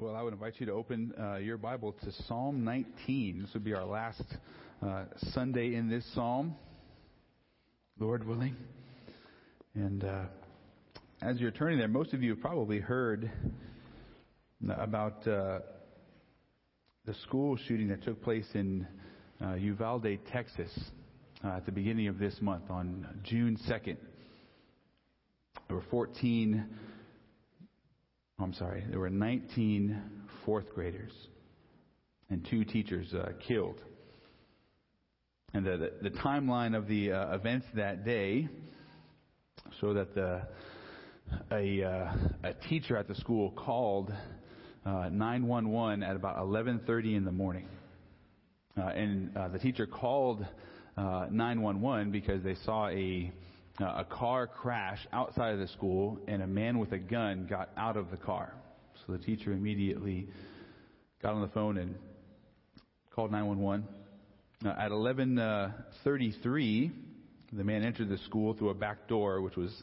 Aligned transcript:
Well, 0.00 0.16
I 0.16 0.22
would 0.22 0.32
invite 0.32 0.54
you 0.56 0.64
to 0.64 0.72
open 0.72 1.12
uh, 1.20 1.36
your 1.36 1.58
Bible 1.58 1.94
to 2.02 2.12
Psalm 2.26 2.64
19. 2.64 3.42
This 3.42 3.52
would 3.52 3.64
be 3.64 3.74
our 3.74 3.84
last 3.84 4.24
uh, 4.82 5.04
Sunday 5.34 5.74
in 5.74 5.90
this 5.90 6.06
psalm, 6.14 6.54
Lord 7.98 8.26
willing. 8.26 8.56
And 9.74 10.02
uh, 10.02 10.22
as 11.20 11.38
you're 11.38 11.50
turning 11.50 11.78
there, 11.78 11.86
most 11.86 12.14
of 12.14 12.22
you 12.22 12.30
have 12.30 12.40
probably 12.40 12.78
heard 12.78 13.30
about 14.70 15.28
uh, 15.28 15.58
the 17.04 17.12
school 17.24 17.58
shooting 17.68 17.88
that 17.88 18.02
took 18.02 18.22
place 18.22 18.48
in 18.54 18.86
uh, 19.44 19.52
Uvalde, 19.56 20.18
Texas, 20.32 20.70
uh, 21.44 21.48
at 21.48 21.66
the 21.66 21.72
beginning 21.72 22.08
of 22.08 22.18
this 22.18 22.36
month 22.40 22.70
on 22.70 23.06
June 23.22 23.58
2nd. 23.68 23.98
There 25.68 25.76
were 25.76 25.84
14 25.90 26.64
Oh, 28.40 28.44
I'm 28.44 28.54
sorry, 28.54 28.82
there 28.88 28.98
were 28.98 29.10
19 29.10 30.00
fourth 30.46 30.72
graders 30.74 31.12
and 32.30 32.46
two 32.48 32.64
teachers 32.64 33.12
uh, 33.12 33.32
killed. 33.46 33.82
And 35.52 35.66
the, 35.66 35.76
the, 36.00 36.10
the 36.10 36.16
timeline 36.16 36.74
of 36.74 36.88
the 36.88 37.12
uh, 37.12 37.34
events 37.34 37.66
that 37.74 38.02
day 38.02 38.48
show 39.78 39.92
that 39.92 40.14
the, 40.14 40.40
a, 41.52 41.84
uh, 41.84 42.12
a 42.44 42.54
teacher 42.66 42.96
at 42.96 43.08
the 43.08 43.14
school 43.16 43.50
called 43.50 44.10
911 44.86 46.02
uh, 46.02 46.06
at 46.06 46.16
about 46.16 46.38
11:30 46.38 47.16
in 47.16 47.24
the 47.26 47.32
morning, 47.32 47.68
uh, 48.78 48.86
and 48.86 49.36
uh, 49.36 49.48
the 49.48 49.58
teacher 49.58 49.86
called 49.86 50.46
911 50.96 52.10
because 52.10 52.42
they 52.42 52.54
saw 52.64 52.88
a 52.88 53.30
uh, 53.82 53.94
a 53.98 54.04
car 54.04 54.46
crashed 54.46 55.06
outside 55.12 55.54
of 55.54 55.58
the 55.58 55.68
school, 55.68 56.18
and 56.28 56.42
a 56.42 56.46
man 56.46 56.78
with 56.78 56.92
a 56.92 56.98
gun 56.98 57.46
got 57.48 57.70
out 57.76 57.96
of 57.96 58.10
the 58.10 58.16
car. 58.16 58.52
So 59.06 59.12
the 59.12 59.18
teacher 59.18 59.52
immediately 59.52 60.28
got 61.22 61.34
on 61.34 61.42
the 61.42 61.48
phone 61.48 61.78
and 61.78 61.94
called 63.14 63.32
911. 63.32 63.86
Uh, 64.64 64.68
at 64.78 64.90
11:33, 64.90 66.90
the 67.52 67.64
man 67.64 67.82
entered 67.82 68.08
the 68.08 68.18
school 68.18 68.54
through 68.54 68.70
a 68.70 68.74
back 68.74 69.08
door, 69.08 69.40
which 69.40 69.56
was 69.56 69.82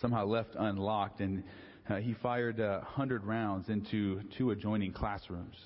somehow 0.00 0.26
left 0.26 0.50
unlocked, 0.58 1.20
and 1.20 1.44
uh, 1.88 1.96
he 1.96 2.14
fired 2.14 2.60
uh, 2.60 2.80
100 2.82 3.24
rounds 3.24 3.68
into 3.68 4.20
two 4.36 4.50
adjoining 4.50 4.92
classrooms. 4.92 5.56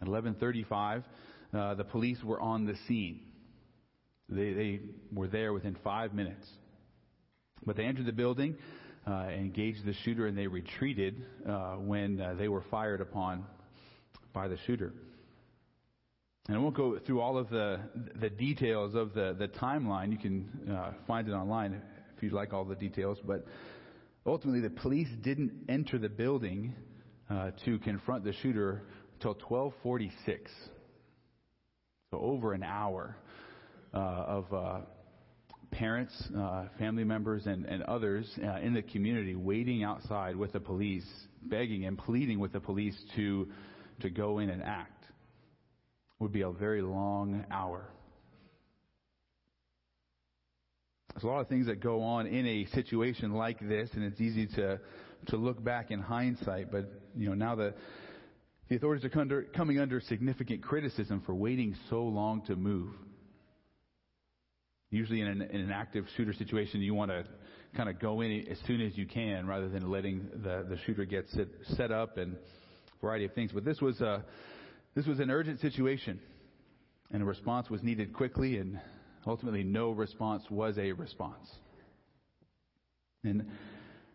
At 0.00 0.08
11:35, 0.08 1.04
uh, 1.52 1.74
the 1.74 1.84
police 1.84 2.22
were 2.22 2.40
on 2.40 2.66
the 2.66 2.76
scene. 2.86 3.20
They, 4.28 4.52
they 4.52 4.80
were 5.12 5.28
there 5.28 5.52
within 5.52 5.76
five 5.82 6.12
minutes. 6.12 6.46
But 7.64 7.76
they 7.76 7.84
entered 7.84 8.06
the 8.06 8.12
building, 8.12 8.56
uh, 9.06 9.28
engaged 9.28 9.84
the 9.84 9.94
shooter, 10.04 10.26
and 10.26 10.36
they 10.36 10.46
retreated 10.46 11.24
uh, 11.48 11.76
when 11.76 12.20
uh, 12.20 12.34
they 12.34 12.48
were 12.48 12.64
fired 12.70 13.00
upon 13.00 13.44
by 14.32 14.48
the 14.48 14.58
shooter. 14.66 14.92
And 16.46 16.56
I 16.56 16.60
won't 16.60 16.76
go 16.76 16.98
through 16.98 17.20
all 17.20 17.36
of 17.36 17.50
the 17.50 17.78
the 18.20 18.30
details 18.30 18.94
of 18.94 19.12
the 19.12 19.36
the 19.38 19.48
timeline. 19.48 20.12
You 20.12 20.18
can 20.18 20.72
uh, 20.74 20.92
find 21.06 21.28
it 21.28 21.32
online 21.32 21.82
if 22.16 22.22
you'd 22.22 22.32
like 22.32 22.54
all 22.54 22.64
the 22.64 22.74
details. 22.74 23.18
But 23.22 23.46
ultimately, 24.24 24.60
the 24.60 24.70
police 24.70 25.08
didn't 25.22 25.52
enter 25.68 25.98
the 25.98 26.08
building 26.08 26.74
uh, 27.28 27.50
to 27.66 27.78
confront 27.80 28.24
the 28.24 28.32
shooter 28.32 28.82
until 29.14 29.34
12:46. 29.34 30.10
So 32.10 32.18
over 32.18 32.54
an 32.54 32.62
hour 32.62 33.16
uh, 33.94 33.96
of 33.96 34.52
uh, 34.52 34.78
parents, 35.70 36.12
uh, 36.36 36.66
family 36.78 37.04
members, 37.04 37.46
and, 37.46 37.64
and 37.66 37.82
others 37.84 38.28
uh, 38.42 38.58
in 38.58 38.74
the 38.74 38.82
community 38.82 39.34
waiting 39.34 39.82
outside 39.84 40.36
with 40.36 40.52
the 40.52 40.60
police, 40.60 41.06
begging 41.42 41.84
and 41.84 41.98
pleading 41.98 42.38
with 42.38 42.52
the 42.52 42.60
police 42.60 42.96
to, 43.16 43.48
to 44.00 44.10
go 44.10 44.38
in 44.38 44.50
and 44.50 44.62
act. 44.62 45.04
It 45.04 46.22
would 46.22 46.32
be 46.32 46.42
a 46.42 46.50
very 46.50 46.82
long 46.82 47.44
hour. 47.50 47.88
There's 51.12 51.24
a 51.24 51.26
lot 51.26 51.40
of 51.40 51.48
things 51.48 51.66
that 51.66 51.80
go 51.80 52.02
on 52.02 52.26
in 52.26 52.46
a 52.46 52.66
situation 52.66 53.32
like 53.32 53.58
this, 53.60 53.90
and 53.94 54.04
it's 54.04 54.20
easy 54.20 54.46
to, 54.54 54.78
to 55.26 55.36
look 55.36 55.62
back 55.62 55.90
in 55.90 56.00
hindsight, 56.00 56.70
but 56.70 56.90
you 57.16 57.28
know, 57.28 57.34
now 57.34 57.56
the, 57.56 57.74
the 58.68 58.76
authorities 58.76 59.04
are 59.04 59.20
under, 59.20 59.42
coming 59.42 59.80
under 59.80 60.00
significant 60.00 60.62
criticism 60.62 61.22
for 61.26 61.34
waiting 61.34 61.74
so 61.90 62.02
long 62.02 62.42
to 62.46 62.54
move. 62.54 62.92
Usually, 64.90 65.20
in 65.20 65.28
an, 65.28 65.42
in 65.42 65.60
an 65.60 65.70
active 65.70 66.06
shooter 66.16 66.32
situation, 66.32 66.80
you 66.80 66.94
want 66.94 67.10
to 67.10 67.24
kind 67.76 67.90
of 67.90 68.00
go 68.00 68.22
in 68.22 68.46
as 68.50 68.58
soon 68.66 68.80
as 68.80 68.96
you 68.96 69.06
can 69.06 69.46
rather 69.46 69.68
than 69.68 69.90
letting 69.90 70.26
the, 70.42 70.64
the 70.68 70.78
shooter 70.86 71.04
get 71.04 71.28
set, 71.30 71.48
set 71.76 71.90
up 71.90 72.16
and 72.16 72.34
a 72.34 73.00
variety 73.00 73.26
of 73.26 73.32
things. 73.34 73.52
But 73.52 73.64
this 73.64 73.80
was, 73.82 74.00
a, 74.00 74.24
this 74.94 75.06
was 75.06 75.20
an 75.20 75.30
urgent 75.30 75.60
situation, 75.60 76.18
and 77.10 77.22
a 77.22 77.26
response 77.26 77.68
was 77.68 77.82
needed 77.82 78.14
quickly, 78.14 78.56
and 78.56 78.80
ultimately, 79.26 79.62
no 79.62 79.90
response 79.90 80.44
was 80.50 80.78
a 80.78 80.92
response. 80.92 81.48
And 83.24 83.46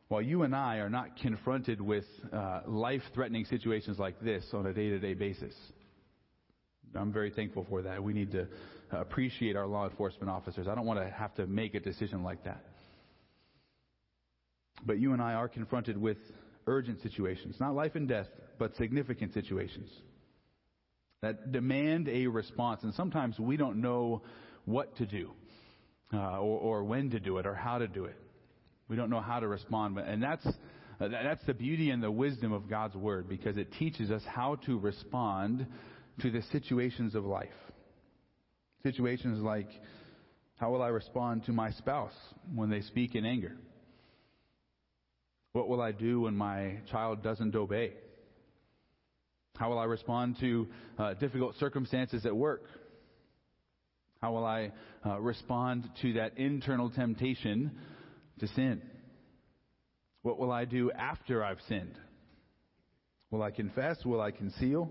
while 0.08 0.22
you 0.22 0.42
and 0.42 0.56
I 0.56 0.78
are 0.78 0.90
not 0.90 1.18
confronted 1.18 1.80
with 1.80 2.06
uh, 2.32 2.62
life 2.66 3.02
threatening 3.14 3.46
situations 3.46 4.00
like 4.00 4.20
this 4.22 4.46
on 4.54 4.66
a 4.66 4.74
day 4.74 4.90
to 4.90 4.98
day 4.98 5.14
basis, 5.14 5.54
I'm 6.96 7.12
very 7.12 7.32
thankful 7.32 7.66
for 7.70 7.82
that. 7.84 8.04
We 8.04 8.14
need 8.14 8.32
to 8.32 8.48
appreciate 9.00 9.56
our 9.56 9.68
law 9.68 9.88
enforcement 9.88 10.30
officers. 10.30 10.68
I 10.68 10.76
don't 10.76 10.86
want 10.86 11.00
to 11.00 11.10
have 11.10 11.34
to 11.36 11.48
make 11.48 11.76
a 11.76 11.80
decision 11.80 12.24
like 12.24 12.44
that. 12.46 12.64
But 14.86 15.00
you 15.00 15.14
and 15.14 15.22
I 15.22 15.34
are 15.34 15.48
confronted 15.48 15.98
with 15.98 16.18
urgent 16.68 17.02
situations, 17.02 17.56
not 17.60 17.76
life 17.76 17.96
and 17.96 18.08
death, 18.08 18.28
but 18.58 18.76
significant 18.76 19.34
situations 19.34 19.90
that 21.24 21.54
demand 21.54 22.10
a 22.10 22.28
response. 22.28 22.84
And 22.84 22.94
sometimes 22.94 23.40
we 23.40 23.56
don't 23.56 23.82
know 23.82 24.22
what 24.66 24.96
to 24.98 25.06
do, 25.06 25.32
uh, 26.14 26.18
or, 26.18 26.60
or, 26.60 26.84
when 26.84 27.10
to 27.12 27.20
do 27.20 27.38
it, 27.38 27.46
or 27.46 27.56
how 27.56 27.78
to 27.78 27.88
do 27.88 28.06
it. 28.06 28.18
We 28.90 28.98
don't 28.98 29.10
know 29.10 29.22
how 29.22 29.40
to 29.40 29.48
respond. 29.48 29.98
And 29.98 30.22
that's, 30.22 30.46
uh, 30.46 31.08
that's 31.08 31.44
the 31.46 31.54
beauty 31.54 31.92
and 31.92 32.04
the 32.04 32.12
wisdom 32.12 32.52
of 32.52 32.70
God's 32.70 32.96
Word 32.96 33.30
because 33.30 33.56
it 33.56 33.72
teaches 33.80 34.12
us 34.12 34.22
how 34.28 34.56
to 34.66 34.78
respond 34.78 35.66
to 36.20 36.30
the 36.30 36.42
situations 36.52 37.16
of 37.16 37.24
life. 37.24 37.50
Situations 38.84 39.42
like, 39.42 39.70
how 40.58 40.70
will 40.70 40.82
I 40.82 40.90
respond 40.90 41.46
to 41.46 41.54
my 41.54 41.72
spouse 41.72 42.14
when 42.54 42.70
they 42.70 42.82
speak 42.82 43.16
in 43.16 43.26
anger? 43.26 43.56
What 45.54 45.70
will 45.70 45.82
I 45.82 45.92
do 45.92 46.22
when 46.22 46.36
my 46.36 46.80
child 46.92 47.24
doesn't 47.24 47.56
obey? 47.56 47.94
How 49.56 49.70
will 49.70 49.80
I 49.80 49.86
respond 49.86 50.38
to 50.42 50.68
uh, 50.98 51.14
difficult 51.14 51.56
circumstances 51.56 52.26
at 52.26 52.36
work? 52.36 52.64
How 54.22 54.34
will 54.34 54.46
I 54.46 54.72
uh, 55.06 55.20
respond 55.22 55.90
to 56.02 56.14
that 56.14 56.38
internal 56.38 56.90
temptation 56.90 57.72
to 58.40 58.48
sin? 58.48 58.82
What 60.24 60.40
will 60.40 60.52
I 60.52 60.66
do 60.66 60.92
after 60.92 61.44
I've 61.44 61.60
sinned? 61.70 61.98
Will 63.30 63.44
I 63.44 63.52
confess? 63.52 64.04
Will 64.04 64.22
I 64.22 64.32
conceal? 64.32 64.90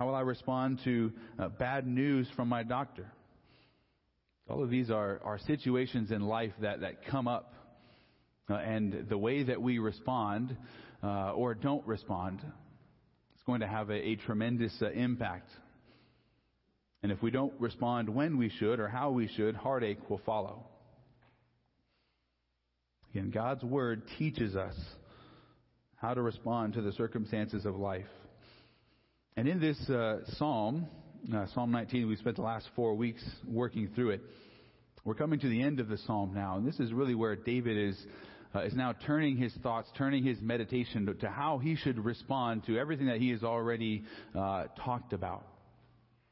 How 0.00 0.06
will 0.06 0.14
I 0.14 0.22
respond 0.22 0.80
to 0.84 1.12
uh, 1.38 1.48
bad 1.50 1.86
news 1.86 2.26
from 2.34 2.48
my 2.48 2.62
doctor? 2.62 3.12
All 4.48 4.62
of 4.62 4.70
these 4.70 4.90
are, 4.90 5.20
are 5.22 5.38
situations 5.40 6.10
in 6.10 6.22
life 6.22 6.52
that, 6.62 6.80
that 6.80 7.04
come 7.04 7.28
up. 7.28 7.52
Uh, 8.48 8.54
and 8.54 9.08
the 9.10 9.18
way 9.18 9.42
that 9.42 9.60
we 9.60 9.78
respond 9.78 10.56
uh, 11.04 11.32
or 11.32 11.52
don't 11.52 11.86
respond 11.86 12.40
is 12.40 13.42
going 13.44 13.60
to 13.60 13.66
have 13.66 13.90
a, 13.90 13.94
a 13.94 14.16
tremendous 14.16 14.72
uh, 14.80 14.90
impact. 14.90 15.50
And 17.02 17.12
if 17.12 17.20
we 17.20 17.30
don't 17.30 17.52
respond 17.60 18.08
when 18.08 18.38
we 18.38 18.48
should 18.48 18.80
or 18.80 18.88
how 18.88 19.10
we 19.10 19.28
should, 19.28 19.54
heartache 19.54 20.08
will 20.08 20.22
follow. 20.24 20.64
Again, 23.10 23.30
God's 23.30 23.64
Word 23.64 24.04
teaches 24.18 24.56
us 24.56 24.76
how 25.96 26.14
to 26.14 26.22
respond 26.22 26.72
to 26.72 26.80
the 26.80 26.92
circumstances 26.92 27.66
of 27.66 27.76
life. 27.76 28.06
And 29.36 29.48
in 29.48 29.60
this 29.60 29.78
uh, 29.88 30.18
psalm, 30.36 30.86
uh, 31.32 31.46
Psalm 31.54 31.70
19, 31.70 32.08
we 32.08 32.16
spent 32.16 32.36
the 32.36 32.42
last 32.42 32.68
four 32.74 32.94
weeks 32.94 33.22
working 33.46 33.88
through 33.94 34.10
it. 34.10 34.20
We're 35.04 35.14
coming 35.14 35.38
to 35.40 35.48
the 35.48 35.62
end 35.62 35.78
of 35.80 35.88
the 35.88 35.98
psalm 35.98 36.32
now, 36.34 36.56
and 36.56 36.66
this 36.66 36.80
is 36.80 36.92
really 36.92 37.14
where 37.14 37.36
David 37.36 37.76
is 37.76 37.96
uh, 38.54 38.62
is 38.62 38.74
now 38.74 38.92
turning 39.06 39.36
his 39.36 39.54
thoughts, 39.62 39.88
turning 39.96 40.24
his 40.24 40.40
meditation 40.40 41.06
to, 41.06 41.14
to, 41.14 41.28
how 41.28 41.58
he 41.58 41.76
should 41.76 42.04
respond 42.04 42.66
to 42.66 42.76
everything 42.76 43.06
that 43.06 43.18
he 43.18 43.30
has 43.30 43.44
already 43.44 44.02
uh, 44.34 44.64
talked 44.84 45.12
about. 45.12 45.46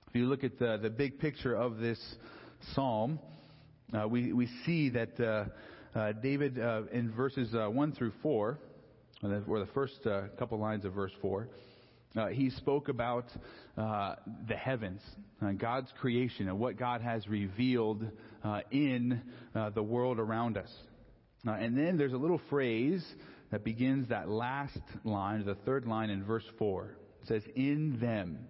If 0.08 0.16
you 0.16 0.26
look 0.26 0.42
at 0.42 0.58
the 0.58 0.78
the 0.82 0.90
big 0.90 1.20
picture 1.20 1.54
of 1.54 1.78
this 1.78 2.00
psalm, 2.74 3.20
uh, 3.96 4.08
we 4.08 4.32
we 4.32 4.48
see 4.66 4.90
that 4.90 5.20
uh, 5.94 6.12
David 6.20 6.58
in 6.92 7.12
verses 7.16 7.54
one 7.54 7.92
through 7.92 8.12
four, 8.22 8.58
or 9.22 9.60
the 9.60 9.68
first 9.72 10.00
couple 10.38 10.58
lines 10.58 10.84
of 10.84 10.92
verse 10.92 11.12
four. 11.22 11.48
Uh, 12.18 12.26
he 12.28 12.50
spoke 12.50 12.88
about 12.88 13.26
uh, 13.76 14.16
the 14.48 14.56
heavens, 14.56 15.00
uh, 15.40 15.52
God's 15.52 15.88
creation, 16.00 16.48
and 16.48 16.58
what 16.58 16.76
God 16.76 17.00
has 17.00 17.28
revealed 17.28 18.04
uh, 18.42 18.60
in 18.72 19.22
uh, 19.54 19.70
the 19.70 19.82
world 19.82 20.18
around 20.18 20.56
us. 20.58 20.70
Uh, 21.46 21.52
and 21.52 21.78
then 21.78 21.96
there's 21.96 22.12
a 22.12 22.18
little 22.18 22.40
phrase 22.50 23.06
that 23.52 23.62
begins 23.62 24.08
that 24.08 24.28
last 24.28 24.80
line, 25.04 25.44
the 25.46 25.54
third 25.64 25.86
line 25.86 26.10
in 26.10 26.24
verse 26.24 26.42
4. 26.58 26.96
It 27.22 27.28
says, 27.28 27.42
In 27.54 27.98
them 28.00 28.40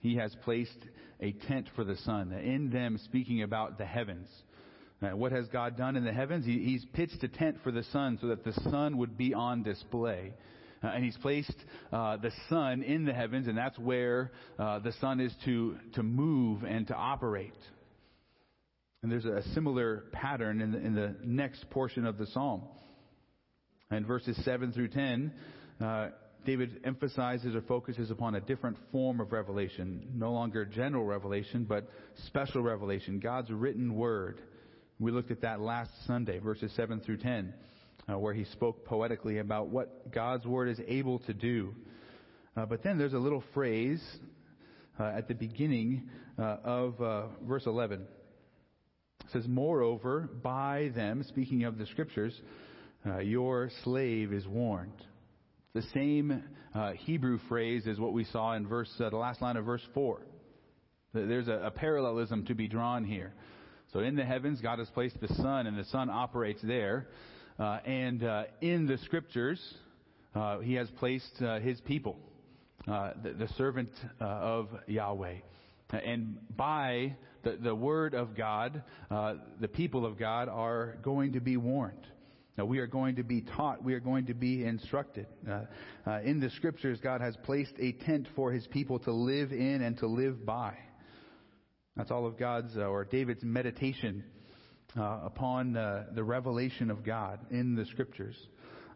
he 0.00 0.14
has 0.14 0.32
placed 0.44 0.78
a 1.20 1.32
tent 1.32 1.68
for 1.74 1.82
the 1.82 1.96
sun. 1.96 2.32
In 2.32 2.70
them, 2.70 2.96
speaking 3.04 3.42
about 3.42 3.76
the 3.76 3.86
heavens. 3.86 4.28
What 5.00 5.32
has 5.32 5.48
God 5.48 5.76
done 5.78 5.96
in 5.96 6.04
the 6.04 6.12
heavens? 6.12 6.44
He, 6.44 6.58
he's 6.62 6.84
pitched 6.92 7.24
a 7.24 7.28
tent 7.28 7.56
for 7.64 7.72
the 7.72 7.82
sun 7.84 8.18
so 8.20 8.28
that 8.28 8.44
the 8.44 8.52
sun 8.70 8.98
would 8.98 9.16
be 9.16 9.32
on 9.32 9.62
display. 9.62 10.34
Uh, 10.82 10.88
and 10.88 11.04
he's 11.04 11.16
placed 11.18 11.56
uh, 11.92 12.16
the 12.16 12.32
sun 12.48 12.82
in 12.82 13.04
the 13.04 13.12
heavens, 13.12 13.46
and 13.46 13.56
that's 13.56 13.78
where 13.78 14.32
uh, 14.58 14.78
the 14.78 14.92
sun 15.00 15.20
is 15.20 15.34
to, 15.44 15.76
to 15.94 16.02
move 16.02 16.62
and 16.62 16.86
to 16.86 16.94
operate. 16.94 17.52
And 19.02 19.10
there's 19.10 19.24
a 19.24 19.42
similar 19.54 20.04
pattern 20.12 20.60
in 20.60 20.72
the, 20.72 20.78
in 20.78 20.94
the 20.94 21.16
next 21.24 21.68
portion 21.70 22.06
of 22.06 22.18
the 22.18 22.26
psalm. 22.26 22.62
And 23.90 24.06
verses 24.06 24.38
7 24.44 24.72
through 24.72 24.88
10, 24.88 25.32
uh, 25.80 26.08
David 26.46 26.80
emphasizes 26.84 27.54
or 27.54 27.62
focuses 27.62 28.10
upon 28.10 28.34
a 28.34 28.40
different 28.40 28.76
form 28.92 29.20
of 29.20 29.32
revelation. 29.32 30.06
No 30.14 30.32
longer 30.32 30.64
general 30.64 31.04
revelation, 31.04 31.64
but 31.64 31.88
special 32.26 32.62
revelation. 32.62 33.20
God's 33.20 33.50
written 33.50 33.94
word. 33.94 34.40
We 34.98 35.10
looked 35.12 35.30
at 35.30 35.42
that 35.42 35.60
last 35.60 35.90
Sunday, 36.06 36.38
verses 36.38 36.72
7 36.76 37.00
through 37.00 37.18
10, 37.18 37.54
uh, 38.10 38.18
where 38.18 38.34
he 38.34 38.44
spoke 38.44 38.84
poetically 38.84 39.38
about 39.38 39.68
what 39.68 40.10
God's 40.12 40.46
word 40.46 40.68
is 40.68 40.80
able 40.86 41.18
to 41.20 41.34
do. 41.34 41.74
Uh, 42.56 42.66
but 42.66 42.82
then 42.82 42.98
there's 42.98 43.12
a 43.12 43.18
little 43.18 43.44
phrase 43.54 44.02
uh, 44.98 45.04
at 45.04 45.28
the 45.28 45.34
beginning 45.34 46.08
uh, 46.38 46.56
of 46.64 47.00
uh, 47.00 47.22
verse 47.46 47.66
11. 47.66 48.00
It 49.20 49.26
says, 49.32 49.44
Moreover, 49.46 50.28
by 50.42 50.90
them, 50.94 51.24
speaking 51.28 51.64
of 51.64 51.78
the 51.78 51.86
scriptures, 51.86 52.38
uh, 53.06 53.18
your 53.18 53.70
slave 53.84 54.32
is 54.32 54.46
warned. 54.46 55.04
The 55.72 55.82
same 55.94 56.42
Hebrew 56.98 57.38
phrase 57.48 57.86
as 57.86 57.98
what 57.98 58.12
we 58.12 58.24
saw 58.24 58.54
in 58.54 58.66
verse, 58.66 58.90
the 58.98 59.08
last 59.10 59.40
line 59.40 59.56
of 59.56 59.64
verse 59.64 59.82
4. 59.94 60.20
There's 61.14 61.48
a, 61.48 61.62
a, 61.64 61.70
parallelism 61.70 62.44
to 62.46 62.54
be 62.54 62.68
drawn 62.68 63.04
here. 63.04 63.34
So 63.92 64.00
in 64.00 64.16
the 64.16 64.24
heavens, 64.24 64.60
God 64.60 64.78
has 64.78 64.88
placed 64.90 65.20
the 65.20 65.32
sun, 65.34 65.66
and 65.66 65.76
the 65.76 65.84
sun 65.84 66.10
operates 66.10 66.60
there. 66.62 67.08
Uh, 67.60 67.78
and 67.84 68.24
uh, 68.24 68.44
in 68.62 68.86
the 68.86 68.96
scriptures, 69.04 69.60
uh, 70.34 70.60
He 70.60 70.74
has 70.74 70.88
placed 70.98 71.38
His 71.62 71.78
people, 71.82 72.16
the, 72.86 73.34
the, 73.38 73.48
servant 73.58 73.90
of 74.18 74.68
Yahweh. 74.86 75.34
And 75.90 76.38
by 76.56 77.16
the, 77.42 77.58
the 77.62 77.74
word 77.74 78.14
of 78.14 78.34
God, 78.34 78.82
the 79.10 79.68
people 79.68 80.06
of 80.06 80.18
God 80.18 80.48
are 80.48 80.96
going 81.02 81.34
to 81.34 81.40
be 81.40 81.58
warned. 81.58 82.06
Now, 82.56 82.64
we 82.64 82.78
are 82.78 82.86
going 82.86 83.16
to 83.16 83.22
be 83.22 83.42
taught, 83.42 83.84
we 83.84 83.94
are 83.94 84.00
going 84.00 84.26
to 84.26 84.34
be 84.34 84.64
instructed. 84.64 85.26
Uh, 85.48 85.62
uh, 86.06 86.20
in 86.22 86.40
the 86.40 86.50
scriptures, 86.50 86.98
God 87.02 87.20
has 87.20 87.36
placed 87.44 87.72
a 87.78 87.92
tent 87.92 88.26
for 88.34 88.52
his 88.52 88.66
people 88.68 88.98
to 89.00 89.12
live 89.12 89.52
in 89.52 89.82
and 89.82 89.98
to 89.98 90.06
live 90.06 90.46
by. 90.46 90.76
That's 91.96 92.10
all 92.10 92.26
of 92.26 92.38
God's, 92.38 92.76
uh, 92.76 92.80
or 92.80 93.04
David's 93.04 93.44
meditation 93.44 94.24
uh, 94.98 95.20
upon 95.24 95.76
uh, 95.76 96.06
the 96.14 96.24
revelation 96.24 96.90
of 96.90 97.04
God 97.04 97.38
in 97.50 97.74
the 97.76 97.84
scriptures. 97.86 98.36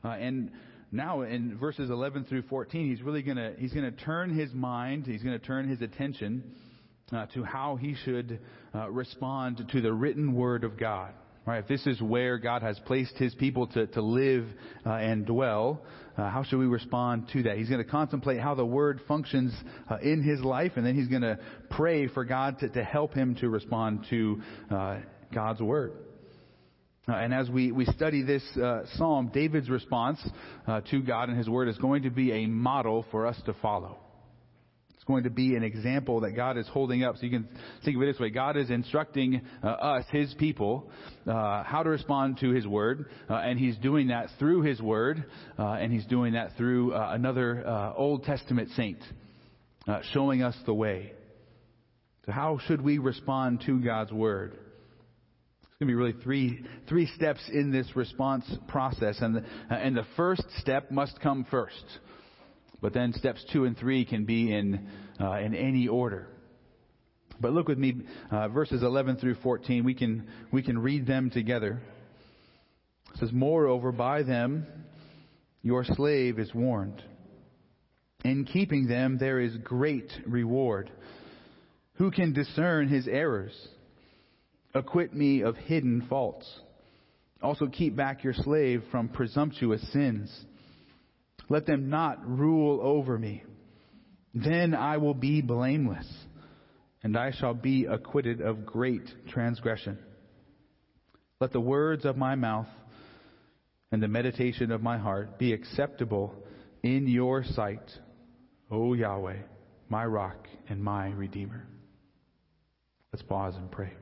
Uh, 0.04 0.08
and 0.08 0.50
now 0.90 1.22
in 1.22 1.56
verses 1.56 1.90
11 1.90 2.24
through 2.24 2.42
14, 2.42 2.90
he's 2.90 3.02
really 3.02 3.22
going 3.22 3.36
to, 3.36 3.54
he's 3.58 3.72
going 3.72 3.84
to 3.84 4.04
turn 4.04 4.36
his 4.36 4.52
mind, 4.52 5.06
he's 5.06 5.22
going 5.22 5.38
to 5.38 5.44
turn 5.44 5.68
his 5.68 5.80
attention 5.82 6.42
to 7.32 7.44
how 7.44 7.76
he 7.76 7.94
should 8.04 8.40
respond 8.88 9.64
to 9.70 9.80
the 9.80 9.92
written 9.92 10.34
word 10.34 10.64
of 10.64 10.76
God. 10.76 11.12
Right? 11.46 11.58
If 11.58 11.68
this 11.68 11.86
is 11.86 12.00
where 12.00 12.38
God 12.38 12.62
has 12.62 12.78
placed 12.86 13.18
His 13.18 13.34
people 13.34 13.66
to, 13.68 13.86
to 13.88 14.00
live 14.00 14.46
uh, 14.86 14.92
and 14.92 15.26
dwell, 15.26 15.82
uh, 16.16 16.30
how 16.30 16.42
should 16.42 16.58
we 16.58 16.64
respond 16.64 17.28
to 17.34 17.42
that? 17.42 17.58
He's 17.58 17.68
going 17.68 17.84
to 17.84 17.90
contemplate 17.90 18.40
how 18.40 18.54
the 18.54 18.64
Word 18.64 19.00
functions 19.06 19.52
uh, 19.90 19.98
in 19.98 20.22
his 20.22 20.40
life, 20.40 20.72
and 20.76 20.86
then 20.86 20.94
he's 20.94 21.08
going 21.08 21.22
to 21.22 21.38
pray 21.68 22.06
for 22.08 22.24
God 22.24 22.60
to, 22.60 22.70
to 22.70 22.82
help 22.82 23.12
him 23.12 23.34
to 23.36 23.50
respond 23.50 24.06
to 24.08 24.42
uh, 24.70 24.98
God's 25.34 25.60
Word. 25.60 25.92
Uh, 27.06 27.12
and 27.12 27.34
as 27.34 27.50
we, 27.50 27.70
we 27.72 27.84
study 27.84 28.22
this 28.22 28.42
uh, 28.56 28.82
psalm, 28.94 29.30
David's 29.34 29.68
response 29.68 30.18
to 30.90 31.02
God 31.02 31.28
and 31.28 31.36
His 31.36 31.48
Word 31.48 31.68
is 31.68 31.76
going 31.78 32.04
to 32.04 32.10
be 32.10 32.32
a 32.32 32.46
model 32.46 33.04
for 33.10 33.26
us 33.26 33.36
to 33.44 33.54
follow. 33.60 33.98
It's 35.04 35.08
going 35.08 35.24
to 35.24 35.30
be 35.30 35.54
an 35.54 35.62
example 35.62 36.20
that 36.20 36.30
God 36.30 36.56
is 36.56 36.66
holding 36.66 37.04
up. 37.04 37.16
So 37.16 37.24
you 37.24 37.30
can 37.30 37.46
think 37.84 37.94
of 37.94 38.02
it 38.02 38.06
this 38.06 38.18
way. 38.18 38.30
God 38.30 38.56
is 38.56 38.70
instructing 38.70 39.42
uh, 39.62 39.66
us, 39.66 40.06
His 40.10 40.32
people, 40.38 40.88
uh, 41.26 41.62
how 41.62 41.82
to 41.82 41.90
respond 41.90 42.38
to 42.38 42.48
His 42.48 42.66
Word. 42.66 43.10
Uh, 43.28 43.34
and 43.34 43.58
He's 43.58 43.76
doing 43.76 44.08
that 44.08 44.28
through 44.38 44.62
His 44.62 44.80
Word. 44.80 45.22
Uh, 45.58 45.72
and 45.72 45.92
He's 45.92 46.06
doing 46.06 46.32
that 46.32 46.56
through 46.56 46.94
uh, 46.94 47.10
another 47.10 47.66
uh, 47.66 47.92
Old 47.94 48.24
Testament 48.24 48.70
saint, 48.76 48.96
showing 50.14 50.42
us 50.42 50.56
the 50.64 50.72
way. 50.72 51.12
So 52.24 52.32
how 52.32 52.58
should 52.66 52.80
we 52.80 52.96
respond 52.96 53.62
to 53.66 53.78
God's 53.80 54.10
Word? 54.10 54.58
Going 55.84 55.96
to 55.98 55.98
be 55.98 56.02
really 56.02 56.22
three, 56.22 56.64
three 56.88 57.06
steps 57.14 57.40
in 57.52 57.70
this 57.70 57.94
response 57.94 58.50
process. 58.68 59.18
And 59.20 59.36
the, 59.36 59.44
and 59.68 59.94
the 59.94 60.06
first 60.16 60.42
step 60.60 60.90
must 60.90 61.20
come 61.20 61.44
first. 61.50 61.84
But 62.80 62.94
then 62.94 63.12
steps 63.12 63.44
two 63.52 63.66
and 63.66 63.76
three 63.76 64.06
can 64.06 64.24
be 64.24 64.50
in, 64.50 64.88
uh, 65.20 65.32
in 65.40 65.54
any 65.54 65.86
order. 65.86 66.28
But 67.38 67.52
look 67.52 67.68
with 67.68 67.76
me, 67.76 67.96
uh, 68.30 68.48
verses 68.48 68.82
11 68.82 69.18
through 69.18 69.34
14. 69.42 69.84
We 69.84 69.92
can, 69.92 70.26
we 70.50 70.62
can 70.62 70.78
read 70.78 71.06
them 71.06 71.28
together. 71.28 71.82
It 73.12 73.18
says, 73.18 73.28
Moreover, 73.30 73.92
by 73.92 74.22
them 74.22 74.66
your 75.60 75.84
slave 75.84 76.38
is 76.38 76.54
warned. 76.54 77.02
In 78.24 78.46
keeping 78.46 78.86
them 78.86 79.18
there 79.18 79.38
is 79.38 79.54
great 79.58 80.10
reward. 80.24 80.90
Who 81.96 82.10
can 82.10 82.32
discern 82.32 82.88
his 82.88 83.06
errors? 83.06 83.52
Acquit 84.74 85.14
me 85.14 85.42
of 85.42 85.56
hidden 85.56 86.06
faults. 86.08 86.46
Also 87.42 87.66
keep 87.66 87.94
back 87.94 88.24
your 88.24 88.34
slave 88.34 88.82
from 88.90 89.08
presumptuous 89.08 89.80
sins. 89.92 90.34
Let 91.48 91.66
them 91.66 91.90
not 91.90 92.26
rule 92.26 92.80
over 92.82 93.18
me. 93.18 93.44
Then 94.32 94.74
I 94.74 94.96
will 94.96 95.14
be 95.14 95.42
blameless, 95.42 96.10
and 97.02 97.16
I 97.16 97.30
shall 97.30 97.54
be 97.54 97.84
acquitted 97.84 98.40
of 98.40 98.66
great 98.66 99.08
transgression. 99.28 99.98
Let 101.40 101.52
the 101.52 101.60
words 101.60 102.04
of 102.04 102.16
my 102.16 102.34
mouth 102.34 102.66
and 103.92 104.02
the 104.02 104.08
meditation 104.08 104.72
of 104.72 104.82
my 104.82 104.98
heart 104.98 105.38
be 105.38 105.52
acceptable 105.52 106.34
in 106.82 107.06
your 107.06 107.44
sight, 107.44 107.90
O 108.70 108.94
Yahweh, 108.94 109.36
my 109.88 110.04
rock 110.04 110.48
and 110.68 110.82
my 110.82 111.08
redeemer. 111.10 111.66
Let's 113.12 113.22
pause 113.22 113.54
and 113.54 113.70
pray. 113.70 113.92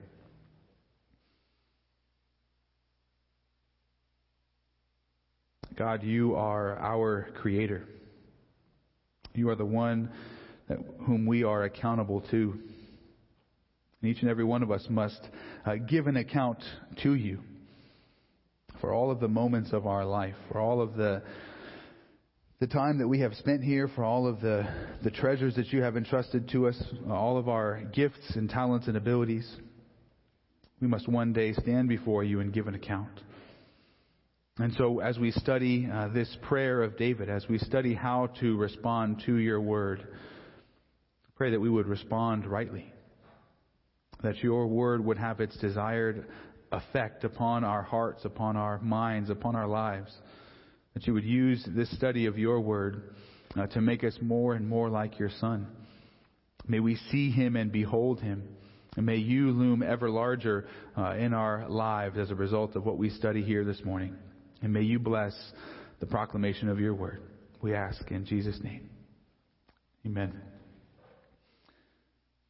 God, 5.82 6.04
you 6.04 6.36
are 6.36 6.78
our 6.78 7.26
creator. 7.40 7.82
You 9.34 9.48
are 9.48 9.56
the 9.56 9.64
one 9.64 10.12
that, 10.68 10.78
whom 11.06 11.26
we 11.26 11.42
are 11.42 11.64
accountable 11.64 12.20
to. 12.30 12.56
And 14.00 14.08
each 14.08 14.20
and 14.20 14.30
every 14.30 14.44
one 14.44 14.62
of 14.62 14.70
us 14.70 14.86
must 14.88 15.20
uh, 15.66 15.74
give 15.88 16.06
an 16.06 16.16
account 16.16 16.58
to 17.02 17.16
you 17.16 17.40
for 18.80 18.94
all 18.94 19.10
of 19.10 19.18
the 19.18 19.26
moments 19.26 19.72
of 19.72 19.88
our 19.88 20.04
life, 20.04 20.36
for 20.52 20.60
all 20.60 20.80
of 20.80 20.94
the 20.94 21.20
the 22.60 22.68
time 22.68 22.98
that 22.98 23.08
we 23.08 23.18
have 23.18 23.34
spent 23.34 23.64
here, 23.64 23.88
for 23.88 24.04
all 24.04 24.28
of 24.28 24.40
the, 24.40 24.64
the 25.02 25.10
treasures 25.10 25.56
that 25.56 25.72
you 25.72 25.82
have 25.82 25.96
entrusted 25.96 26.48
to 26.50 26.68
us, 26.68 26.80
all 27.10 27.36
of 27.36 27.48
our 27.48 27.82
gifts 27.92 28.36
and 28.36 28.48
talents 28.48 28.86
and 28.86 28.96
abilities. 28.96 29.52
We 30.80 30.86
must 30.86 31.08
one 31.08 31.32
day 31.32 31.54
stand 31.54 31.88
before 31.88 32.22
you 32.22 32.38
and 32.38 32.52
give 32.52 32.68
an 32.68 32.76
account. 32.76 33.20
And 34.58 34.74
so, 34.74 35.00
as 35.00 35.18
we 35.18 35.30
study 35.30 35.88
uh, 35.90 36.08
this 36.08 36.28
prayer 36.42 36.82
of 36.82 36.98
David, 36.98 37.30
as 37.30 37.46
we 37.48 37.56
study 37.56 37.94
how 37.94 38.26
to 38.40 38.56
respond 38.58 39.22
to 39.24 39.36
your 39.36 39.62
word, 39.62 40.06
pray 41.36 41.52
that 41.52 41.60
we 41.60 41.70
would 41.70 41.86
respond 41.86 42.44
rightly. 42.44 42.92
That 44.22 44.42
your 44.42 44.66
word 44.66 45.02
would 45.02 45.16
have 45.16 45.40
its 45.40 45.56
desired 45.56 46.26
effect 46.70 47.24
upon 47.24 47.64
our 47.64 47.82
hearts, 47.82 48.26
upon 48.26 48.58
our 48.58 48.78
minds, 48.80 49.30
upon 49.30 49.56
our 49.56 49.66
lives. 49.66 50.14
That 50.92 51.06
you 51.06 51.14
would 51.14 51.24
use 51.24 51.66
this 51.74 51.90
study 51.96 52.26
of 52.26 52.36
your 52.36 52.60
word 52.60 53.14
uh, 53.56 53.68
to 53.68 53.80
make 53.80 54.04
us 54.04 54.18
more 54.20 54.52
and 54.52 54.68
more 54.68 54.90
like 54.90 55.18
your 55.18 55.30
Son. 55.40 55.66
May 56.68 56.80
we 56.80 56.96
see 57.10 57.30
him 57.30 57.56
and 57.56 57.72
behold 57.72 58.20
him. 58.20 58.46
And 58.98 59.06
may 59.06 59.16
you 59.16 59.50
loom 59.50 59.82
ever 59.82 60.10
larger 60.10 60.66
uh, 60.94 61.14
in 61.14 61.32
our 61.32 61.66
lives 61.70 62.18
as 62.18 62.30
a 62.30 62.34
result 62.34 62.76
of 62.76 62.84
what 62.84 62.98
we 62.98 63.08
study 63.08 63.42
here 63.42 63.64
this 63.64 63.82
morning. 63.82 64.14
And 64.62 64.72
may 64.72 64.82
you 64.82 64.98
bless 64.98 65.34
the 66.00 66.06
proclamation 66.06 66.68
of 66.68 66.78
your 66.78 66.94
word. 66.94 67.20
We 67.60 67.74
ask 67.74 68.10
in 68.10 68.24
Jesus' 68.24 68.58
name. 68.62 68.88
Amen. 70.06 70.40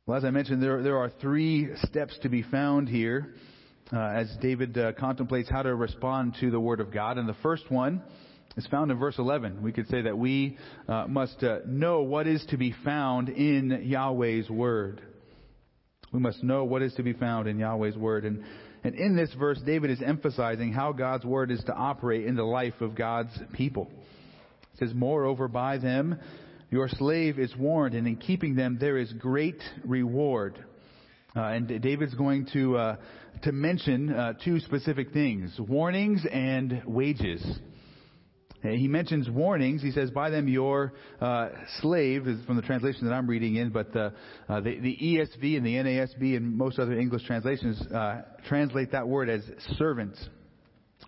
Well, 0.06 0.18
as 0.18 0.24
I 0.24 0.30
mentioned, 0.30 0.62
there, 0.62 0.82
there 0.82 0.98
are 0.98 1.10
three 1.20 1.68
steps 1.84 2.18
to 2.22 2.28
be 2.28 2.42
found 2.42 2.88
here 2.88 3.34
uh, 3.92 3.98
as 3.98 4.34
David 4.40 4.76
uh, 4.76 4.92
contemplates 4.92 5.48
how 5.48 5.62
to 5.62 5.74
respond 5.74 6.36
to 6.40 6.50
the 6.50 6.60
Word 6.60 6.80
of 6.80 6.92
God. 6.92 7.18
And 7.18 7.28
the 7.28 7.36
first 7.42 7.70
one 7.70 8.02
is 8.56 8.66
found 8.66 8.90
in 8.90 8.98
verse 8.98 9.18
11. 9.18 9.62
We 9.62 9.72
could 9.72 9.88
say 9.88 10.02
that 10.02 10.16
we 10.16 10.58
uh, 10.88 11.06
must 11.08 11.42
uh, 11.42 11.58
know 11.66 12.02
what 12.02 12.26
is 12.26 12.44
to 12.50 12.56
be 12.56 12.74
found 12.84 13.28
in 13.28 13.82
Yahweh's 13.84 14.50
Word. 14.50 15.02
We 16.12 16.20
must 16.20 16.42
know 16.42 16.64
what 16.64 16.82
is 16.82 16.92
to 16.94 17.02
be 17.02 17.12
found 17.12 17.48
in 17.48 17.58
Yahweh's 17.58 17.96
Word. 17.96 18.24
And, 18.24 18.44
and 18.84 18.94
in 18.94 19.16
this 19.16 19.32
verse, 19.34 19.60
David 19.64 19.90
is 19.90 20.02
emphasizing 20.02 20.72
how 20.72 20.92
God's 20.92 21.24
Word 21.24 21.50
is 21.50 21.62
to 21.64 21.72
operate 21.72 22.26
in 22.26 22.34
the 22.34 22.42
life 22.42 22.80
of 22.80 22.94
God's 22.94 23.38
people. 23.52 23.90
It 24.74 24.78
says, 24.80 24.92
Moreover, 24.94 25.46
by 25.46 25.78
them 25.78 26.18
your 26.70 26.88
slave 26.88 27.38
is 27.38 27.54
warned, 27.56 27.94
and 27.94 28.06
in 28.06 28.16
keeping 28.16 28.56
them 28.56 28.78
there 28.80 28.96
is 28.96 29.12
great 29.12 29.62
reward. 29.84 30.58
Uh, 31.36 31.40
and 31.40 31.82
David's 31.82 32.14
going 32.14 32.46
to, 32.52 32.76
uh, 32.76 32.96
to 33.42 33.52
mention 33.52 34.12
uh, 34.12 34.32
two 34.44 34.58
specific 34.60 35.12
things 35.12 35.54
warnings 35.58 36.26
and 36.30 36.82
wages. 36.84 37.42
He 38.62 38.86
mentions 38.86 39.28
warnings. 39.28 39.82
He 39.82 39.90
says, 39.90 40.10
"By 40.10 40.30
them 40.30 40.46
your 40.46 40.92
uh, 41.20 41.48
slave," 41.80 42.28
is 42.28 42.44
from 42.44 42.56
the 42.56 42.62
translation 42.62 43.06
that 43.06 43.12
I'm 43.12 43.28
reading 43.28 43.56
in, 43.56 43.70
but 43.70 43.92
the, 43.92 44.12
uh, 44.48 44.60
the, 44.60 44.78
the 44.78 44.96
ESV 44.96 45.56
and 45.56 45.66
the 45.66 45.74
NASB 45.74 46.36
and 46.36 46.56
most 46.56 46.78
other 46.78 46.92
English 46.92 47.24
translations 47.24 47.80
uh, 47.88 48.22
translate 48.46 48.92
that 48.92 49.08
word 49.08 49.28
as 49.28 49.42
servant. 49.78 50.16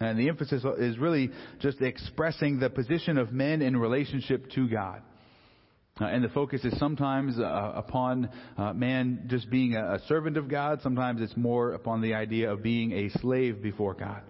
And 0.00 0.18
the 0.18 0.28
emphasis 0.28 0.64
is 0.78 0.98
really 0.98 1.30
just 1.60 1.80
expressing 1.80 2.58
the 2.58 2.70
position 2.70 3.18
of 3.18 3.32
men 3.32 3.62
in 3.62 3.76
relationship 3.76 4.50
to 4.52 4.68
God. 4.68 5.02
Uh, 6.00 6.06
and 6.06 6.24
the 6.24 6.28
focus 6.30 6.64
is 6.64 6.76
sometimes 6.80 7.38
uh, 7.38 7.72
upon 7.76 8.28
uh, 8.58 8.72
man 8.72 9.26
just 9.28 9.48
being 9.48 9.76
a, 9.76 9.94
a 9.94 9.98
servant 10.08 10.36
of 10.36 10.48
God. 10.48 10.80
Sometimes 10.82 11.20
it's 11.20 11.36
more 11.36 11.72
upon 11.74 12.00
the 12.00 12.14
idea 12.14 12.50
of 12.50 12.64
being 12.64 12.90
a 12.90 13.10
slave 13.20 13.62
before 13.62 13.94
God. 13.94 14.22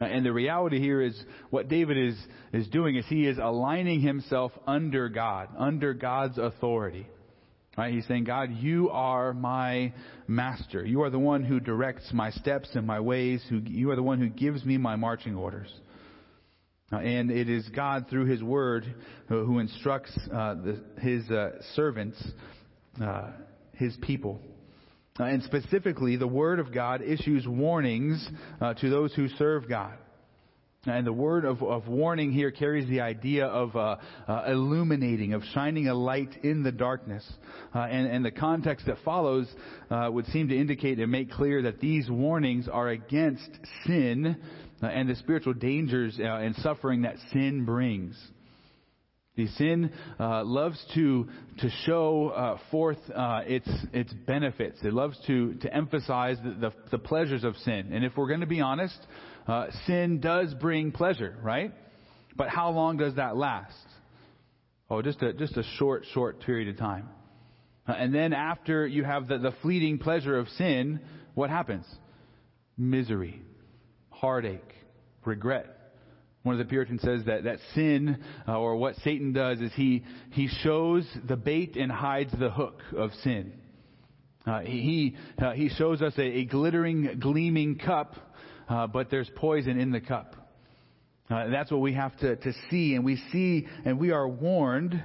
And 0.00 0.26
the 0.26 0.32
reality 0.32 0.80
here 0.80 1.00
is 1.00 1.20
what 1.50 1.68
David 1.68 1.96
is, 1.96 2.16
is 2.52 2.66
doing 2.68 2.96
is 2.96 3.04
he 3.06 3.26
is 3.26 3.38
aligning 3.38 4.00
himself 4.00 4.52
under 4.66 5.08
God, 5.08 5.48
under 5.56 5.94
God's 5.94 6.36
authority. 6.36 7.06
Right? 7.78 7.94
He's 7.94 8.06
saying, 8.06 8.24
God, 8.24 8.50
you 8.52 8.90
are 8.90 9.32
my 9.32 9.92
master. 10.26 10.84
You 10.84 11.02
are 11.02 11.10
the 11.10 11.18
one 11.18 11.44
who 11.44 11.60
directs 11.60 12.10
my 12.12 12.30
steps 12.30 12.70
and 12.74 12.86
my 12.86 13.00
ways. 13.00 13.44
Who, 13.48 13.60
you 13.66 13.90
are 13.90 13.96
the 13.96 14.02
one 14.02 14.18
who 14.20 14.28
gives 14.28 14.64
me 14.64 14.78
my 14.78 14.96
marching 14.96 15.36
orders. 15.36 15.72
Uh, 16.92 16.98
and 16.98 17.30
it 17.30 17.48
is 17.48 17.68
God 17.70 18.06
through 18.08 18.26
His 18.26 18.42
Word 18.42 18.84
who, 19.28 19.44
who 19.44 19.58
instructs 19.58 20.16
uh, 20.32 20.54
the, 20.54 20.84
His 21.00 21.28
uh, 21.30 21.62
servants, 21.74 22.22
uh, 23.02 23.30
His 23.72 23.96
people. 24.02 24.40
Uh, 25.18 25.24
and 25.24 25.44
specifically, 25.44 26.16
the 26.16 26.26
Word 26.26 26.58
of 26.58 26.72
God 26.72 27.00
issues 27.00 27.46
warnings 27.46 28.28
uh, 28.60 28.74
to 28.74 28.90
those 28.90 29.14
who 29.14 29.28
serve 29.28 29.68
God. 29.68 29.96
And 30.86 31.06
the 31.06 31.12
word 31.12 31.44
of, 31.44 31.62
of 31.62 31.88
warning 31.88 32.32
here 32.32 32.50
carries 32.50 32.88
the 32.88 33.00
idea 33.00 33.46
of 33.46 33.74
uh, 33.74 33.96
uh, 34.28 34.44
illuminating, 34.48 35.32
of 35.32 35.42
shining 35.54 35.88
a 35.88 35.94
light 35.94 36.28
in 36.42 36.62
the 36.62 36.72
darkness. 36.72 37.24
Uh, 37.74 37.78
and, 37.80 38.06
and, 38.06 38.24
the 38.24 38.30
context 38.30 38.86
that 38.86 38.98
follows 39.04 39.48
uh, 39.90 40.10
would 40.12 40.26
seem 40.26 40.48
to 40.48 40.56
indicate 40.56 40.98
and 40.98 41.10
make 41.10 41.30
clear 41.30 41.62
that 41.62 41.80
these 41.80 42.10
warnings 42.10 42.68
are 42.68 42.88
against 42.88 43.48
sin 43.86 44.36
and 44.82 45.08
the 45.08 45.16
spiritual 45.16 45.54
dangers 45.54 46.18
and 46.20 46.54
suffering 46.56 47.02
that 47.02 47.16
sin 47.32 47.64
brings. 47.64 48.14
The 49.36 49.48
sin 49.48 49.90
uh, 50.20 50.44
loves 50.44 50.80
to 50.94 51.26
to 51.58 51.70
show 51.84 52.28
uh, 52.28 52.58
forth 52.70 52.98
uh, 53.12 53.40
its 53.44 53.68
its 53.92 54.12
benefits. 54.12 54.78
It 54.82 54.92
loves 54.92 55.18
to 55.26 55.54
to 55.54 55.74
emphasize 55.74 56.36
the, 56.44 56.50
the, 56.50 56.72
the 56.92 56.98
pleasures 56.98 57.42
of 57.42 57.56
sin. 57.58 57.90
And 57.92 58.04
if 58.04 58.16
we're 58.16 58.28
going 58.28 58.40
to 58.40 58.46
be 58.46 58.60
honest, 58.60 58.96
uh, 59.48 59.66
sin 59.86 60.20
does 60.20 60.54
bring 60.54 60.92
pleasure, 60.92 61.36
right? 61.42 61.72
But 62.36 62.48
how 62.48 62.70
long 62.70 62.96
does 62.96 63.16
that 63.16 63.36
last? 63.36 63.74
Oh, 64.88 65.02
just 65.02 65.20
a 65.20 65.32
just 65.32 65.56
a 65.56 65.64
short 65.78 66.04
short 66.12 66.40
period 66.42 66.68
of 66.68 66.76
time. 66.76 67.08
Uh, 67.88 67.92
and 67.92 68.14
then 68.14 68.32
after 68.32 68.86
you 68.86 69.02
have 69.02 69.26
the, 69.26 69.38
the 69.38 69.52
fleeting 69.62 69.98
pleasure 69.98 70.38
of 70.38 70.48
sin, 70.50 71.00
what 71.34 71.50
happens? 71.50 71.86
Misery, 72.78 73.42
heartache, 74.10 74.74
regret 75.24 75.73
one 76.44 76.54
of 76.54 76.58
the 76.58 76.70
Puritans 76.70 77.00
says 77.00 77.22
that, 77.24 77.44
that 77.44 77.58
sin, 77.74 78.22
uh, 78.46 78.58
or 78.58 78.76
what 78.76 78.96
Satan 78.96 79.32
does, 79.32 79.60
is 79.60 79.72
he, 79.74 80.04
he 80.30 80.46
shows 80.62 81.08
the 81.26 81.36
bait 81.36 81.76
and 81.76 81.90
hides 81.90 82.30
the 82.38 82.50
hook 82.50 82.82
of 82.94 83.12
sin. 83.22 83.54
Uh, 84.46 84.60
he, 84.60 85.16
uh, 85.42 85.52
he 85.52 85.70
shows 85.70 86.02
us 86.02 86.12
a, 86.18 86.22
a 86.22 86.44
glittering, 86.44 87.18
gleaming 87.18 87.78
cup, 87.78 88.14
uh, 88.68 88.86
but 88.86 89.10
there's 89.10 89.30
poison 89.36 89.80
in 89.80 89.90
the 89.90 90.02
cup. 90.02 90.36
Uh, 91.30 91.48
that's 91.48 91.70
what 91.70 91.80
we 91.80 91.94
have 91.94 92.14
to, 92.18 92.36
to 92.36 92.52
see, 92.70 92.94
and 92.94 93.06
we 93.06 93.16
see, 93.32 93.66
and 93.86 93.98
we 93.98 94.10
are 94.10 94.28
warned 94.28 95.02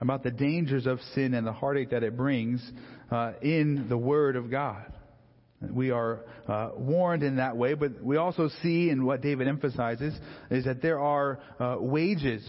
about 0.00 0.22
the 0.22 0.30
dangers 0.30 0.86
of 0.86 1.00
sin 1.16 1.34
and 1.34 1.44
the 1.44 1.52
heartache 1.52 1.90
that 1.90 2.04
it 2.04 2.16
brings 2.16 2.64
uh, 3.10 3.32
in 3.42 3.86
the 3.88 3.98
Word 3.98 4.36
of 4.36 4.52
God. 4.52 4.93
We 5.72 5.90
are 5.90 6.20
uh, 6.48 6.70
warned 6.76 7.22
in 7.22 7.36
that 7.36 7.56
way, 7.56 7.74
but 7.74 8.02
we 8.02 8.16
also 8.16 8.48
see, 8.62 8.90
and 8.90 9.04
what 9.04 9.20
David 9.20 9.48
emphasizes, 9.48 10.14
is 10.50 10.64
that 10.64 10.82
there 10.82 10.98
are 10.98 11.40
uh, 11.60 11.76
wages 11.78 12.46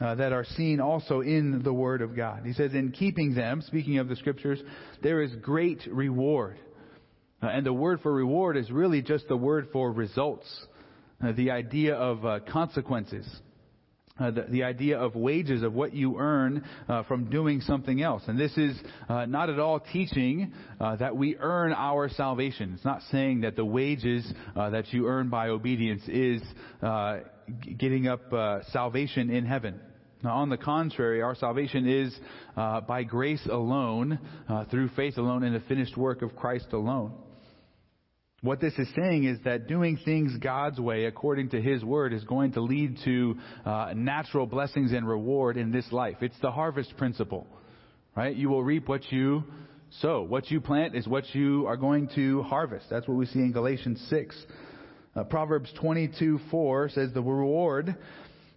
uh, 0.00 0.14
that 0.16 0.32
are 0.32 0.44
seen 0.44 0.80
also 0.80 1.20
in 1.20 1.62
the 1.62 1.72
Word 1.72 2.02
of 2.02 2.16
God. 2.16 2.42
He 2.44 2.52
says, 2.52 2.74
in 2.74 2.92
keeping 2.92 3.34
them, 3.34 3.62
speaking 3.62 3.98
of 3.98 4.08
the 4.08 4.16
Scriptures, 4.16 4.60
there 5.02 5.22
is 5.22 5.34
great 5.36 5.86
reward. 5.90 6.58
Uh, 7.42 7.46
and 7.46 7.66
the 7.66 7.72
word 7.72 8.00
for 8.00 8.12
reward 8.12 8.56
is 8.56 8.70
really 8.70 9.02
just 9.02 9.26
the 9.28 9.36
word 9.36 9.68
for 9.72 9.90
results, 9.90 10.46
uh, 11.24 11.32
the 11.32 11.50
idea 11.50 11.94
of 11.94 12.24
uh, 12.24 12.38
consequences. 12.50 13.26
Uh, 14.20 14.30
the, 14.30 14.42
the, 14.50 14.62
idea 14.62 14.98
of 14.98 15.14
wages, 15.14 15.62
of 15.62 15.72
what 15.72 15.94
you 15.94 16.18
earn 16.18 16.62
uh, 16.86 17.02
from 17.04 17.30
doing 17.30 17.62
something 17.62 18.02
else. 18.02 18.22
And 18.26 18.38
this 18.38 18.54
is 18.58 18.78
uh, 19.08 19.24
not 19.24 19.48
at 19.48 19.58
all 19.58 19.80
teaching 19.80 20.52
uh, 20.78 20.96
that 20.96 21.16
we 21.16 21.36
earn 21.38 21.72
our 21.72 22.10
salvation. 22.10 22.72
It's 22.74 22.84
not 22.84 23.00
saying 23.10 23.40
that 23.40 23.56
the 23.56 23.64
wages 23.64 24.30
uh, 24.54 24.68
that 24.68 24.92
you 24.92 25.06
earn 25.06 25.30
by 25.30 25.48
obedience 25.48 26.02
is 26.08 26.42
getting 27.78 28.06
up 28.06 28.20
salvation 28.70 29.30
in 29.30 29.46
heaven. 29.46 29.80
Now, 30.22 30.36
on 30.36 30.50
the 30.50 30.58
contrary, 30.58 31.22
our 31.22 31.34
salvation 31.34 31.88
is 31.88 32.14
by 32.54 33.04
grace 33.04 33.44
alone, 33.50 34.18
through 34.70 34.90
faith 34.90 35.16
alone, 35.16 35.42
in 35.42 35.54
the 35.54 35.60
finished 35.60 35.96
work 35.96 36.20
of 36.20 36.36
Christ 36.36 36.66
alone. 36.74 37.14
What 38.42 38.60
this 38.60 38.74
is 38.76 38.88
saying 38.96 39.22
is 39.22 39.38
that 39.44 39.68
doing 39.68 39.96
things 40.04 40.36
God's 40.38 40.80
way, 40.80 41.04
according 41.04 41.50
to 41.50 41.62
His 41.62 41.84
Word, 41.84 42.12
is 42.12 42.24
going 42.24 42.54
to 42.54 42.60
lead 42.60 42.98
to 43.04 43.36
uh, 43.64 43.92
natural 43.94 44.46
blessings 44.46 44.90
and 44.90 45.06
reward 45.06 45.56
in 45.56 45.70
this 45.70 45.86
life. 45.92 46.16
It's 46.22 46.38
the 46.42 46.50
harvest 46.50 46.96
principle, 46.96 47.46
right? 48.16 48.34
You 48.34 48.48
will 48.48 48.64
reap 48.64 48.88
what 48.88 49.12
you 49.12 49.44
sow. 50.00 50.22
What 50.22 50.50
you 50.50 50.60
plant 50.60 50.96
is 50.96 51.06
what 51.06 51.32
you 51.36 51.68
are 51.68 51.76
going 51.76 52.08
to 52.16 52.42
harvest. 52.42 52.86
That's 52.90 53.06
what 53.06 53.16
we 53.16 53.26
see 53.26 53.38
in 53.38 53.52
Galatians 53.52 54.04
6. 54.10 54.36
Uh, 55.14 55.22
Proverbs 55.22 55.72
22:4 55.80 56.92
says, 56.94 57.12
The 57.12 57.22
reward, 57.22 57.94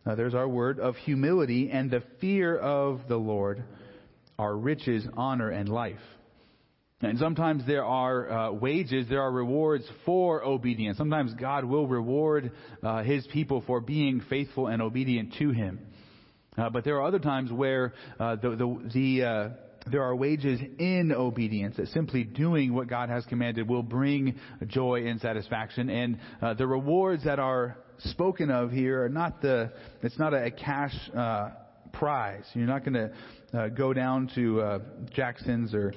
uh, 0.04 0.16
there's 0.16 0.34
our 0.34 0.50
word, 0.50 0.80
of 0.80 0.96
humility 0.96 1.70
and 1.70 1.92
the 1.92 2.02
fear 2.20 2.58
of 2.58 3.02
the 3.08 3.18
Lord 3.18 3.64
are 4.40 4.58
riches, 4.58 5.06
honor, 5.16 5.52
and 5.52 5.70
life. 5.70 6.02
And 7.02 7.20
sometimes 7.20 7.64
there 7.68 7.84
are 7.84 8.32
uh, 8.32 8.52
wages, 8.54 9.08
there 9.10 9.22
are 9.22 9.32
rewards 9.32 9.84
for 10.06 10.44
obedience. 10.44 10.98
Sometimes 10.98 11.34
God 11.34 11.66
will 11.66 11.88
reward 11.88 12.52
uh, 12.82 13.04
His 13.04 13.28
people 13.28 13.64
for 13.68 13.82
being 13.82 14.22
faithful 14.30 14.68
and 14.68 14.82
obedient 14.82 15.34
to 15.40 15.52
Him. 15.52 15.80
Uh, 16.58 16.70
but 16.70 16.86
there 16.86 16.96
are 16.96 17.06
other 17.06 17.20
times 17.20 17.52
where 17.52 17.94
uh, 18.18 18.38
the, 18.38 18.50
the, 18.52 18.90
the 18.94 19.24
uh, 19.24 19.50
there 19.92 20.04
are 20.04 20.16
wages 20.16 20.60
in 20.80 21.12
obedience 21.12 21.76
that 21.78 21.90
simply 21.90 22.24
doing 22.24 22.74
what 22.74 22.88
God 22.88 23.10
has 23.10 23.26
commanded 23.26 23.68
will 23.68 23.84
bring 23.84 24.40
joy 24.66 25.06
and 25.06 25.20
satisfaction. 25.20 25.90
And 25.90 26.18
uh, 26.42 26.54
the 26.54 26.66
rewards 26.66 27.26
that 27.26 27.40
are 27.40 27.78
spoken 28.00 28.50
of 28.50 28.72
here 28.72 29.04
are 29.04 29.10
not 29.10 29.42
the, 29.42 29.74
it's 30.02 30.18
not 30.18 30.34
a, 30.34 30.46
a 30.46 30.52
cash 30.52 30.96
prize. 32.00 32.44
You're 32.54 32.68
not 32.68 32.86
going 32.86 32.94
to 32.94 33.70
go 33.70 33.94
down 33.94 34.30
to 34.36 34.82
Jackson's 35.14 35.74
or 35.74 35.94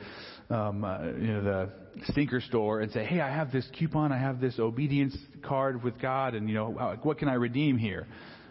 um, 0.50 0.84
uh, 0.84 1.02
you 1.04 1.32
know, 1.32 1.42
the 1.42 1.70
stinker 2.12 2.40
store 2.40 2.80
and 2.80 2.90
say, 2.92 3.04
"Hey, 3.04 3.20
I 3.20 3.30
have 3.30 3.52
this 3.52 3.66
coupon, 3.78 4.12
I 4.12 4.18
have 4.18 4.40
this 4.40 4.58
obedience 4.58 5.16
card 5.42 5.82
with 5.82 6.00
God, 6.00 6.34
and 6.34 6.48
you 6.48 6.54
know, 6.54 6.96
what 7.02 7.18
can 7.18 7.28
I 7.28 7.34
redeem 7.34 7.76
here?" 7.76 8.06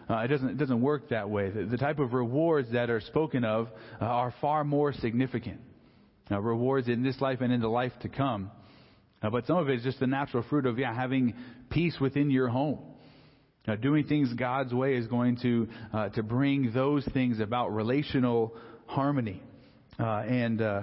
Uh, 0.08 0.18
it 0.18 0.28
doesn't 0.28 0.48
it 0.50 0.58
doesn't 0.58 0.80
work 0.80 1.10
that 1.10 1.28
way. 1.28 1.50
The, 1.50 1.64
the 1.64 1.76
type 1.76 1.98
of 1.98 2.12
rewards 2.12 2.72
that 2.72 2.88
are 2.88 3.00
spoken 3.00 3.44
of 3.44 3.68
uh, 4.00 4.04
are 4.04 4.34
far 4.40 4.64
more 4.64 4.92
significant. 4.92 5.60
Uh, 6.30 6.40
rewards 6.40 6.88
in 6.88 7.02
this 7.02 7.20
life 7.20 7.40
and 7.40 7.52
in 7.52 7.60
the 7.60 7.68
life 7.68 7.92
to 8.02 8.08
come. 8.08 8.50
Uh, 9.22 9.30
but 9.30 9.46
some 9.46 9.56
of 9.56 9.68
it 9.68 9.76
is 9.76 9.82
just 9.82 9.98
the 9.98 10.06
natural 10.06 10.44
fruit 10.48 10.66
of 10.66 10.78
yeah, 10.78 10.94
having 10.94 11.34
peace 11.70 11.96
within 12.00 12.30
your 12.30 12.48
home. 12.48 12.78
Now, 13.68 13.76
doing 13.76 14.04
things 14.06 14.32
God's 14.32 14.72
way 14.72 14.94
is 14.94 15.06
going 15.08 15.36
to 15.42 15.68
uh, 15.92 16.08
to 16.10 16.22
bring 16.22 16.72
those 16.72 17.06
things 17.12 17.38
about 17.38 17.68
relational 17.68 18.56
harmony, 18.86 19.42
uh, 20.00 20.20
and 20.20 20.62
uh, 20.62 20.82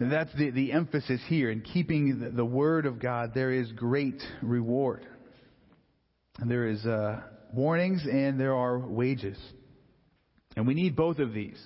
that's 0.00 0.34
the, 0.34 0.48
the 0.48 0.72
emphasis 0.72 1.20
here. 1.28 1.50
In 1.50 1.60
keeping 1.60 2.20
the, 2.20 2.30
the 2.30 2.44
Word 2.44 2.86
of 2.86 2.98
God, 2.98 3.32
there 3.34 3.52
is 3.52 3.70
great 3.72 4.22
reward. 4.40 5.06
There 6.42 6.68
is 6.68 6.86
uh, 6.86 7.20
warnings 7.52 8.02
and 8.10 8.40
there 8.40 8.54
are 8.54 8.78
wages. 8.78 9.36
And 10.56 10.66
we 10.66 10.72
need 10.72 10.96
both 10.96 11.18
of 11.18 11.34
these. 11.34 11.62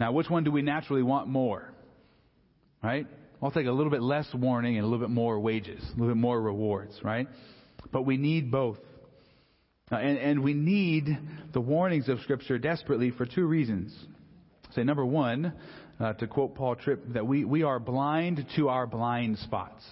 Now, 0.00 0.12
which 0.12 0.30
one 0.30 0.44
do 0.44 0.50
we 0.50 0.62
naturally 0.62 1.02
want 1.02 1.28
more? 1.28 1.74
Right? 2.82 3.06
I'll 3.42 3.50
take 3.50 3.66
a 3.66 3.72
little 3.72 3.92
bit 3.92 4.02
less 4.02 4.26
warning 4.32 4.76
and 4.76 4.84
a 4.84 4.88
little 4.88 5.06
bit 5.06 5.12
more 5.12 5.38
wages, 5.38 5.82
a 5.82 5.90
little 5.90 6.14
bit 6.14 6.16
more 6.16 6.40
rewards, 6.40 6.98
right? 7.02 7.28
But 7.92 8.06
we 8.06 8.16
need 8.16 8.50
both. 8.50 8.78
Uh, 9.90 9.96
and, 9.96 10.18
and 10.18 10.42
we 10.42 10.52
need 10.52 11.16
the 11.52 11.60
warnings 11.60 12.08
of 12.08 12.20
Scripture 12.20 12.58
desperately 12.58 13.12
for 13.12 13.24
two 13.24 13.46
reasons. 13.46 13.96
Say, 14.74 14.82
number 14.82 15.06
one, 15.06 15.52
uh, 16.00 16.12
to 16.14 16.26
quote 16.26 16.56
Paul 16.56 16.74
Tripp, 16.74 17.12
that 17.12 17.26
we, 17.26 17.44
we 17.44 17.62
are 17.62 17.78
blind 17.78 18.44
to 18.56 18.68
our 18.68 18.86
blind 18.86 19.38
spots. 19.38 19.84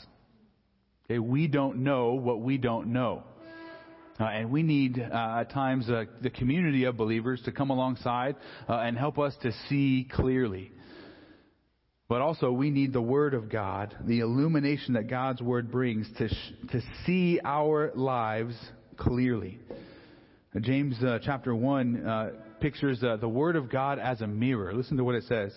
Okay? 1.04 1.20
We 1.20 1.46
don't 1.46 1.78
know 1.78 2.14
what 2.14 2.40
we 2.40 2.58
don't 2.58 2.88
know. 2.88 3.22
Uh, 4.18 4.24
and 4.24 4.50
we 4.50 4.62
need 4.62 4.98
uh, 4.98 5.38
at 5.40 5.50
times 5.50 5.88
uh, 5.88 6.04
the 6.22 6.30
community 6.30 6.84
of 6.84 6.96
believers 6.96 7.40
to 7.44 7.52
come 7.52 7.70
alongside 7.70 8.36
uh, 8.68 8.74
and 8.74 8.96
help 8.96 9.18
us 9.18 9.34
to 9.42 9.52
see 9.68 10.08
clearly. 10.12 10.72
But 12.08 12.20
also, 12.20 12.52
we 12.52 12.70
need 12.70 12.92
the 12.92 13.02
Word 13.02 13.34
of 13.34 13.48
God, 13.48 13.96
the 14.04 14.20
illumination 14.20 14.94
that 14.94 15.08
God's 15.08 15.40
Word 15.40 15.70
brings 15.70 16.08
to, 16.18 16.28
sh- 16.28 16.52
to 16.70 16.80
see 17.06 17.40
our 17.44 17.92
lives 17.94 18.54
clearly. 18.96 19.58
Uh, 20.54 20.60
James 20.60 20.96
uh, 21.02 21.18
chapter 21.22 21.54
1 21.54 22.32
pictures 22.60 23.00
the 23.00 23.28
Word 23.28 23.56
of 23.56 23.70
God 23.70 23.98
as 23.98 24.20
a 24.20 24.26
mirror. 24.26 24.72
Listen 24.72 24.96
to 24.96 25.04
what 25.04 25.14
it 25.14 25.24
says. 25.24 25.52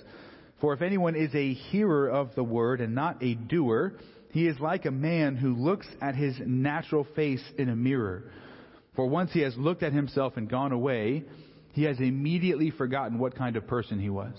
For 0.60 0.74
if 0.74 0.82
anyone 0.82 1.16
is 1.16 1.34
a 1.36 1.54
hearer 1.54 2.10
of 2.10 2.34
the 2.36 2.44
Word 2.44 2.82
and 2.82 2.96
not 2.96 3.22
a 3.22 3.36
doer, 3.36 3.94
he 4.32 4.48
is 4.48 4.60
like 4.60 4.86
a 4.86 4.92
man 4.92 5.36
who 5.36 5.56
looks 5.56 5.88
at 6.02 6.16
his 6.16 6.36
natural 6.46 7.08
face 7.16 7.44
in 7.58 7.70
a 7.70 7.76
mirror. 7.76 8.32
For 8.96 9.06
once 9.06 9.32
he 9.32 9.42
has 9.42 9.56
looked 9.56 9.84
at 9.84 9.94
himself 9.94 10.38
and 10.38 10.50
gone 10.50 10.72
away, 10.72 11.24
he 11.74 11.84
has 11.84 12.00
immediately 12.00 12.72
forgotten 12.72 13.20
what 13.20 13.36
kind 13.36 13.56
of 13.56 13.68
person 13.68 14.00
he 14.00 14.10
was. 14.10 14.34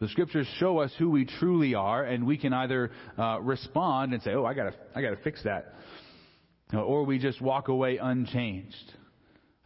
The 0.00 0.08
scriptures 0.08 0.46
show 0.58 0.78
us 0.78 0.92
who 0.98 1.08
we 1.08 1.24
truly 1.24 1.74
are, 1.74 2.04
and 2.04 2.26
we 2.26 2.36
can 2.36 2.52
either 2.52 2.90
uh, 3.16 3.40
respond 3.40 4.12
and 4.12 4.22
say, 4.22 4.32
"Oh, 4.34 4.44
I 4.44 4.52
gotta, 4.52 4.74
I 4.94 5.00
gotta 5.00 5.16
fix 5.16 5.42
that," 5.44 5.74
or 6.72 7.04
we 7.04 7.18
just 7.18 7.40
walk 7.40 7.68
away 7.68 7.98
unchanged. 7.98 8.92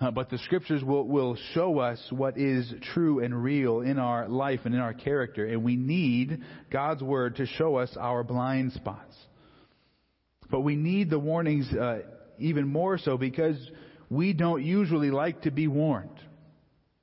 Uh, 0.00 0.10
but 0.10 0.30
the 0.30 0.38
scriptures 0.38 0.82
will, 0.82 1.06
will 1.06 1.36
show 1.52 1.78
us 1.78 2.02
what 2.10 2.38
is 2.38 2.72
true 2.94 3.22
and 3.22 3.42
real 3.42 3.82
in 3.82 3.98
our 3.98 4.28
life 4.28 4.60
and 4.64 4.74
in 4.74 4.80
our 4.80 4.94
character, 4.94 5.44
and 5.44 5.62
we 5.62 5.76
need 5.76 6.40
God's 6.70 7.02
word 7.02 7.36
to 7.36 7.46
show 7.46 7.76
us 7.76 7.94
our 7.98 8.24
blind 8.24 8.72
spots. 8.72 9.14
But 10.50 10.60
we 10.60 10.74
need 10.74 11.10
the 11.10 11.18
warnings 11.18 11.70
uh, 11.72 12.00
even 12.38 12.66
more 12.66 12.96
so 12.96 13.18
because 13.18 13.56
we 14.08 14.32
don't 14.32 14.64
usually 14.64 15.10
like 15.10 15.42
to 15.42 15.50
be 15.50 15.68
warned. 15.68 16.18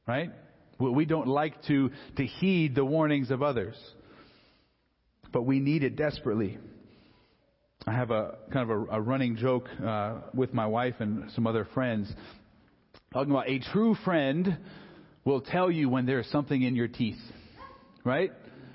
Right? 0.08 0.32
We 0.80 1.06
don't 1.06 1.28
like 1.28 1.64
to, 1.64 1.92
to 2.18 2.26
heed 2.26 2.76
the 2.76 2.86
warnings 2.86 3.30
of 3.30 3.44
others. 3.44 3.76
But 5.32 5.44
we 5.44 5.60
need 5.60 5.84
it 5.84 5.96
desperately. 5.96 6.58
I 7.88 7.94
have 7.94 8.12
a 8.12 8.36
kind 8.52 8.70
of 8.70 8.78
a, 8.90 8.98
a 8.98 9.02
running 9.02 9.38
joke 9.38 9.70
uh, 9.82 10.18
with 10.34 10.54
my 10.54 10.68
wife 10.68 10.96
and 11.00 11.32
some 11.32 11.48
other 11.48 11.66
friends 11.74 12.12
talking 13.14 13.32
about 13.32 13.50
a 13.50 13.60
true 13.72 13.96
friend 14.04 14.58
will 15.24 15.40
tell 15.40 15.72
you 15.72 15.88
when 15.88 16.06
there's 16.06 16.28
something 16.28 16.62
in 16.62 16.76
your 16.76 16.90
teeth. 16.90 17.20
Right? 18.04 18.32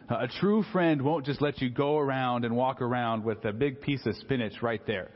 A 0.09 0.29
true 0.41 0.65
friend 0.73 1.03
won't 1.03 1.27
just 1.27 1.43
let 1.43 1.61
you 1.61 1.69
go 1.69 1.99
around 1.99 2.47
and 2.47 2.57
walk 2.57 2.81
around 2.81 3.23
with 3.23 3.45
a 3.45 3.53
big 3.53 3.83
piece 3.83 4.05
of 4.07 4.17
spinach 4.17 4.55
right 4.63 4.85
there. 4.87 5.11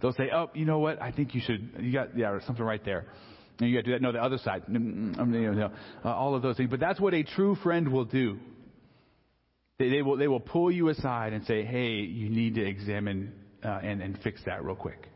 They'll 0.00 0.14
say, 0.14 0.30
"Oh, 0.34 0.50
you 0.54 0.64
know 0.64 0.78
what? 0.78 1.00
I 1.00 1.12
think 1.12 1.34
you 1.34 1.42
should. 1.44 1.70
You 1.80 1.92
got 1.92 2.16
yeah, 2.16 2.38
something 2.46 2.64
right 2.64 2.84
there." 2.84 3.06
And 3.60 3.70
you 3.70 3.76
got 3.76 3.84
to 3.84 3.86
do 3.86 3.92
that. 3.92 4.02
No, 4.02 4.12
the 4.12 4.22
other 4.22 4.38
side. 4.38 4.64
Mm, 4.68 5.14
mm, 5.14 5.16
mm, 5.16 5.32
you 5.34 5.52
know, 5.52 5.70
uh, 6.04 6.08
all 6.08 6.34
of 6.34 6.42
those 6.42 6.56
things. 6.56 6.70
But 6.70 6.80
that's 6.80 7.00
what 7.00 7.14
a 7.14 7.22
true 7.22 7.56
friend 7.62 7.92
will 7.92 8.04
do. 8.04 8.38
They, 9.78 9.88
they 9.90 10.02
will 10.02 10.16
they 10.16 10.28
will 10.28 10.40
pull 10.40 10.70
you 10.70 10.88
aside 10.88 11.32
and 11.32 11.44
say, 11.46 11.64
"Hey, 11.64 11.96
you 11.96 12.28
need 12.28 12.54
to 12.56 12.64
examine 12.64 13.32
uh, 13.64 13.80
and 13.82 14.02
and 14.02 14.18
fix 14.22 14.40
that 14.46 14.64
real 14.64 14.76
quick." 14.76 15.08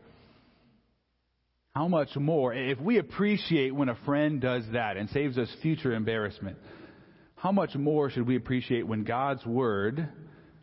How 1.75 1.87
much 1.87 2.15
more 2.15 2.53
if 2.53 2.79
we 2.79 2.97
appreciate 2.97 3.73
when 3.73 3.89
a 3.89 3.95
friend 4.05 4.41
does 4.41 4.63
that 4.73 4.97
and 4.97 5.09
saves 5.09 5.37
us 5.37 5.49
future 5.61 5.93
embarrassment? 5.93 6.57
How 7.35 7.53
much 7.53 7.75
more 7.75 8.09
should 8.09 8.27
we 8.27 8.35
appreciate 8.35 8.85
when 8.85 9.05
God's 9.05 9.45
word, 9.45 10.09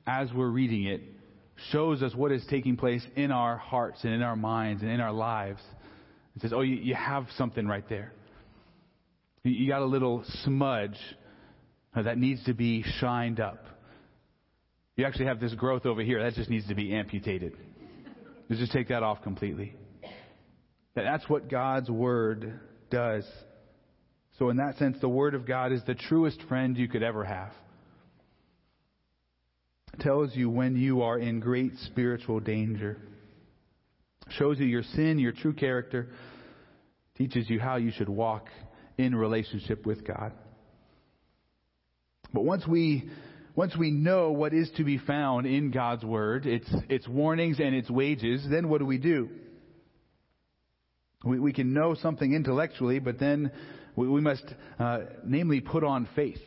as 0.07 0.31
we're 0.35 0.51
reading 0.51 0.85
it, 0.85 1.01
shows 1.73 2.03
us 2.03 2.15
what 2.15 2.33
is 2.33 2.45
taking 2.51 2.77
place 2.77 3.07
in 3.17 3.31
our 3.31 3.57
hearts 3.57 4.05
and 4.05 4.13
in 4.13 4.23
our 4.23 4.37
minds 4.37 4.83
and 4.83 4.91
in 4.91 5.01
our 5.01 5.13
lives. 5.13 5.61
It 6.35 6.43
says, 6.43 6.53
oh, 6.53 6.61
you, 6.61 6.77
you 6.77 6.95
have 6.95 7.27
something 7.37 7.67
right 7.67 7.89
there. 7.89 8.13
You, 9.43 9.69
got 9.69 9.81
a 9.81 9.87
little 9.87 10.25
smudge 10.45 10.99
that 11.95 12.19
needs 12.19 12.45
to 12.45 12.53
be 12.53 12.85
shined 12.99 13.41
up. 13.41 13.65
You 14.97 15.05
actually 15.05 15.27
have 15.27 15.41
this 15.41 15.55
growth 15.55 15.87
over 15.87 16.03
here 16.03 16.23
that 16.23 16.35
just 16.35 16.51
needs 16.51 16.67
to 16.69 16.75
be 16.75 16.95
amputated. 16.95 17.55
Just 18.51 18.73
take 18.73 18.89
that 18.89 19.03
off 19.03 19.23
completely. 19.23 19.75
That's 20.95 21.29
what 21.29 21.51
God's 21.51 21.91
Word 21.91 22.59
does. 22.91 23.25
So, 24.39 24.49
in 24.51 24.57
that 24.57 24.77
sense, 24.79 24.97
the 25.01 25.09
Word 25.09 25.35
of 25.35 25.47
God 25.47 25.73
is 25.73 25.83
the 25.87 25.95
truest 25.95 26.41
friend 26.49 26.77
you 26.77 26.89
could 26.89 27.03
ever 27.03 27.25
have 27.25 27.53
tells 30.01 30.35
you 30.35 30.51
when 30.51 30.77
you 30.77 31.03
are 31.03 31.19
in 31.19 31.41
great 31.41 31.73
spiritual 31.87 32.41
danger, 32.41 32.99
shows 34.31 34.59
you 34.59 34.67
your 34.67 34.83
sin, 34.83 35.19
your 35.19 35.33
true 35.33 35.53
character, 35.53 36.09
teaches 37.17 37.49
you 37.49 37.59
how 37.59 37.77
you 37.77 37.91
should 37.91 38.09
walk 38.09 38.49
in 38.99 39.15
relationship 39.15 39.87
with 39.87 40.07
God. 40.07 40.33
But 42.33 42.45
once 42.45 42.67
we 42.67 43.09
once 43.57 43.75
we 43.75 43.91
know 43.91 44.31
what 44.31 44.53
is 44.53 44.71
to 44.77 44.85
be 44.85 44.99
found 44.99 45.47
in 45.47 45.71
God's 45.71 46.05
word, 46.05 46.47
its 46.47 46.69
its 46.89 47.09
warnings 47.09 47.59
and 47.59 47.75
its 47.75 47.91
wages, 47.91 48.47
then 48.49 48.69
what 48.69 48.79
do 48.79 48.87
we 48.87 48.99
do? 48.99 49.31
We, 51.25 51.41
we 51.41 51.53
can 51.53 51.73
know 51.73 51.95
something 51.95 52.35
intellectually, 52.35 52.99
but 52.99 53.19
then 53.19 53.51
we, 53.97 54.07
we 54.09 54.21
must, 54.21 54.45
uh, 54.79 54.99
namely, 55.25 55.61
put 55.61 55.83
on 55.83 56.07
faith. 56.15 56.39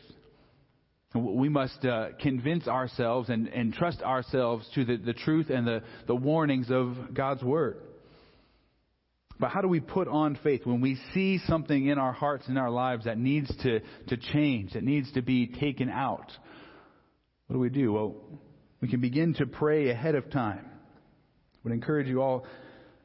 We 1.12 1.48
must 1.48 1.84
uh, 1.84 2.10
convince 2.20 2.68
ourselves 2.68 3.28
and, 3.28 3.48
and 3.48 3.74
trust 3.74 4.00
ourselves 4.00 4.64
to 4.76 4.84
the, 4.84 4.96
the 4.96 5.12
truth 5.12 5.50
and 5.50 5.66
the, 5.66 5.82
the 6.06 6.14
warnings 6.14 6.68
of 6.70 7.12
God's 7.12 7.42
Word. 7.42 7.78
But 9.40 9.50
how 9.50 9.60
do 9.60 9.68
we 9.68 9.80
put 9.80 10.06
on 10.06 10.38
faith 10.44 10.64
when 10.64 10.80
we 10.80 10.98
see 11.12 11.40
something 11.46 11.88
in 11.88 11.98
our 11.98 12.12
hearts 12.12 12.44
and 12.46 12.56
our 12.56 12.70
lives 12.70 13.06
that 13.06 13.18
needs 13.18 13.52
to, 13.62 13.80
to 14.08 14.16
change, 14.16 14.74
that 14.74 14.84
needs 14.84 15.10
to 15.12 15.22
be 15.22 15.48
taken 15.48 15.88
out? 15.88 16.30
What 17.50 17.54
do 17.54 17.60
we 17.62 17.68
do? 17.68 17.92
Well, 17.92 18.14
we 18.80 18.86
can 18.86 19.00
begin 19.00 19.34
to 19.34 19.44
pray 19.44 19.88
ahead 19.90 20.14
of 20.14 20.30
time. 20.30 20.64
I 20.64 21.58
would 21.64 21.72
encourage 21.72 22.06
you 22.06 22.22
all 22.22 22.46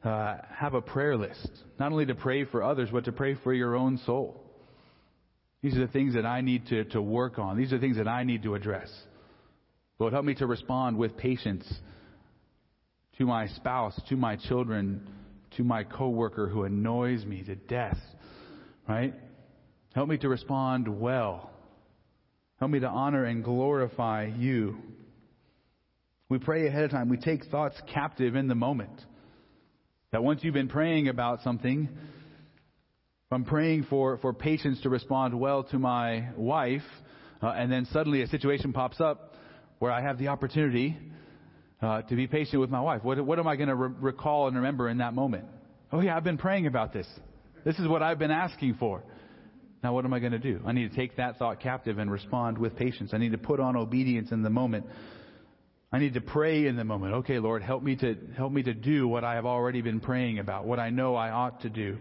uh, 0.03 0.37
have 0.51 0.75
a 0.75 0.81
prayer 0.81 1.17
list, 1.17 1.49
not 1.79 1.91
only 1.91 2.05
to 2.05 2.13
pray 2.13 2.45
for 2.45 2.61
others, 2.61 2.89
but 2.91 3.05
to 3.05 3.11
pray 3.11 3.33
for 3.43 3.55
your 3.55 3.75
own 3.75 3.97
soul. 4.05 4.39
These 5.63 5.75
are 5.75 5.79
the 5.79 5.91
things 5.91 6.13
that 6.13 6.27
I 6.27 6.41
need 6.41 6.67
to, 6.67 6.83
to 6.83 7.01
work 7.01 7.39
on. 7.39 7.57
These 7.57 7.73
are 7.73 7.79
things 7.79 7.97
that 7.97 8.07
I 8.07 8.23
need 8.23 8.43
to 8.43 8.53
address. 8.53 8.87
Lord, 9.97 10.13
help 10.13 10.25
me 10.25 10.35
to 10.35 10.45
respond 10.45 10.95
with 10.95 11.17
patience 11.17 11.67
to 13.17 13.25
my 13.25 13.47
spouse, 13.47 13.99
to 14.09 14.15
my 14.15 14.35
children, 14.35 15.09
to 15.57 15.63
my 15.63 15.83
coworker 15.83 16.47
who 16.49 16.65
annoys 16.65 17.25
me 17.25 17.41
to 17.45 17.55
death. 17.55 17.97
Right? 18.87 19.15
Help 19.95 20.07
me 20.07 20.19
to 20.19 20.29
respond 20.29 20.87
well. 20.87 21.49
Help 22.59 22.71
me 22.71 22.79
to 22.79 22.87
honor 22.87 23.25
and 23.25 23.43
glorify 23.43 24.31
you. 24.37 24.77
We 26.29 26.39
pray 26.39 26.67
ahead 26.67 26.83
of 26.83 26.91
time. 26.91 27.09
We 27.09 27.17
take 27.17 27.45
thoughts 27.45 27.75
captive 27.93 28.35
in 28.35 28.47
the 28.47 28.55
moment. 28.55 29.01
That 30.11 30.23
once 30.23 30.41
you've 30.43 30.53
been 30.53 30.69
praying 30.69 31.09
about 31.09 31.41
something, 31.43 31.89
I'm 33.31 33.43
praying 33.43 33.87
for, 33.89 34.17
for 34.19 34.33
patience 34.33 34.79
to 34.83 34.89
respond 34.89 35.37
well 35.37 35.63
to 35.65 35.79
my 35.79 36.29
wife, 36.37 36.83
uh, 37.41 37.47
and 37.47 37.69
then 37.69 37.85
suddenly 37.91 38.21
a 38.21 38.27
situation 38.27 38.71
pops 38.71 39.01
up 39.01 39.33
where 39.79 39.91
I 39.91 40.01
have 40.01 40.17
the 40.17 40.29
opportunity 40.29 40.97
uh, 41.81 42.03
to 42.03 42.15
be 42.15 42.27
patient 42.27 42.61
with 42.61 42.69
my 42.69 42.79
wife. 42.79 43.03
What, 43.03 43.23
what 43.25 43.39
am 43.39 43.47
I 43.47 43.57
going 43.57 43.67
to 43.67 43.75
re- 43.75 43.93
recall 43.99 44.47
and 44.47 44.55
remember 44.55 44.87
in 44.87 44.99
that 44.99 45.13
moment? 45.13 45.45
Oh, 45.91 45.99
yeah, 45.99 46.15
I've 46.15 46.23
been 46.23 46.37
praying 46.37 46.67
about 46.67 46.93
this. 46.93 47.07
This 47.65 47.77
is 47.77 47.87
what 47.87 48.01
I've 48.01 48.19
been 48.19 48.31
asking 48.31 48.75
for. 48.75 49.03
Now, 49.83 49.93
what 49.93 50.05
am 50.05 50.13
I 50.13 50.19
going 50.19 50.31
to 50.31 50.39
do? 50.39 50.61
I 50.65 50.71
need 50.71 50.89
to 50.89 50.95
take 50.95 51.17
that 51.17 51.37
thought 51.37 51.59
captive 51.59 51.99
and 51.99 52.09
respond 52.09 52.57
with 52.57 52.75
patience. 52.75 53.11
I 53.13 53.17
need 53.17 53.33
to 53.33 53.37
put 53.37 53.59
on 53.59 53.75
obedience 53.75 54.31
in 54.31 54.41
the 54.41 54.49
moment. 54.49 54.85
I 55.91 55.99
need 55.99 56.15
to 56.15 56.21
pray 56.21 56.65
in 56.65 56.75
the 56.75 56.83
moment. 56.83 57.13
Okay, 57.15 57.39
Lord, 57.39 57.61
help 57.61 57.83
me 57.83 57.95
to 57.97 58.15
help 58.35 58.51
me 58.51 58.63
to 58.63 58.73
do 58.73 59.07
what 59.07 59.23
I 59.23 59.35
have 59.35 59.45
already 59.45 59.81
been 59.81 59.99
praying 59.99 60.39
about, 60.39 60.65
what 60.65 60.79
I 60.79 60.89
know 60.89 61.15
I 61.15 61.29
ought 61.29 61.61
to 61.61 61.69
do. 61.69 61.97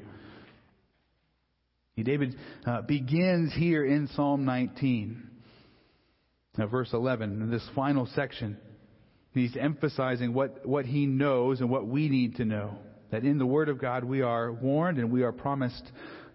David 2.02 2.34
uh, 2.66 2.82
begins 2.82 3.54
here 3.54 3.84
in 3.84 4.08
Psalm 4.08 4.44
19, 4.44 5.30
uh, 6.58 6.66
verse 6.66 6.90
11, 6.92 7.42
in 7.42 7.50
this 7.52 7.66
final 7.76 8.08
section. 8.16 8.56
He's 9.32 9.56
emphasizing 9.56 10.34
what, 10.34 10.66
what 10.66 10.86
he 10.86 11.06
knows 11.06 11.60
and 11.60 11.70
what 11.70 11.86
we 11.86 12.08
need 12.08 12.36
to 12.36 12.44
know. 12.44 12.78
That 13.12 13.22
in 13.22 13.38
the 13.38 13.46
Word 13.46 13.68
of 13.68 13.80
God 13.80 14.02
we 14.02 14.22
are 14.22 14.52
warned 14.52 14.98
and 14.98 15.12
we 15.12 15.22
are 15.22 15.30
promised 15.30 15.84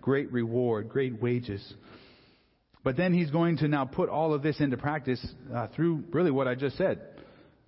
great 0.10 0.32
reward, 0.32 0.90
great 0.90 1.22
wages. 1.22 1.62
But 2.84 2.98
then 2.98 3.14
he's 3.14 3.30
going 3.30 3.58
to 3.58 3.68
now 3.68 3.86
put 3.86 4.10
all 4.10 4.34
of 4.34 4.42
this 4.42 4.60
into 4.60 4.76
practice 4.76 5.24
uh, 5.54 5.68
through 5.76 6.06
really 6.10 6.32
what 6.32 6.48
I 6.48 6.56
just 6.56 6.80
said. 6.80 7.00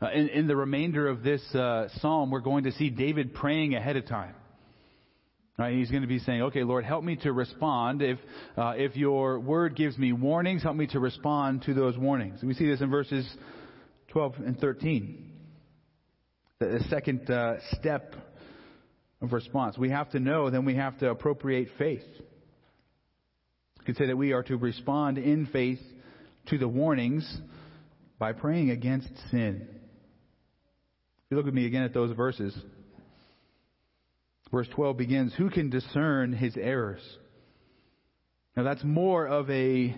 Uh, 0.01 0.09
in, 0.09 0.27
in, 0.29 0.47
the 0.47 0.55
remainder 0.55 1.07
of 1.07 1.21
this 1.21 1.43
uh, 1.53 1.87
psalm, 1.99 2.31
we're 2.31 2.39
going 2.39 2.63
to 2.63 2.71
see 2.71 2.89
David 2.89 3.35
praying 3.35 3.75
ahead 3.75 3.95
of 3.95 4.07
time. 4.07 4.33
Right? 5.59 5.75
He's 5.75 5.91
going 5.91 6.01
to 6.01 6.07
be 6.07 6.17
saying, 6.17 6.41
"Okay, 6.41 6.63
Lord, 6.63 6.83
help 6.83 7.03
me 7.03 7.15
to 7.17 7.31
respond. 7.31 8.01
If 8.01 8.17
uh, 8.57 8.73
if 8.75 8.95
your 8.95 9.39
word 9.39 9.75
gives 9.75 9.95
me 9.99 10.11
warnings, 10.11 10.63
help 10.63 10.75
me 10.75 10.87
to 10.87 10.99
respond 10.99 11.61
to 11.67 11.75
those 11.75 11.95
warnings." 11.95 12.41
we 12.41 12.55
see 12.55 12.67
this 12.67 12.81
in 12.81 12.89
verses 12.89 13.31
12 14.07 14.33
and 14.43 14.59
13. 14.59 15.31
The 16.57 16.83
second 16.89 17.29
uh, 17.29 17.57
step 17.73 18.15
of 19.21 19.31
response. 19.31 19.77
We 19.77 19.91
have 19.91 20.09
to 20.11 20.19
know, 20.19 20.49
then 20.49 20.65
we 20.65 20.75
have 20.75 20.97
to 20.99 21.11
appropriate 21.11 21.69
faith. 21.77 22.01
You 23.81 23.85
could 23.85 23.97
say 23.97 24.07
that 24.07 24.17
we 24.17 24.31
are 24.31 24.43
to 24.43 24.57
respond 24.57 25.17
in 25.17 25.47
faith 25.47 25.79
to 26.47 26.59
the 26.59 26.67
warnings 26.67 27.39
by 28.19 28.31
praying 28.31 28.69
against 28.69 29.09
sin. 29.31 29.67
If 29.67 31.31
you 31.31 31.37
look 31.37 31.47
at 31.47 31.53
me 31.53 31.65
again 31.65 31.81
at 31.81 31.91
those 31.91 32.15
verses, 32.15 32.55
verse 34.51 34.67
12 34.75 34.97
begins, 34.97 35.33
Who 35.35 35.49
can 35.49 35.71
discern 35.71 36.31
his 36.31 36.55
errors? 36.57 37.01
Now 38.55 38.63
that's 38.63 38.83
more 38.83 39.25
of 39.25 39.49
a, 39.49 39.95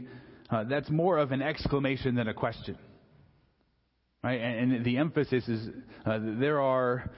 uh, 0.49 0.63
that's 0.69 0.89
more 0.89 1.17
of 1.17 1.33
an 1.33 1.41
exclamation 1.41 2.15
than 2.15 2.29
a 2.29 2.33
question. 2.33 2.77
Right? 4.23 4.39
And, 4.39 4.71
and 4.71 4.85
the 4.85 4.95
emphasis 4.95 5.45
is 5.49 5.67
uh, 6.05 6.19
there 6.39 6.61
are 6.61 7.11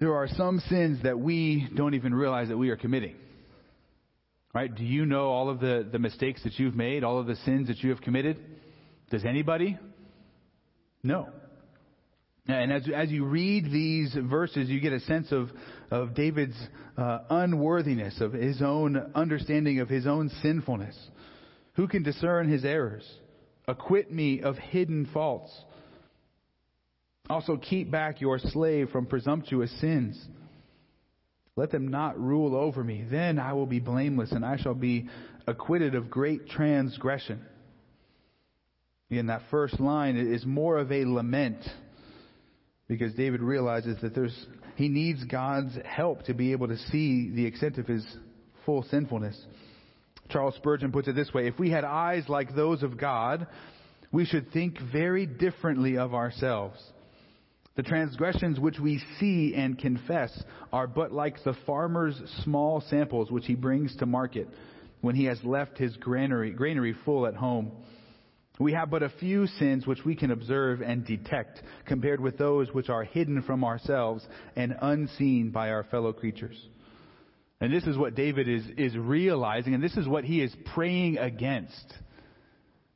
there 0.00 0.16
are 0.16 0.26
some 0.26 0.58
sins 0.68 1.04
that 1.04 1.20
we 1.20 1.68
don't 1.76 1.94
even 1.94 2.12
realize 2.12 2.48
that 2.48 2.58
we 2.58 2.70
are 2.70 2.76
committing. 2.76 3.14
Right? 4.54 4.72
Do 4.72 4.84
you 4.84 5.04
know 5.04 5.30
all 5.30 5.50
of 5.50 5.58
the, 5.58 5.86
the 5.90 5.98
mistakes 5.98 6.44
that 6.44 6.60
you've 6.60 6.76
made, 6.76 7.02
all 7.02 7.18
of 7.18 7.26
the 7.26 7.34
sins 7.44 7.66
that 7.66 7.78
you 7.78 7.90
have 7.90 8.00
committed? 8.00 8.38
Does 9.10 9.24
anybody? 9.24 9.76
No. 11.02 11.28
And 12.46 12.72
as, 12.72 12.88
as 12.94 13.10
you 13.10 13.24
read 13.24 13.64
these 13.64 14.14
verses, 14.14 14.68
you 14.68 14.80
get 14.80 14.92
a 14.92 15.00
sense 15.00 15.32
of, 15.32 15.50
of 15.90 16.14
David's 16.14 16.56
uh, 16.96 17.20
unworthiness, 17.30 18.20
of 18.20 18.32
his 18.32 18.62
own 18.62 19.10
understanding 19.14 19.80
of 19.80 19.88
his 19.88 20.06
own 20.06 20.30
sinfulness. 20.40 20.96
Who 21.74 21.88
can 21.88 22.04
discern 22.04 22.48
his 22.48 22.64
errors? 22.64 23.04
Acquit 23.66 24.12
me 24.12 24.40
of 24.40 24.56
hidden 24.56 25.08
faults. 25.12 25.52
Also, 27.28 27.56
keep 27.56 27.90
back 27.90 28.20
your 28.20 28.38
slave 28.38 28.90
from 28.90 29.06
presumptuous 29.06 29.72
sins. 29.80 30.22
Let 31.56 31.70
them 31.70 31.88
not 31.88 32.18
rule 32.18 32.56
over 32.56 32.82
me. 32.82 33.04
Then 33.08 33.38
I 33.38 33.52
will 33.52 33.66
be 33.66 33.80
blameless, 33.80 34.32
and 34.32 34.44
I 34.44 34.56
shall 34.56 34.74
be 34.74 35.08
acquitted 35.46 35.94
of 35.94 36.10
great 36.10 36.48
transgression. 36.48 37.44
Again, 39.10 39.26
that 39.26 39.42
first 39.50 39.78
line 39.78 40.16
is 40.16 40.44
more 40.44 40.78
of 40.78 40.90
a 40.90 41.04
lament 41.04 41.64
because 42.88 43.14
David 43.14 43.40
realizes 43.40 43.96
that 44.02 44.14
there's, 44.14 44.46
he 44.76 44.88
needs 44.88 45.22
God's 45.24 45.78
help 45.84 46.24
to 46.24 46.34
be 46.34 46.52
able 46.52 46.68
to 46.68 46.76
see 46.76 47.30
the 47.30 47.46
extent 47.46 47.78
of 47.78 47.86
his 47.86 48.04
full 48.66 48.82
sinfulness. 48.90 49.40
Charles 50.30 50.54
Spurgeon 50.56 50.90
puts 50.90 51.06
it 51.06 51.14
this 51.14 51.32
way 51.32 51.46
If 51.46 51.58
we 51.58 51.70
had 51.70 51.84
eyes 51.84 52.24
like 52.28 52.54
those 52.54 52.82
of 52.82 52.98
God, 52.98 53.46
we 54.10 54.24
should 54.24 54.52
think 54.52 54.78
very 54.92 55.26
differently 55.26 55.98
of 55.98 56.14
ourselves. 56.14 56.80
The 57.76 57.82
transgressions 57.82 58.60
which 58.60 58.78
we 58.78 59.02
see 59.18 59.54
and 59.56 59.78
confess 59.78 60.30
are 60.72 60.86
but 60.86 61.12
like 61.12 61.42
the 61.42 61.56
farmer's 61.66 62.20
small 62.44 62.80
samples 62.88 63.30
which 63.30 63.46
he 63.46 63.56
brings 63.56 63.96
to 63.96 64.06
market 64.06 64.48
when 65.00 65.16
he 65.16 65.24
has 65.24 65.42
left 65.42 65.76
his 65.76 65.96
granary, 65.96 66.52
granary 66.52 66.94
full 67.04 67.26
at 67.26 67.34
home. 67.34 67.72
We 68.60 68.72
have 68.74 68.90
but 68.90 69.02
a 69.02 69.08
few 69.08 69.48
sins 69.48 69.86
which 69.86 70.04
we 70.04 70.14
can 70.14 70.30
observe 70.30 70.80
and 70.80 71.04
detect 71.04 71.60
compared 71.86 72.20
with 72.20 72.38
those 72.38 72.72
which 72.72 72.88
are 72.88 73.02
hidden 73.02 73.42
from 73.42 73.64
ourselves 73.64 74.24
and 74.54 74.76
unseen 74.80 75.50
by 75.50 75.70
our 75.70 75.82
fellow 75.84 76.12
creatures. 76.12 76.56
And 77.60 77.72
this 77.72 77.84
is 77.84 77.98
what 77.98 78.14
David 78.14 78.48
is, 78.48 78.64
is 78.76 78.96
realizing, 78.96 79.74
and 79.74 79.82
this 79.82 79.96
is 79.96 80.06
what 80.06 80.24
he 80.24 80.40
is 80.40 80.54
praying 80.74 81.18
against. 81.18 81.94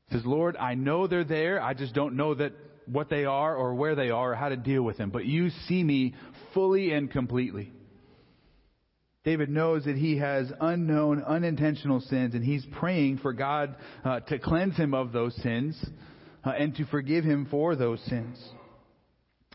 He 0.08 0.16
says, 0.16 0.24
Lord, 0.24 0.56
I 0.56 0.74
know 0.74 1.08
they're 1.08 1.24
there. 1.24 1.60
I 1.60 1.74
just 1.74 1.94
don't 1.94 2.14
know 2.14 2.34
that 2.34 2.52
what 2.90 3.08
they 3.10 3.24
are 3.24 3.54
or 3.56 3.74
where 3.74 3.94
they 3.94 4.10
are 4.10 4.32
or 4.32 4.34
how 4.34 4.48
to 4.48 4.56
deal 4.56 4.82
with 4.82 4.96
them, 4.96 5.10
but 5.10 5.24
you 5.24 5.50
see 5.66 5.82
me 5.82 6.14
fully 6.54 6.92
and 6.92 7.10
completely. 7.10 7.72
David 9.24 9.50
knows 9.50 9.84
that 9.84 9.96
he 9.96 10.18
has 10.18 10.50
unknown, 10.60 11.22
unintentional 11.22 12.00
sins, 12.00 12.34
and 12.34 12.42
he's 12.42 12.64
praying 12.78 13.18
for 13.18 13.32
God 13.32 13.76
uh, 14.04 14.20
to 14.20 14.38
cleanse 14.38 14.76
him 14.76 14.94
of 14.94 15.12
those 15.12 15.34
sins 15.42 15.78
uh, 16.44 16.50
and 16.50 16.74
to 16.76 16.86
forgive 16.86 17.24
him 17.24 17.46
for 17.50 17.76
those 17.76 18.00
sins. 18.04 18.42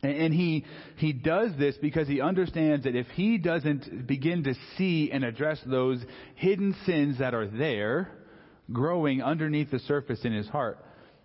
And, 0.04 0.15
and 0.15 0.34
he 0.34 0.65
he 0.98 1.13
does 1.13 1.52
this 1.58 1.76
because 1.82 2.08
he 2.08 2.22
understands 2.22 2.84
that 2.84 2.96
if 2.96 3.08
he 3.08 3.38
doesn't 3.38 4.06
begin 4.06 4.43
to 4.43 4.54
see 4.78 5.10
and 5.12 5.24
address 5.24 5.60
those 5.65 6.04
hidden 6.36 6.76
sins 6.86 7.19
that 7.19 7.34
are 7.34 7.48
there, 7.48 8.12
growing 8.72 9.24
underneath 9.24 9.72
the 9.72 9.80
surface 9.80 10.19
in 10.24 10.34
his 10.34 10.48
heart, 10.48 10.78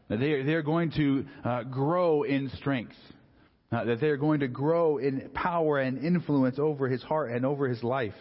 they're, 0.09 0.45
they're 0.45 0.63
going 0.63 0.91
to 0.93 1.27
uh, 1.45 1.63
grow 1.65 2.23
in 2.23 2.51
strength. 2.57 2.95
Uh, 3.71 3.85
that 3.85 4.01
they're 4.01 4.17
going 4.17 4.41
to 4.41 4.49
grow 4.49 4.97
in 4.97 5.29
power 5.35 5.79
and 5.79 6.03
influence 6.03 6.59
over 6.59 6.89
his 6.89 7.03
heart 7.03 7.31
and 7.31 7.45
over 7.45 7.69
his 7.69 7.83
life. 7.83 8.15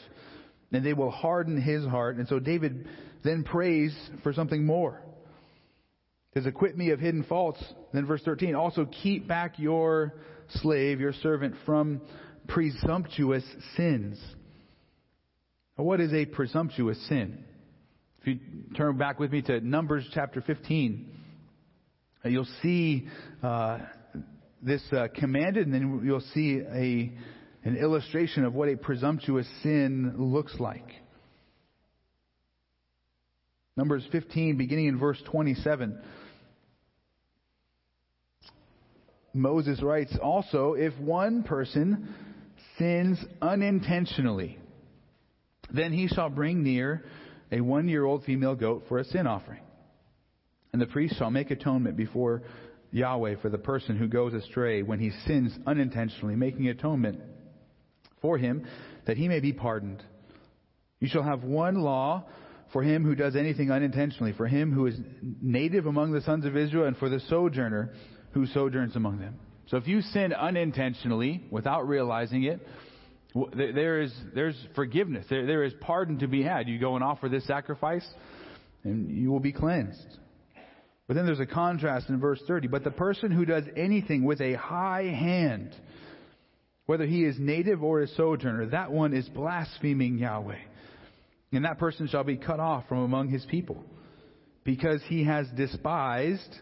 And 0.73 0.85
they 0.85 0.91
will 0.91 1.09
harden 1.09 1.61
his 1.61 1.85
heart. 1.85 2.17
And 2.17 2.27
so 2.27 2.39
David 2.39 2.85
then 3.23 3.45
prays 3.45 3.95
for 4.23 4.33
something 4.33 4.65
more. 4.65 5.01
Says, 6.33 6.45
acquit 6.45 6.77
me 6.77 6.89
of 6.89 6.99
hidden 6.99 7.23
faults. 7.23 7.63
Then 7.93 8.05
verse 8.05 8.21
13, 8.25 8.55
also 8.55 8.85
keep 8.85 9.25
back 9.25 9.57
your 9.57 10.15
slave, 10.49 10.99
your 10.99 11.13
servant, 11.13 11.55
from 11.65 12.01
presumptuous 12.49 13.45
sins. 13.77 14.19
Now, 15.77 15.85
what 15.85 16.01
is 16.01 16.11
a 16.11 16.25
presumptuous 16.25 17.01
sin? 17.07 17.45
If 18.21 18.27
you 18.27 18.39
turn 18.75 18.97
back 18.97 19.19
with 19.19 19.31
me 19.31 19.41
to 19.43 19.61
Numbers 19.61 20.05
chapter 20.13 20.41
15, 20.41 21.09
you'll 22.27 22.47
see 22.61 23.07
uh, 23.43 23.79
this 24.61 24.81
uh, 24.91 25.07
commanded, 25.15 25.65
and 25.67 25.73
then 25.73 26.01
you'll 26.03 26.21
see 26.33 26.61
a, 26.61 27.11
an 27.67 27.77
illustration 27.77 28.45
of 28.45 28.53
what 28.53 28.69
a 28.69 28.77
presumptuous 28.77 29.47
sin 29.63 30.13
looks 30.17 30.55
like. 30.59 30.89
Numbers 33.75 34.03
15, 34.11 34.57
beginning 34.57 34.87
in 34.87 34.97
verse 34.97 35.21
27. 35.29 35.99
Moses 39.33 39.81
writes, 39.83 40.17
Also, 40.21 40.73
if 40.73 40.97
one 40.99 41.43
person 41.43 42.13
sins 42.79 43.19
unintentionally, 43.41 44.57
then 45.71 45.93
he 45.93 46.07
shall 46.07 46.29
bring 46.29 46.63
near 46.63 47.05
a 47.51 47.61
one 47.61 47.87
year 47.87 48.03
old 48.03 48.23
female 48.23 48.55
goat 48.55 48.85
for 48.89 48.97
a 48.97 49.05
sin 49.05 49.27
offering. 49.27 49.61
And 50.77 50.81
the 50.83 50.93
priest 50.93 51.17
shall 51.17 51.31
make 51.31 51.49
atonement 51.49 51.97
before 51.97 52.43
Yahweh 52.91 53.37
for 53.41 53.49
the 53.49 53.57
person 53.57 53.97
who 53.97 54.07
goes 54.07 54.35
astray 54.35 54.83
when 54.83 54.99
he 54.99 55.09
sins 55.25 55.51
unintentionally, 55.65 56.35
making 56.35 56.67
atonement 56.67 57.19
for 58.21 58.37
him 58.37 58.63
that 59.07 59.17
he 59.17 59.27
may 59.27 59.39
be 59.39 59.53
pardoned. 59.53 60.03
You 60.99 61.07
shall 61.07 61.23
have 61.23 61.43
one 61.43 61.81
law 61.81 62.25
for 62.71 62.83
him 62.83 63.03
who 63.03 63.15
does 63.15 63.35
anything 63.35 63.71
unintentionally, 63.71 64.33
for 64.33 64.45
him 64.45 64.71
who 64.71 64.85
is 64.85 64.99
native 65.41 65.87
among 65.87 66.11
the 66.11 66.21
sons 66.21 66.45
of 66.45 66.55
Israel, 66.55 66.85
and 66.85 66.95
for 66.95 67.09
the 67.09 67.21
sojourner 67.21 67.95
who 68.33 68.45
sojourns 68.45 68.95
among 68.95 69.17
them. 69.17 69.39
So 69.69 69.77
if 69.77 69.87
you 69.87 70.01
sin 70.01 70.31
unintentionally 70.31 71.43
without 71.49 71.87
realizing 71.87 72.43
it, 72.43 72.59
there 73.55 73.99
is 73.99 74.13
there's 74.35 74.55
forgiveness. 74.75 75.25
There, 75.27 75.47
there 75.47 75.63
is 75.63 75.73
pardon 75.81 76.19
to 76.19 76.27
be 76.27 76.43
had. 76.43 76.67
You 76.67 76.77
go 76.77 76.93
and 76.93 77.03
offer 77.03 77.29
this 77.29 77.47
sacrifice, 77.47 78.07
and 78.83 79.09
you 79.09 79.31
will 79.31 79.39
be 79.39 79.53
cleansed. 79.53 80.19
But 81.07 81.15
then 81.15 81.25
there's 81.25 81.39
a 81.39 81.45
contrast 81.45 82.09
in 82.09 82.19
verse 82.19 82.41
30. 82.47 82.67
But 82.67 82.83
the 82.83 82.91
person 82.91 83.31
who 83.31 83.45
does 83.45 83.63
anything 83.75 84.25
with 84.25 84.41
a 84.41 84.55
high 84.55 85.03
hand, 85.03 85.73
whether 86.85 87.05
he 87.05 87.23
is 87.23 87.37
native 87.39 87.81
or 87.81 88.01
a 88.01 88.07
sojourner, 88.07 88.67
that 88.67 88.91
one 88.91 89.13
is 89.13 89.27
blaspheming 89.29 90.17
Yahweh. 90.17 90.59
And 91.53 91.63
that 91.63 91.79
person 91.79 92.07
shall 92.09 92.25
be 92.25 92.35
cut 92.35 92.59
off 92.59 92.89
from 92.89 92.99
among 92.99 93.29
his 93.29 93.45
people, 93.45 93.81
because 94.65 95.01
he 95.07 95.23
has 95.23 95.47
despised 95.55 96.59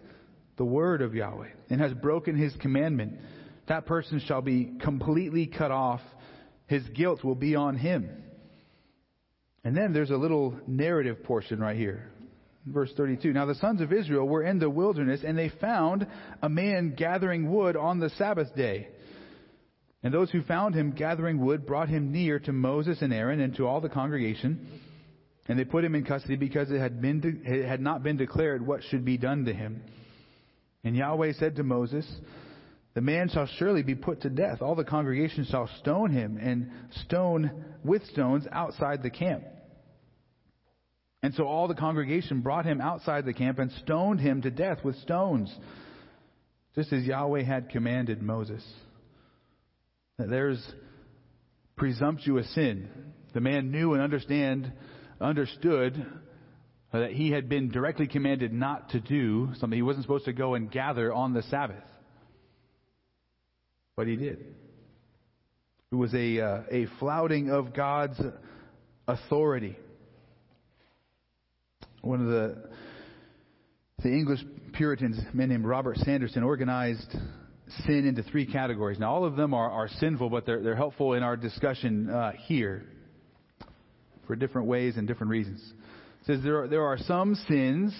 the 0.57 0.63
word 0.63 1.01
of 1.01 1.15
Yahweh 1.15 1.49
and 1.71 1.81
has 1.81 1.91
broken 1.93 2.37
his 2.37 2.55
commandment. 2.61 3.19
That 3.67 3.87
person 3.87 4.21
shall 4.27 4.43
be 4.43 4.77
completely 4.79 5.47
cut 5.47 5.71
off. 5.71 6.01
His 6.67 6.83
guilt 6.89 7.23
will 7.23 7.35
be 7.35 7.55
on 7.55 7.77
him. 7.77 8.09
And 9.63 9.75
then 9.75 9.91
there's 9.91 10.11
a 10.11 10.17
little 10.17 10.53
narrative 10.67 11.23
portion 11.23 11.59
right 11.59 11.75
here. 11.75 12.11
Verse 12.65 12.91
32. 12.97 13.31
Now 13.31 13.45
the 13.45 13.55
sons 13.55 13.81
of 13.81 13.93
Israel 13.93 14.27
were 14.27 14.43
in 14.43 14.59
the 14.59 14.69
wilderness 14.69 15.21
and 15.23 15.37
they 15.37 15.49
found 15.61 16.07
a 16.41 16.49
man 16.49 16.95
gathering 16.97 17.51
wood 17.51 17.75
on 17.75 17.99
the 17.99 18.09
Sabbath 18.11 18.55
day. 18.55 18.87
And 20.01 20.13
those 20.13 20.31
who 20.31 20.43
found 20.43 20.75
him 20.75 20.91
gathering 20.91 21.43
wood 21.43 21.65
brought 21.65 21.89
him 21.89 22.11
near 22.11 22.39
to 22.39 22.51
Moses 22.53 23.01
and 23.01 23.13
Aaron 23.13 23.39
and 23.39 23.55
to 23.55 23.67
all 23.67 23.81
the 23.81 23.89
congregation. 23.89 24.67
And 25.47 25.59
they 25.59 25.65
put 25.65 25.83
him 25.83 25.95
in 25.95 26.05
custody 26.05 26.35
because 26.35 26.71
it 26.71 26.79
had, 26.79 27.01
been 27.01 27.21
de- 27.21 27.51
it 27.51 27.67
had 27.67 27.81
not 27.81 28.03
been 28.03 28.17
declared 28.17 28.65
what 28.65 28.83
should 28.83 29.05
be 29.05 29.17
done 29.17 29.45
to 29.45 29.53
him. 29.53 29.83
And 30.83 30.95
Yahweh 30.95 31.33
said 31.33 31.55
to 31.55 31.63
Moses, 31.63 32.07
The 32.95 33.01
man 33.01 33.29
shall 33.29 33.47
surely 33.57 33.83
be 33.83 33.95
put 33.95 34.21
to 34.21 34.29
death. 34.29 34.61
All 34.61 34.75
the 34.75 34.83
congregation 34.83 35.45
shall 35.49 35.69
stone 35.79 36.11
him 36.11 36.37
and 36.41 36.71
stone 37.05 37.65
with 37.83 38.03
stones 38.05 38.45
outside 38.51 39.03
the 39.03 39.11
camp. 39.11 39.43
And 41.25 41.33
so 41.33 41.47
all 41.47 41.67
the 41.67 41.73
congregation 41.73 42.41
brought 42.41 42.67
him 42.67 42.79
outside 42.79 43.25
the 43.25 43.33
camp 43.33 43.57
and 43.57 43.71
stoned 43.81 44.19
him 44.19 44.43
to 44.43 44.51
death 44.51 44.83
with 44.83 44.95
stones, 44.97 45.51
just 46.75 46.93
as 46.93 47.03
Yahweh 47.03 47.41
had 47.41 47.71
commanded 47.71 48.21
Moses 48.21 48.63
that 50.19 50.29
there's 50.29 50.63
presumptuous 51.77 52.47
sin. 52.53 52.89
The 53.33 53.41
man 53.41 53.71
knew 53.71 53.93
and 53.93 54.03
understand, 54.03 54.71
understood 55.19 56.05
that 56.93 57.09
he 57.09 57.31
had 57.31 57.49
been 57.49 57.71
directly 57.71 58.05
commanded 58.05 58.53
not 58.53 58.91
to 58.91 58.99
do 58.99 59.49
something. 59.55 59.75
He 59.75 59.81
wasn't 59.81 60.03
supposed 60.03 60.25
to 60.25 60.33
go 60.33 60.53
and 60.53 60.69
gather 60.69 61.11
on 61.11 61.33
the 61.33 61.41
Sabbath. 61.41 61.83
But 63.97 64.05
he 64.05 64.15
did. 64.15 64.45
It 65.91 65.95
was 65.95 66.13
a, 66.13 66.39
uh, 66.39 66.61
a 66.69 66.85
flouting 66.99 67.49
of 67.49 67.73
God's 67.73 68.21
authority. 69.07 69.75
One 72.05 72.21
of 72.21 72.27
the, 72.27 72.55
the 74.03 74.09
English 74.09 74.39
Puritans, 74.73 75.17
a 75.17 75.35
man 75.35 75.49
named 75.49 75.65
Robert 75.65 75.97
Sanderson, 75.97 76.43
organized 76.43 77.11
sin 77.87 78.05
into 78.05 78.21
three 78.21 78.45
categories. 78.45 78.99
Now, 78.99 79.11
all 79.11 79.25
of 79.25 79.35
them 79.35 79.55
are, 79.55 79.71
are 79.71 79.87
sinful, 79.87 80.29
but 80.29 80.45
they're, 80.45 80.61
they're 80.61 80.75
helpful 80.75 81.13
in 81.13 81.23
our 81.23 81.35
discussion 81.35 82.07
uh, 82.11 82.33
here 82.45 82.85
for 84.27 84.35
different 84.35 84.67
ways 84.67 84.97
and 84.97 85.07
different 85.07 85.31
reasons. 85.31 85.59
It 86.21 86.27
says 86.27 86.43
there 86.43 86.61
are, 86.61 86.67
there 86.67 86.83
are 86.83 86.99
some 86.99 87.33
sins 87.47 87.91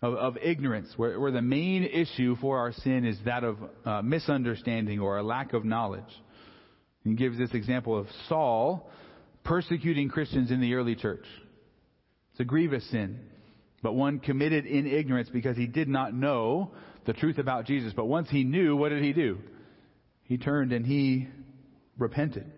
of, 0.00 0.14
of 0.14 0.38
ignorance, 0.38 0.90
where, 0.96 1.20
where, 1.20 1.30
the 1.30 1.42
main 1.42 1.84
issue 1.84 2.36
for 2.40 2.56
our 2.56 2.72
sin 2.72 3.04
is 3.04 3.18
that 3.26 3.44
of 3.44 3.58
uh, 3.84 4.00
misunderstanding 4.00 4.98
or 4.98 5.18
a 5.18 5.22
lack 5.22 5.52
of 5.52 5.66
knowledge. 5.66 6.04
He 7.04 7.12
gives 7.12 7.36
this 7.36 7.52
example 7.52 7.98
of 7.98 8.06
Saul 8.30 8.90
persecuting 9.44 10.08
Christians 10.08 10.50
in 10.50 10.62
the 10.62 10.72
early 10.72 10.94
church. 10.94 11.26
It's 12.38 12.44
a 12.44 12.46
grievous 12.46 12.88
sin, 12.92 13.18
but 13.82 13.94
one 13.94 14.20
committed 14.20 14.64
in 14.64 14.86
ignorance 14.86 15.28
because 15.28 15.56
he 15.56 15.66
did 15.66 15.88
not 15.88 16.14
know 16.14 16.70
the 17.04 17.12
truth 17.12 17.36
about 17.38 17.64
Jesus. 17.64 17.92
But 17.96 18.04
once 18.04 18.30
he 18.30 18.44
knew, 18.44 18.76
what 18.76 18.90
did 18.90 19.02
he 19.02 19.12
do? 19.12 19.38
He 20.22 20.38
turned 20.38 20.72
and 20.72 20.86
he 20.86 21.26
repented. 21.98 22.48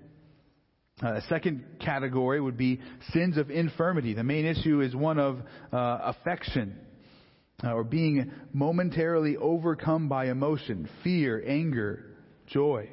Uh, 1.03 1.15
a 1.15 1.23
second 1.31 1.65
category 1.83 2.43
would 2.43 2.59
be 2.59 2.79
sins 3.15 3.39
of 3.39 3.51
infirmity. 3.51 4.13
The 4.13 4.23
main 4.23 4.45
issue 4.45 4.83
is 4.83 4.95
one 4.95 5.19
of 5.19 5.39
uh, 5.73 6.13
affection 6.13 6.77
uh, 7.65 7.73
or 7.73 7.83
being 7.83 8.31
momentarily 8.53 9.39
overcome 9.39 10.11
by 10.11 10.27
emotion, 10.27 10.91
fear, 11.03 11.43
anger, 11.47 12.05
joy. 12.49 12.91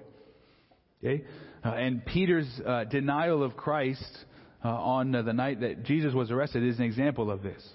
Okay? 1.04 1.26
Uh, 1.66 1.68
and 1.68 2.06
Peter's 2.06 2.48
uh, 2.66 2.86
denial 2.86 3.44
of 3.44 3.58
Christ 3.58 4.26
uh, 4.68 4.72
on 4.72 5.12
the 5.12 5.34
night 5.34 5.62
that 5.62 5.84
Jesus 5.84 6.14
was 6.14 6.30
arrested 6.30 6.62
is 6.62 6.78
an 6.78 6.84
example 6.84 7.32
of 7.32 7.42
this. 7.42 7.66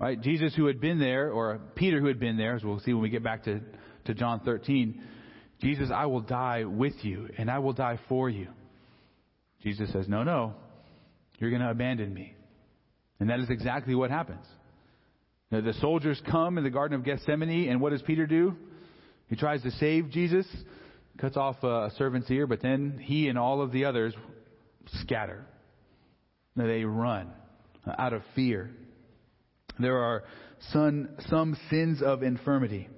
Right? 0.00 0.20
Jesus 0.20 0.54
who 0.56 0.66
had 0.66 0.80
been 0.80 0.98
there, 0.98 1.30
or 1.30 1.60
Peter 1.76 2.00
who 2.00 2.08
had 2.08 2.18
been 2.18 2.36
there, 2.36 2.56
as 2.56 2.64
we'll 2.64 2.80
see 2.80 2.92
when 2.92 3.02
we 3.02 3.10
get 3.10 3.22
back 3.22 3.44
to, 3.44 3.60
to 4.06 4.14
John 4.14 4.40
13, 4.40 5.00
Jesus, 5.60 5.90
I 5.94 6.06
will 6.06 6.22
die 6.22 6.64
with 6.64 6.94
you, 7.02 7.28
and 7.38 7.48
I 7.48 7.60
will 7.60 7.74
die 7.74 8.00
for 8.08 8.28
you. 8.28 8.48
Jesus 9.62 9.92
says, 9.92 10.08
No, 10.08 10.24
no, 10.24 10.54
you're 11.38 11.50
going 11.50 11.62
to 11.62 11.70
abandon 11.70 12.12
me. 12.12 12.34
And 13.20 13.30
that 13.30 13.38
is 13.38 13.48
exactly 13.48 13.94
what 13.94 14.10
happens. 14.10 14.44
Now, 15.52 15.60
the 15.60 15.74
soldiers 15.74 16.20
come 16.28 16.58
in 16.58 16.64
the 16.64 16.70
Garden 16.70 16.98
of 16.98 17.04
Gethsemane, 17.04 17.68
and 17.68 17.80
what 17.80 17.90
does 17.90 18.02
Peter 18.02 18.26
do? 18.26 18.56
He 19.28 19.36
tries 19.36 19.62
to 19.62 19.70
save 19.72 20.10
Jesus, 20.10 20.46
cuts 21.18 21.36
off 21.36 21.62
a 21.62 21.92
servant's 21.98 22.28
ear, 22.32 22.48
but 22.48 22.62
then 22.62 22.98
he 23.00 23.28
and 23.28 23.38
all 23.38 23.62
of 23.62 23.70
the 23.70 23.84
others 23.84 24.12
scatter. 25.02 25.44
They 26.66 26.84
run 26.84 27.30
out 27.98 28.12
of 28.12 28.22
fear. 28.34 28.70
There 29.78 29.98
are 29.98 30.24
some, 30.72 31.08
some 31.28 31.56
sins 31.70 32.02
of 32.02 32.22
infirmity. 32.22 32.88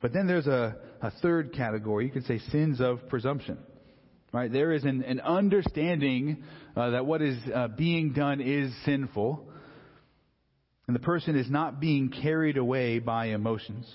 But 0.00 0.12
then 0.12 0.26
there's 0.26 0.46
a, 0.46 0.76
a 1.00 1.10
third 1.22 1.54
category. 1.54 2.06
You 2.06 2.12
could 2.12 2.26
say 2.26 2.38
sins 2.50 2.80
of 2.80 3.08
presumption. 3.08 3.58
Right? 4.32 4.52
There 4.52 4.72
is 4.72 4.84
an, 4.84 5.02
an 5.02 5.20
understanding 5.20 6.44
uh, 6.76 6.90
that 6.90 7.06
what 7.06 7.22
is 7.22 7.38
uh, 7.52 7.68
being 7.68 8.12
done 8.12 8.40
is 8.40 8.72
sinful, 8.84 9.48
and 10.86 10.94
the 10.94 11.00
person 11.00 11.34
is 11.34 11.50
not 11.50 11.80
being 11.80 12.10
carried 12.10 12.58
away 12.58 12.98
by 12.98 13.26
emotions. 13.26 13.90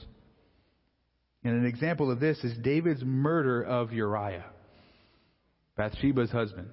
And 1.43 1.55
an 1.55 1.65
example 1.65 2.11
of 2.11 2.19
this 2.19 2.43
is 2.43 2.57
David's 2.57 3.03
murder 3.03 3.61
of 3.61 3.93
Uriah, 3.93 4.45
Bathsheba's 5.77 6.31
husband. 6.31 6.69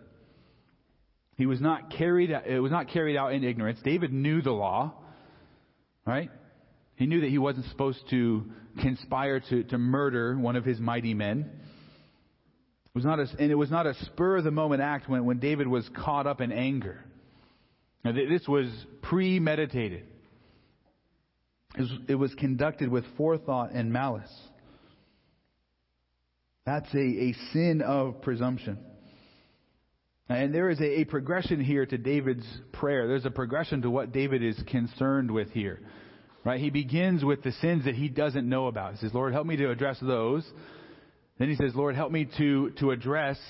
He 1.40 1.46
was 1.46 1.58
not 1.58 1.90
carried. 1.90 2.28
It 2.28 2.60
was 2.60 2.70
not 2.70 2.88
carried 2.88 3.16
out 3.16 3.32
in 3.32 3.44
ignorance. 3.44 3.80
David 3.82 4.12
knew 4.12 4.42
the 4.42 4.50
law. 4.50 4.92
Right? 6.04 6.30
He 6.96 7.06
knew 7.06 7.22
that 7.22 7.30
he 7.30 7.38
wasn't 7.38 7.64
supposed 7.70 8.00
to 8.10 8.44
conspire 8.82 9.40
to, 9.48 9.64
to 9.64 9.78
murder 9.78 10.36
one 10.36 10.56
of 10.56 10.66
his 10.66 10.78
mighty 10.78 11.14
men. 11.14 11.50
It 12.84 12.94
was 12.94 13.06
not 13.06 13.20
a, 13.20 13.26
and 13.38 13.50
it 13.50 13.54
was 13.54 13.70
not 13.70 13.86
a 13.86 13.94
spur 14.04 14.36
of 14.36 14.44
the 14.44 14.50
moment 14.50 14.82
act 14.82 15.08
when, 15.08 15.24
when 15.24 15.38
David 15.38 15.66
was 15.66 15.88
caught 15.96 16.26
up 16.26 16.42
in 16.42 16.52
anger. 16.52 17.02
Now, 18.04 18.12
this 18.12 18.46
was 18.46 18.68
premeditated. 19.00 20.04
It 21.74 21.80
was, 21.80 21.92
it 22.08 22.14
was 22.16 22.34
conducted 22.34 22.90
with 22.90 23.06
forethought 23.16 23.70
and 23.72 23.90
malice. 23.90 24.30
That's 26.66 26.92
a, 26.92 26.98
a 26.98 27.32
sin 27.54 27.80
of 27.80 28.20
presumption. 28.20 28.76
And 30.30 30.54
there 30.54 30.70
is 30.70 30.80
a, 30.80 31.00
a, 31.00 31.04
progression 31.04 31.60
here 31.60 31.84
to 31.84 31.98
David's 31.98 32.46
prayer. 32.70 33.08
There's 33.08 33.24
a 33.24 33.32
progression 33.32 33.82
to 33.82 33.90
what 33.90 34.12
David 34.12 34.44
is 34.44 34.56
concerned 34.68 35.28
with 35.28 35.50
here. 35.50 35.80
Right? 36.44 36.60
He 36.60 36.70
begins 36.70 37.24
with 37.24 37.42
the 37.42 37.50
sins 37.50 37.84
that 37.84 37.96
he 37.96 38.08
doesn't 38.08 38.48
know 38.48 38.68
about. 38.68 38.92
He 38.92 38.98
says, 38.98 39.12
Lord, 39.12 39.32
help 39.32 39.44
me 39.44 39.56
to 39.56 39.70
address 39.72 39.98
those. 40.00 40.48
Then 41.38 41.48
he 41.48 41.56
says, 41.56 41.74
Lord, 41.74 41.96
help 41.96 42.12
me 42.12 42.28
to, 42.38 42.70
to 42.78 42.92
address 42.92 43.40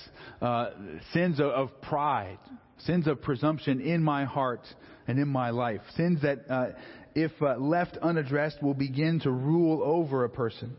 uh, 0.41 0.71
sins 1.13 1.39
of, 1.39 1.51
of, 1.51 1.81
pride, 1.81 2.39
sins 2.79 3.05
of 3.05 3.21
presumption 3.21 3.79
in 3.79 4.01
my 4.01 4.25
heart 4.25 4.65
and 5.07 5.19
in 5.19 5.27
my 5.27 5.51
life. 5.51 5.81
Sins 5.95 6.23
that, 6.23 6.49
uh, 6.49 6.69
if 7.13 7.31
uh, 7.43 7.57
left 7.57 7.97
unaddressed, 7.97 8.63
will 8.63 8.73
begin 8.73 9.19
to 9.19 9.29
rule 9.29 9.83
over 9.83 10.23
a 10.23 10.29
person. 10.29 10.75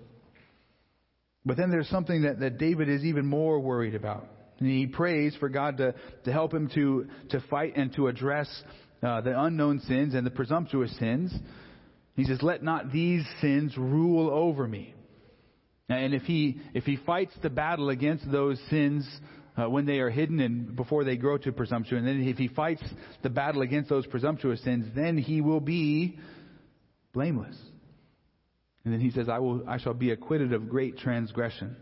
But 1.44 1.56
then 1.56 1.70
there's 1.70 1.88
something 1.88 2.22
that, 2.22 2.40
that 2.40 2.58
David 2.58 2.88
is 2.88 3.04
even 3.04 3.24
more 3.24 3.60
worried 3.60 3.94
about. 3.94 4.26
And 4.62 4.70
he 4.70 4.86
prays 4.86 5.34
for 5.40 5.48
God 5.48 5.78
to, 5.78 5.92
to 6.22 6.32
help 6.32 6.54
him 6.54 6.70
to, 6.74 7.08
to 7.30 7.40
fight 7.50 7.72
and 7.74 7.92
to 7.96 8.06
address 8.06 8.48
uh, 9.02 9.20
the 9.20 9.36
unknown 9.36 9.80
sins 9.80 10.14
and 10.14 10.24
the 10.24 10.30
presumptuous 10.30 10.96
sins. 11.00 11.34
He 12.14 12.22
says, 12.22 12.40
Let 12.42 12.62
not 12.62 12.92
these 12.92 13.24
sins 13.40 13.76
rule 13.76 14.30
over 14.30 14.68
me. 14.68 14.94
And 15.88 16.14
if 16.14 16.22
he, 16.22 16.60
if 16.74 16.84
he 16.84 16.94
fights 16.94 17.32
the 17.42 17.50
battle 17.50 17.88
against 17.88 18.30
those 18.30 18.56
sins 18.70 19.04
uh, 19.56 19.68
when 19.68 19.84
they 19.84 19.98
are 19.98 20.10
hidden 20.10 20.38
and 20.38 20.76
before 20.76 21.02
they 21.02 21.16
grow 21.16 21.38
to 21.38 21.50
presumption, 21.50 21.98
and 21.98 22.06
then 22.06 22.22
if 22.22 22.36
he 22.36 22.46
fights 22.46 22.84
the 23.24 23.30
battle 23.30 23.62
against 23.62 23.90
those 23.90 24.06
presumptuous 24.06 24.62
sins, 24.62 24.86
then 24.94 25.18
he 25.18 25.40
will 25.40 25.60
be 25.60 26.20
blameless. 27.12 27.56
And 28.84 28.94
then 28.94 29.00
he 29.00 29.10
says, 29.10 29.28
I, 29.28 29.40
will, 29.40 29.68
I 29.68 29.78
shall 29.78 29.94
be 29.94 30.12
acquitted 30.12 30.52
of 30.52 30.68
great 30.68 30.98
transgression. 30.98 31.76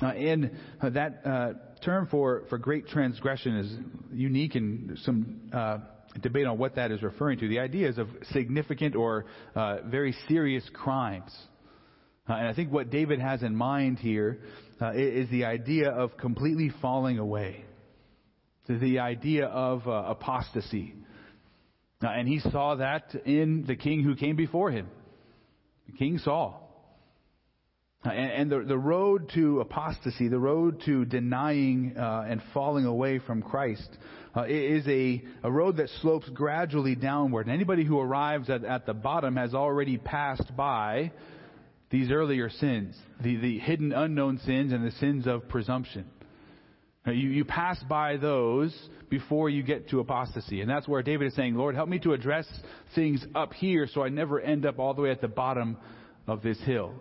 Uh, 0.00 0.06
and 0.06 0.56
uh, 0.80 0.90
that 0.90 1.20
uh, 1.24 1.52
term 1.84 2.06
for, 2.06 2.44
for 2.48 2.56
great 2.56 2.86
transgression 2.86 3.56
is 3.56 3.76
unique 4.12 4.54
and 4.54 4.96
some 5.02 5.40
uh, 5.52 5.78
debate 6.20 6.46
on 6.46 6.56
what 6.56 6.76
that 6.76 6.92
is 6.92 7.02
referring 7.02 7.36
to. 7.36 7.48
The 7.48 7.58
idea 7.58 7.88
is 7.88 7.98
of 7.98 8.08
significant 8.30 8.94
or 8.94 9.26
uh, 9.56 9.78
very 9.86 10.14
serious 10.28 10.62
crimes. 10.72 11.36
Uh, 12.28 12.34
and 12.34 12.46
I 12.46 12.54
think 12.54 12.70
what 12.70 12.90
David 12.90 13.18
has 13.18 13.42
in 13.42 13.56
mind 13.56 13.98
here 13.98 14.38
is 14.94 15.28
the 15.30 15.46
idea 15.46 15.90
of 15.90 16.16
completely 16.16 16.70
falling 16.80 17.18
away. 17.18 17.64
The 18.68 19.00
idea 19.00 19.46
of 19.46 19.82
apostasy. 19.86 20.94
and 22.02 22.28
he 22.28 22.38
saw 22.38 22.76
that 22.76 23.16
in 23.24 23.64
the 23.66 23.74
king 23.74 24.04
who 24.04 24.14
came 24.14 24.36
before 24.36 24.70
him, 24.70 24.86
King 25.98 26.18
Saul. 26.18 26.67
Uh, 28.04 28.10
and, 28.10 28.30
and 28.32 28.52
the, 28.52 28.68
the 28.68 28.78
road 28.78 29.30
to 29.34 29.60
apostasy, 29.60 30.28
the 30.28 30.38
road 30.38 30.80
to 30.84 31.04
denying 31.04 31.96
uh, 31.96 32.26
and 32.28 32.40
falling 32.54 32.84
away 32.84 33.18
from 33.18 33.42
Christ, 33.42 33.88
uh, 34.36 34.44
is 34.44 34.86
a, 34.86 35.22
a 35.42 35.50
road 35.50 35.78
that 35.78 35.88
slopes 36.00 36.28
gradually 36.28 36.94
downward. 36.94 37.46
And 37.46 37.54
anybody 37.54 37.84
who 37.84 37.98
arrives 37.98 38.50
at, 38.50 38.64
at 38.64 38.86
the 38.86 38.94
bottom 38.94 39.36
has 39.36 39.52
already 39.52 39.96
passed 39.96 40.56
by 40.56 41.10
these 41.90 42.10
earlier 42.10 42.50
sins, 42.50 42.96
the, 43.20 43.36
the 43.36 43.58
hidden 43.58 43.92
unknown 43.92 44.38
sins 44.44 44.72
and 44.72 44.86
the 44.86 44.92
sins 44.92 45.26
of 45.26 45.48
presumption. 45.48 46.04
You, 47.06 47.30
you 47.30 47.44
pass 47.44 47.82
by 47.88 48.16
those 48.16 48.76
before 49.08 49.48
you 49.48 49.62
get 49.62 49.88
to 49.90 50.00
apostasy. 50.00 50.60
And 50.60 50.70
that's 50.70 50.86
where 50.86 51.02
David 51.02 51.28
is 51.28 51.34
saying, 51.34 51.54
Lord, 51.54 51.74
help 51.74 51.88
me 51.88 51.98
to 52.00 52.12
address 52.12 52.46
things 52.94 53.24
up 53.34 53.54
here 53.54 53.88
so 53.92 54.02
I 54.02 54.08
never 54.08 54.38
end 54.40 54.66
up 54.66 54.78
all 54.78 54.94
the 54.94 55.02
way 55.02 55.10
at 55.10 55.20
the 55.20 55.28
bottom 55.28 55.78
of 56.26 56.42
this 56.42 56.60
hill. 56.60 56.92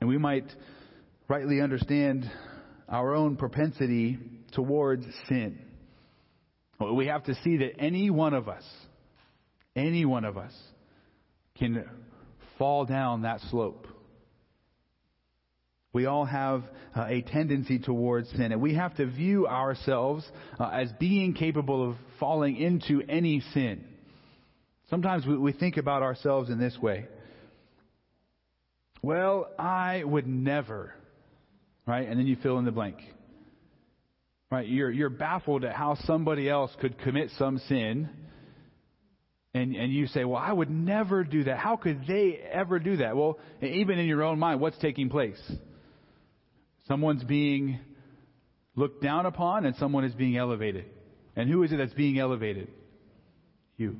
And 0.00 0.08
we 0.08 0.18
might 0.18 0.46
rightly 1.28 1.60
understand 1.60 2.30
our 2.88 3.14
own 3.14 3.36
propensity 3.36 4.18
towards 4.52 5.04
sin. 5.28 5.58
We 6.80 7.06
have 7.06 7.24
to 7.24 7.34
see 7.42 7.58
that 7.58 7.78
any 7.78 8.10
one 8.10 8.34
of 8.34 8.48
us, 8.48 8.64
any 9.74 10.04
one 10.04 10.24
of 10.24 10.36
us, 10.36 10.52
can 11.58 11.84
fall 12.58 12.84
down 12.84 13.22
that 13.22 13.40
slope. 13.50 13.86
We 15.92 16.04
all 16.04 16.26
have 16.26 16.62
uh, 16.94 17.06
a 17.08 17.22
tendency 17.22 17.78
towards 17.78 18.28
sin, 18.30 18.52
and 18.52 18.60
we 18.60 18.74
have 18.74 18.94
to 18.96 19.06
view 19.06 19.46
ourselves 19.46 20.30
uh, 20.60 20.68
as 20.68 20.92
being 21.00 21.32
capable 21.32 21.90
of 21.90 21.96
falling 22.20 22.56
into 22.56 23.02
any 23.08 23.40
sin. 23.54 23.82
Sometimes 24.90 25.26
we, 25.26 25.38
we 25.38 25.52
think 25.52 25.78
about 25.78 26.02
ourselves 26.02 26.50
in 26.50 26.60
this 26.60 26.76
way. 26.78 27.06
Well, 29.06 29.46
I 29.56 30.02
would 30.02 30.26
never, 30.26 30.92
right? 31.86 32.08
And 32.08 32.18
then 32.18 32.26
you 32.26 32.34
fill 32.42 32.58
in 32.58 32.64
the 32.64 32.72
blank. 32.72 32.96
Right? 34.50 34.66
You're, 34.66 34.90
you're 34.90 35.10
baffled 35.10 35.64
at 35.64 35.76
how 35.76 35.94
somebody 36.06 36.50
else 36.50 36.72
could 36.80 36.98
commit 36.98 37.30
some 37.38 37.58
sin 37.68 38.08
and, 39.54 39.76
and 39.76 39.92
you 39.92 40.08
say, 40.08 40.24
well, 40.24 40.42
I 40.42 40.52
would 40.52 40.70
never 40.70 41.22
do 41.22 41.44
that. 41.44 41.56
How 41.56 41.76
could 41.76 42.04
they 42.08 42.40
ever 42.52 42.80
do 42.80 42.96
that? 42.96 43.16
Well, 43.16 43.38
even 43.62 44.00
in 44.00 44.06
your 44.06 44.24
own 44.24 44.40
mind, 44.40 44.60
what's 44.60 44.78
taking 44.78 45.08
place? 45.08 45.40
Someone's 46.88 47.22
being 47.22 47.78
looked 48.74 49.04
down 49.04 49.24
upon 49.24 49.66
and 49.66 49.76
someone 49.76 50.04
is 50.04 50.14
being 50.14 50.36
elevated. 50.36 50.86
And 51.36 51.48
who 51.48 51.62
is 51.62 51.70
it 51.70 51.76
that's 51.76 51.94
being 51.94 52.18
elevated? 52.18 52.72
You. 53.76 53.98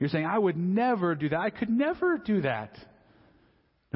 You're 0.00 0.08
saying, 0.08 0.26
I 0.26 0.36
would 0.36 0.56
never 0.56 1.14
do 1.14 1.28
that. 1.28 1.38
I 1.38 1.50
could 1.50 1.70
never 1.70 2.18
do 2.18 2.40
that. 2.40 2.76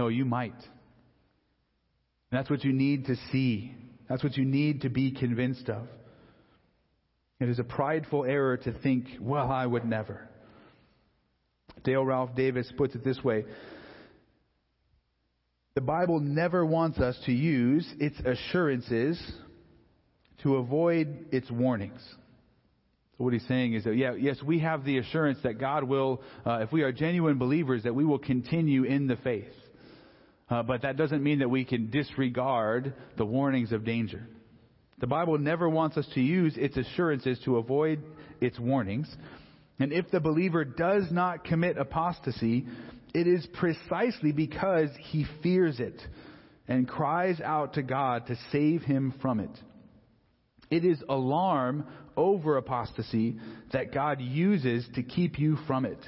No, 0.01 0.09
you 0.09 0.25
might. 0.25 0.55
And 0.55 2.39
that's 2.39 2.49
what 2.49 2.65
you 2.65 2.73
need 2.73 3.05
to 3.05 3.17
see. 3.31 3.75
That's 4.09 4.25
what 4.25 4.35
you 4.39 4.47
need 4.47 4.81
to 4.81 4.89
be 4.89 5.11
convinced 5.11 5.69
of. 5.69 5.89
It 7.39 7.51
is 7.51 7.59
a 7.59 7.65
prideful 7.65 8.25
error 8.25 8.57
to 8.57 8.73
think, 8.73 9.05
well, 9.21 9.51
I 9.51 9.67
would 9.67 9.85
never. 9.85 10.27
Dale 11.85 12.03
Ralph 12.03 12.35
Davis 12.35 12.73
puts 12.79 12.95
it 12.95 13.05
this 13.05 13.23
way 13.23 13.45
The 15.75 15.83
Bible 15.83 16.19
never 16.19 16.65
wants 16.65 16.99
us 16.99 17.19
to 17.27 17.33
use 17.33 17.87
its 18.01 18.19
assurances 18.21 19.21
to 20.45 20.57
avoid 20.57 21.27
its 21.31 21.51
warnings. 21.51 22.01
So 23.19 23.25
what 23.25 23.35
he's 23.35 23.47
saying 23.47 23.75
is 23.75 23.85
that, 23.85 23.97
yeah, 23.97 24.15
yes, 24.15 24.39
we 24.43 24.61
have 24.61 24.87
the 24.87 24.97
assurance 24.97 25.41
that 25.43 25.59
God 25.59 25.85
will, 25.85 26.23
uh, 26.47 26.61
if 26.63 26.73
we 26.73 26.85
are 26.85 26.91
genuine 26.91 27.37
believers, 27.37 27.83
that 27.83 27.95
we 27.95 28.07
will 28.07 28.19
continue 28.19 28.85
in 28.85 29.07
the 29.07 29.17
faith. 29.17 29.53
Uh, 30.51 30.65
but 30.65 30.83
that 30.83 30.97
doesn't 30.97 31.23
mean 31.23 31.39
that 31.39 31.49
we 31.49 31.65
can 31.65 31.91
disregard 31.91 32.93
the 33.17 33.25
warnings 33.25 33.71
of 33.71 33.85
danger. 33.85 34.27
The 34.99 35.07
Bible 35.07 35.39
never 35.39 35.69
wants 35.69 35.97
us 35.97 36.07
to 36.15 36.21
use 36.21 36.57
its 36.57 36.77
assurances 36.77 37.39
to 37.45 37.57
avoid 37.57 38.03
its 38.41 38.59
warnings. 38.59 39.09
And 39.79 39.93
if 39.93 40.11
the 40.11 40.21
believer 40.21 40.65
does 40.65 41.05
not 41.11 41.45
commit 41.45 41.79
apostasy, 41.79 42.67
it 43.15 43.27
is 43.27 43.47
precisely 43.55 44.33
because 44.33 44.91
he 44.99 45.25
fears 45.43 45.81
it 45.81 46.01
and 46.69 46.87
cries 46.87 47.41
out 47.41 47.75
to 47.75 47.83
God 47.83 48.27
to 48.27 48.37
save 48.53 48.83
him 48.83 49.15
from 49.23 49.41
it. 49.41 49.51
It 50.71 50.85
is 50.85 51.03
alarm 51.09 51.87
over 52.17 52.57
apostasy 52.57 53.39
that 53.73 53.93
God 53.93 54.21
uses 54.21 54.87
to 54.95 55.03
keep 55.03 55.39
you 55.39 55.57
from 55.67 55.85
it. 55.85 55.99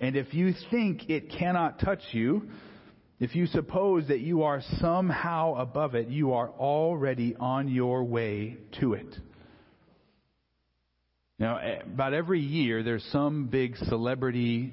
And 0.00 0.16
if 0.16 0.34
you 0.34 0.54
think 0.70 1.08
it 1.08 1.30
cannot 1.30 1.80
touch 1.80 2.02
you, 2.12 2.48
if 3.20 3.34
you 3.34 3.46
suppose 3.46 4.08
that 4.08 4.20
you 4.20 4.44
are 4.44 4.62
somehow 4.80 5.54
above 5.54 5.94
it, 5.94 6.08
you 6.08 6.34
are 6.34 6.48
already 6.50 7.34
on 7.34 7.68
your 7.68 8.04
way 8.04 8.56
to 8.80 8.92
it. 8.94 9.16
Now, 11.38 11.58
eh, 11.58 11.80
about 11.82 12.14
every 12.14 12.40
year, 12.40 12.82
there's 12.82 13.04
some 13.10 13.46
big 13.46 13.76
celebrity 13.76 14.72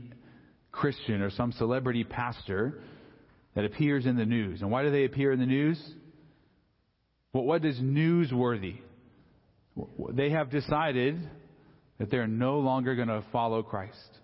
Christian 0.72 1.22
or 1.22 1.32
some 1.32 1.54
celebrity 1.54 2.04
pastor 2.04 2.82
that 3.56 3.66
appears 3.66 4.06
in 4.06 4.18
the 4.18 4.26
news. 4.26 4.62
And 4.62 4.70
why 4.70 4.84
do 4.84 4.92
they 4.92 5.06
appear 5.06 5.32
in 5.32 5.40
the 5.40 5.46
news? 5.46 5.82
Well, 7.34 7.44
what 7.44 7.66
is 7.66 7.78
newsworthy? 7.78 8.80
They 10.12 10.30
have 10.32 10.52
decided 10.52 11.30
that 11.98 12.12
they're 12.12 12.28
no 12.28 12.60
longer 12.60 12.96
going 12.96 13.08
to 13.08 13.24
follow 13.32 13.64
Christ. 13.64 14.20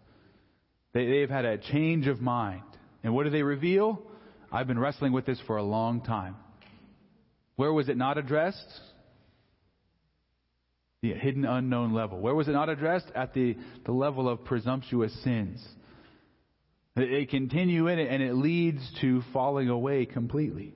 They, 0.94 1.06
they've 1.06 1.30
had 1.30 1.46
a 1.46 1.58
change 1.58 2.08
of 2.08 2.22
mind. 2.22 2.64
And 3.04 3.14
what 3.14 3.24
do 3.24 3.30
they 3.30 3.44
reveal? 3.44 4.02
I've 4.52 4.68
been 4.68 4.80
wrestling 4.80 5.14
with 5.14 5.26
this 5.26 5.40
for 5.48 5.58
a 5.58 5.64
long 5.64 6.02
time. 6.02 6.36
Where 7.56 7.72
was 7.72 7.90
it 7.90 7.98
not 7.98 8.18
addressed? 8.18 8.80
the 11.02 11.14
hidden 11.14 11.46
unknown 11.46 11.94
level. 11.94 12.20
Where 12.20 12.36
was 12.36 12.48
it 12.48 12.52
not 12.52 12.70
addressed? 12.70 13.08
At 13.16 13.34
the, 13.34 13.58
the 13.86 13.92
level 13.92 14.30
of 14.30 14.46
presumptuous 14.46 15.12
sins. 15.24 15.64
They 16.96 17.26
continue 17.26 17.88
in 17.88 17.98
it 17.98 18.12
and 18.12 18.22
it 18.22 18.36
leads 18.36 18.82
to 19.02 19.24
falling 19.34 19.70
away 19.70 20.06
completely. 20.06 20.74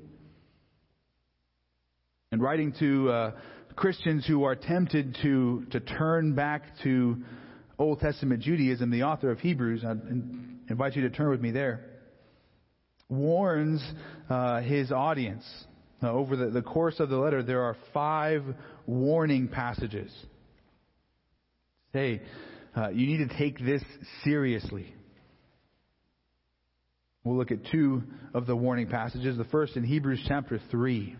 And 2.31 2.41
writing 2.41 2.73
to 2.79 3.09
uh, 3.11 3.31
Christians 3.75 4.25
who 4.25 4.45
are 4.45 4.55
tempted 4.55 5.17
to, 5.21 5.65
to 5.71 5.79
turn 5.79 6.33
back 6.33 6.63
to 6.83 7.17
Old 7.77 7.99
Testament 7.99 8.41
Judaism, 8.41 8.89
the 8.89 9.03
author 9.03 9.29
of 9.29 9.39
Hebrews, 9.39 9.83
I 9.85 9.91
invite 10.69 10.95
you 10.95 11.03
to 11.03 11.09
turn 11.11 11.29
with 11.29 11.41
me 11.41 11.51
there, 11.51 11.85
warns 13.09 13.83
uh, 14.29 14.61
his 14.61 14.91
audience 14.91 15.43
uh, 16.01 16.11
over 16.11 16.35
the, 16.35 16.49
the 16.49 16.61
course 16.61 16.99
of 16.99 17.09
the 17.09 17.17
letter, 17.17 17.43
there 17.43 17.63
are 17.63 17.75
five 17.93 18.43
warning 18.85 19.47
passages. 19.47 20.11
Say, 21.93 22.21
uh, 22.75 22.89
you 22.89 23.07
need 23.07 23.27
to 23.27 23.37
take 23.37 23.57
this 23.59 23.81
seriously. 24.23 24.93
We'll 27.23 27.37
look 27.37 27.51
at 27.51 27.65
two 27.71 28.03
of 28.33 28.45
the 28.45 28.55
warning 28.55 28.87
passages. 28.87 29.37
The 29.37 29.45
first 29.45 29.77
in 29.77 29.83
Hebrews 29.83 30.23
chapter 30.27 30.59
3. 30.69 31.15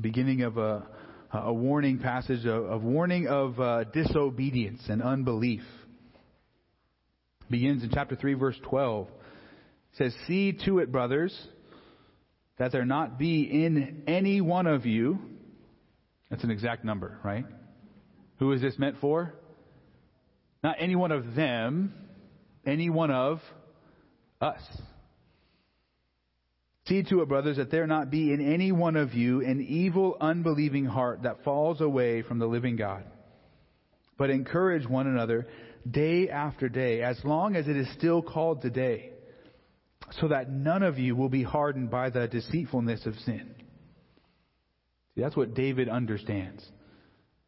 Beginning 0.00 0.42
of 0.42 0.56
a, 0.56 0.86
a 1.32 1.52
warning 1.52 1.98
passage 1.98 2.44
of, 2.46 2.64
of 2.64 2.82
warning 2.82 3.28
of 3.28 3.60
uh, 3.60 3.84
disobedience 3.84 4.82
and 4.88 5.02
unbelief. 5.02 5.62
Begins 7.50 7.82
in 7.82 7.90
chapter 7.90 8.16
3, 8.16 8.34
verse 8.34 8.56
12 8.64 9.08
says, 9.98 10.14
See 10.26 10.52
to 10.64 10.78
it, 10.80 10.92
brothers, 10.92 11.36
that 12.58 12.72
there 12.72 12.84
not 12.84 13.18
be 13.18 13.42
in 13.42 14.02
any 14.06 14.40
one 14.40 14.66
of 14.66 14.86
you. 14.86 15.18
That's 16.30 16.44
an 16.44 16.50
exact 16.50 16.84
number, 16.84 17.18
right? 17.22 17.44
Who 18.38 18.52
is 18.52 18.60
this 18.60 18.78
meant 18.78 18.96
for? 19.00 19.34
Not 20.62 20.76
any 20.80 20.96
one 20.96 21.12
of 21.12 21.34
them, 21.34 21.94
any 22.66 22.90
one 22.90 23.10
of 23.10 23.40
us. 24.40 24.60
See 26.86 27.02
to 27.04 27.22
it, 27.22 27.28
brothers, 27.28 27.56
that 27.56 27.70
there 27.70 27.86
not 27.86 28.10
be 28.10 28.32
in 28.32 28.40
any 28.40 28.70
one 28.72 28.96
of 28.96 29.14
you 29.14 29.44
an 29.44 29.60
evil, 29.60 30.16
unbelieving 30.20 30.84
heart 30.84 31.22
that 31.22 31.42
falls 31.42 31.80
away 31.80 32.22
from 32.22 32.38
the 32.38 32.46
living 32.46 32.76
God. 32.76 33.04
But 34.18 34.30
encourage 34.30 34.86
one 34.86 35.06
another 35.06 35.46
day 35.90 36.28
after 36.28 36.68
day, 36.68 37.02
as 37.02 37.18
long 37.24 37.56
as 37.56 37.68
it 37.68 37.76
is 37.76 37.88
still 37.94 38.22
called 38.22 38.62
today 38.62 39.12
so 40.20 40.28
that 40.28 40.50
none 40.50 40.82
of 40.82 40.98
you 40.98 41.16
will 41.16 41.28
be 41.28 41.42
hardened 41.42 41.90
by 41.90 42.10
the 42.10 42.28
deceitfulness 42.28 43.06
of 43.06 43.14
sin. 43.20 43.54
See, 45.14 45.20
that's 45.20 45.36
what 45.36 45.54
David 45.54 45.88
understands. 45.88 46.64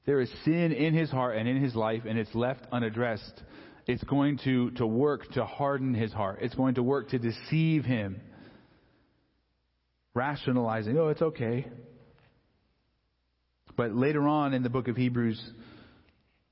There 0.07 0.21
is 0.21 0.31
sin 0.45 0.73
in 0.73 0.95
his 0.95 1.11
heart 1.11 1.37
and 1.37 1.49
in 1.49 1.62
his 1.62 1.75
life, 1.75 2.03
and 2.09 2.19
it's 2.19 2.35
left 2.35 2.67
unaddressed. 2.73 3.43
It's 3.87 4.03
going 4.05 4.39
to, 4.45 4.71
to 4.73 4.87
work 4.87 5.31
to 5.33 5.45
harden 5.45 5.95
his 5.95 6.12
heart. 6.12 6.39
It's 6.43 6.55
going 6.55 6.75
to 6.75 6.83
work 6.83 7.11
to 7.11 7.19
deceive 7.19 7.85
him. 7.85 8.21
Rationalizing, 10.15 10.99
oh, 10.99 11.09
it's 11.09 11.23
okay. 11.23 11.67
But 13.77 13.95
later 13.95 14.27
on 14.27 14.55
in 14.55 14.62
the 14.62 14.71
book 14.71 14.89
of 14.89 14.97
Hebrews, 14.97 15.41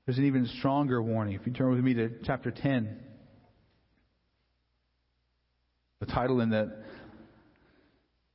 there's 0.07 0.17
an 0.17 0.25
even 0.25 0.47
stronger 0.59 1.03
warning. 1.03 1.35
If 1.35 1.45
you 1.45 1.51
turn 1.51 1.69
with 1.69 1.83
me 1.83 1.93
to 1.95 2.09
chapter 2.23 2.49
10. 2.49 2.97
The 5.99 6.05
title 6.05 6.39
in 6.39 6.49
the, 6.49 6.73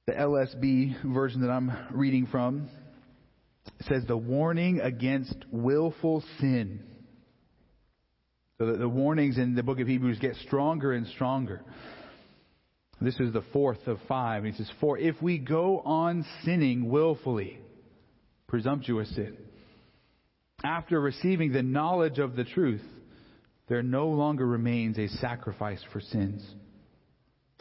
the 0.07 0.13
LSB 0.13 1.15
version 1.15 1.41
that 1.41 1.49
I'm 1.49 1.73
reading 1.93 2.27
from 2.27 2.69
says, 3.89 4.03
The 4.07 4.17
Warning 4.19 4.81
Against 4.81 5.35
Willful 5.51 6.23
Sin. 6.41 6.81
So 8.59 8.67
the, 8.67 8.77
the 8.77 8.89
warnings 8.89 9.39
in 9.39 9.55
the 9.55 9.63
book 9.63 9.81
of 9.81 9.89
Hebrews 9.89 10.19
get 10.19 10.37
stronger 10.47 10.93
and 10.93 11.07
stronger. 11.07 11.63
This 13.01 13.19
is 13.19 13.33
the 13.33 13.45
fourth 13.55 13.87
of 13.87 13.99
five. 14.07 14.45
He 14.45 14.53
says, 14.53 14.71
For 14.79 14.99
if 14.99 15.23
we 15.23 15.39
go 15.39 15.81
on 15.81 16.27
sinning 16.45 16.91
willfully, 16.91 17.61
presumptuous 18.47 19.09
sin, 19.15 19.39
after 20.65 21.01
receiving 21.01 21.53
the 21.53 21.63
knowledge 21.63 22.19
of 22.19 22.37
the 22.37 22.45
truth, 22.45 22.83
there 23.69 23.83
no 23.83 24.09
longer 24.09 24.47
remains 24.47 24.99
a 24.99 25.09
sacrifice 25.09 25.83
for 25.93 26.01
sins, 26.01 26.45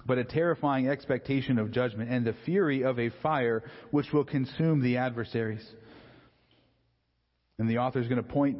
but 0.06 0.18
a 0.18 0.24
terrifying 0.24 0.88
expectation 0.88 1.58
of 1.58 1.72
judgment 1.72 2.10
and 2.10 2.26
the 2.26 2.36
fury 2.46 2.84
of 2.84 3.00
a 3.00 3.12
fire 3.22 3.64
which 3.92 4.12
will 4.12 4.26
consume 4.26 4.82
the 4.82 4.98
adversaries. 4.98 5.66
And 7.60 7.70
the 7.70 7.78
author 7.78 8.00
is 8.00 8.08
going 8.08 8.22
to 8.22 8.30
point 8.30 8.58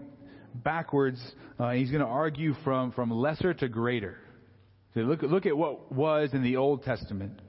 backwards. 0.54 1.20
Uh, 1.60 1.72
he's 1.72 1.90
going 1.90 2.04
to 2.04 2.08
argue 2.08 2.54
from, 2.64 2.92
from 2.92 3.12
lesser 3.12 3.54
to 3.54 3.68
greater. 3.68 4.18
So 4.94 5.02
look, 5.02 5.22
look 5.24 5.46
at 5.46 5.58
what 5.58 5.92
was 5.92 6.32
in 6.34 6.44
the 6.44 6.58
Old 6.58 6.84
Testament. 6.84 7.40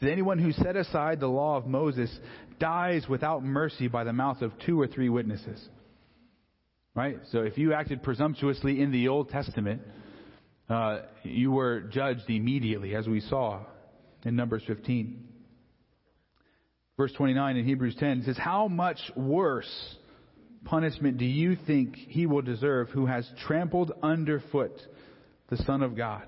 So 0.00 0.06
anyone 0.06 0.38
who 0.38 0.52
set 0.52 0.76
aside 0.76 1.20
the 1.20 1.28
law 1.28 1.56
of 1.56 1.66
Moses 1.66 2.10
dies 2.58 3.08
without 3.08 3.42
mercy 3.42 3.88
by 3.88 4.04
the 4.04 4.12
mouth 4.12 4.42
of 4.42 4.52
two 4.64 4.80
or 4.80 4.86
three 4.86 5.08
witnesses. 5.08 5.68
Right? 6.94 7.18
So 7.30 7.40
if 7.40 7.56
you 7.56 7.72
acted 7.72 8.02
presumptuously 8.02 8.82
in 8.82 8.92
the 8.92 9.08
Old 9.08 9.30
Testament, 9.30 9.80
uh, 10.68 11.00
you 11.22 11.50
were 11.50 11.80
judged 11.80 12.28
immediately, 12.28 12.94
as 12.94 13.06
we 13.06 13.20
saw 13.20 13.60
in 14.24 14.36
Numbers 14.36 14.62
15. 14.66 15.28
Verse 16.96 17.12
29 17.16 17.56
in 17.56 17.64
Hebrews 17.64 17.96
10 17.98 18.24
says, 18.24 18.36
How 18.36 18.68
much 18.68 18.98
worse 19.16 19.96
punishment 20.64 21.18
do 21.18 21.24
you 21.24 21.56
think 21.66 21.96
he 21.96 22.26
will 22.26 22.42
deserve 22.42 22.90
who 22.90 23.06
has 23.06 23.28
trampled 23.46 23.92
underfoot 24.02 24.78
the 25.48 25.56
Son 25.58 25.82
of 25.82 25.96
God 25.96 26.22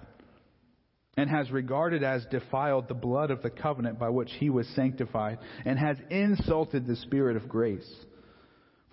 and 1.17 1.31
has 1.31 1.51
regarded 1.51 2.03
as 2.03 2.25
defiled 2.31 2.89
the 2.89 2.95
blood 2.95 3.31
of 3.31 3.43
the 3.43 3.51
covenant 3.51 3.99
by 3.99 4.09
which 4.09 4.31
he 4.39 4.51
was 4.51 4.67
sanctified 4.75 5.39
and 5.65 5.79
has 5.79 5.97
insulted 6.11 6.87
the 6.87 6.97
Spirit 6.97 7.37
of 7.37 7.49
grace? 7.49 7.89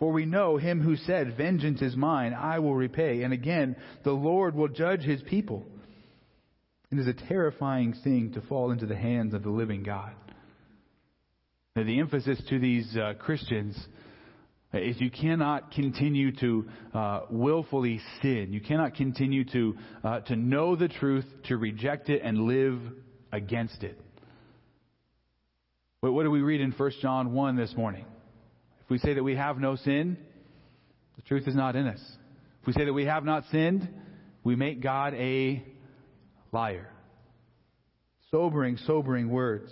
For 0.02 0.12
we 0.12 0.26
know 0.26 0.58
him 0.58 0.82
who 0.82 0.95
said, 0.95 1.38
Vengeance 1.38 1.80
is 1.84 1.95
mine, 1.95 2.34
I 2.34 2.58
will 2.58 2.74
repay. 2.74 3.22
And 3.22 3.32
again, 3.32 3.76
the 4.04 4.12
Lord 4.12 4.56
will 4.56 4.68
judge 4.68 5.02
his 5.02 5.22
people. 5.22 5.64
It 6.91 6.97
is 6.97 7.06
a 7.06 7.14
terrifying 7.14 7.93
thing 8.04 8.32
to 8.34 8.41
fall 8.41 8.72
into 8.72 8.88
the 8.88 8.95
hands 8.95 9.36
of 9.36 9.43
the 9.43 9.52
living 9.52 9.84
God. 9.84 10.12
Now, 11.76 11.84
the 11.84 11.99
emphasis 11.99 12.41
to 12.49 12.58
these 12.58 12.97
uh, 12.97 13.14
Christians 13.20 13.78
is 14.74 14.99
you 14.99 15.12
cannot 15.12 15.72
continue 15.72 16.36
to 16.38 16.66
uh, 16.95 17.20
willfully 17.30 18.02
sin. 18.24 18.47
You 18.49 18.60
cannot 18.60 18.95
continue 18.95 19.45
to 19.52 19.78
uh, 20.04 20.20
to 20.22 20.36
know 20.36 20.76
the 20.76 20.88
truth, 20.88 21.26
to 21.49 21.58
reject 21.58 22.10
it, 22.10 22.24
and 22.24 22.47
live 22.47 22.80
against 23.32 23.84
it. 23.84 24.02
But 26.02 26.14
what 26.14 26.24
do 26.24 26.32
we 26.32 26.41
read 26.41 26.60
in 26.60 26.72
1 26.72 26.91
John 27.04 27.34
1 27.34 27.56
this 27.56 27.76
morning? 27.78 28.06
We 28.92 29.00
say 29.00 29.14
that 29.14 29.24
we 29.24 29.36
have 29.38 29.58
no 29.58 29.78
sin, 29.78 30.18
the 31.16 31.22
truth 31.22 31.48
is 31.48 31.56
not 31.56 31.76
in 31.78 31.88
us. 31.88 32.02
If 32.62 32.68
we 32.68 32.74
say 32.74 32.84
that 32.84 32.94
we 32.94 33.06
have 33.06 33.24
not 33.24 33.46
sinned, 33.50 33.88
we 34.44 34.56
make 34.56 34.84
God 34.84 35.14
a 35.14 35.64
liar. 36.52 36.89
Sobering, 38.32 38.78
sobering 38.86 39.30
words. 39.30 39.72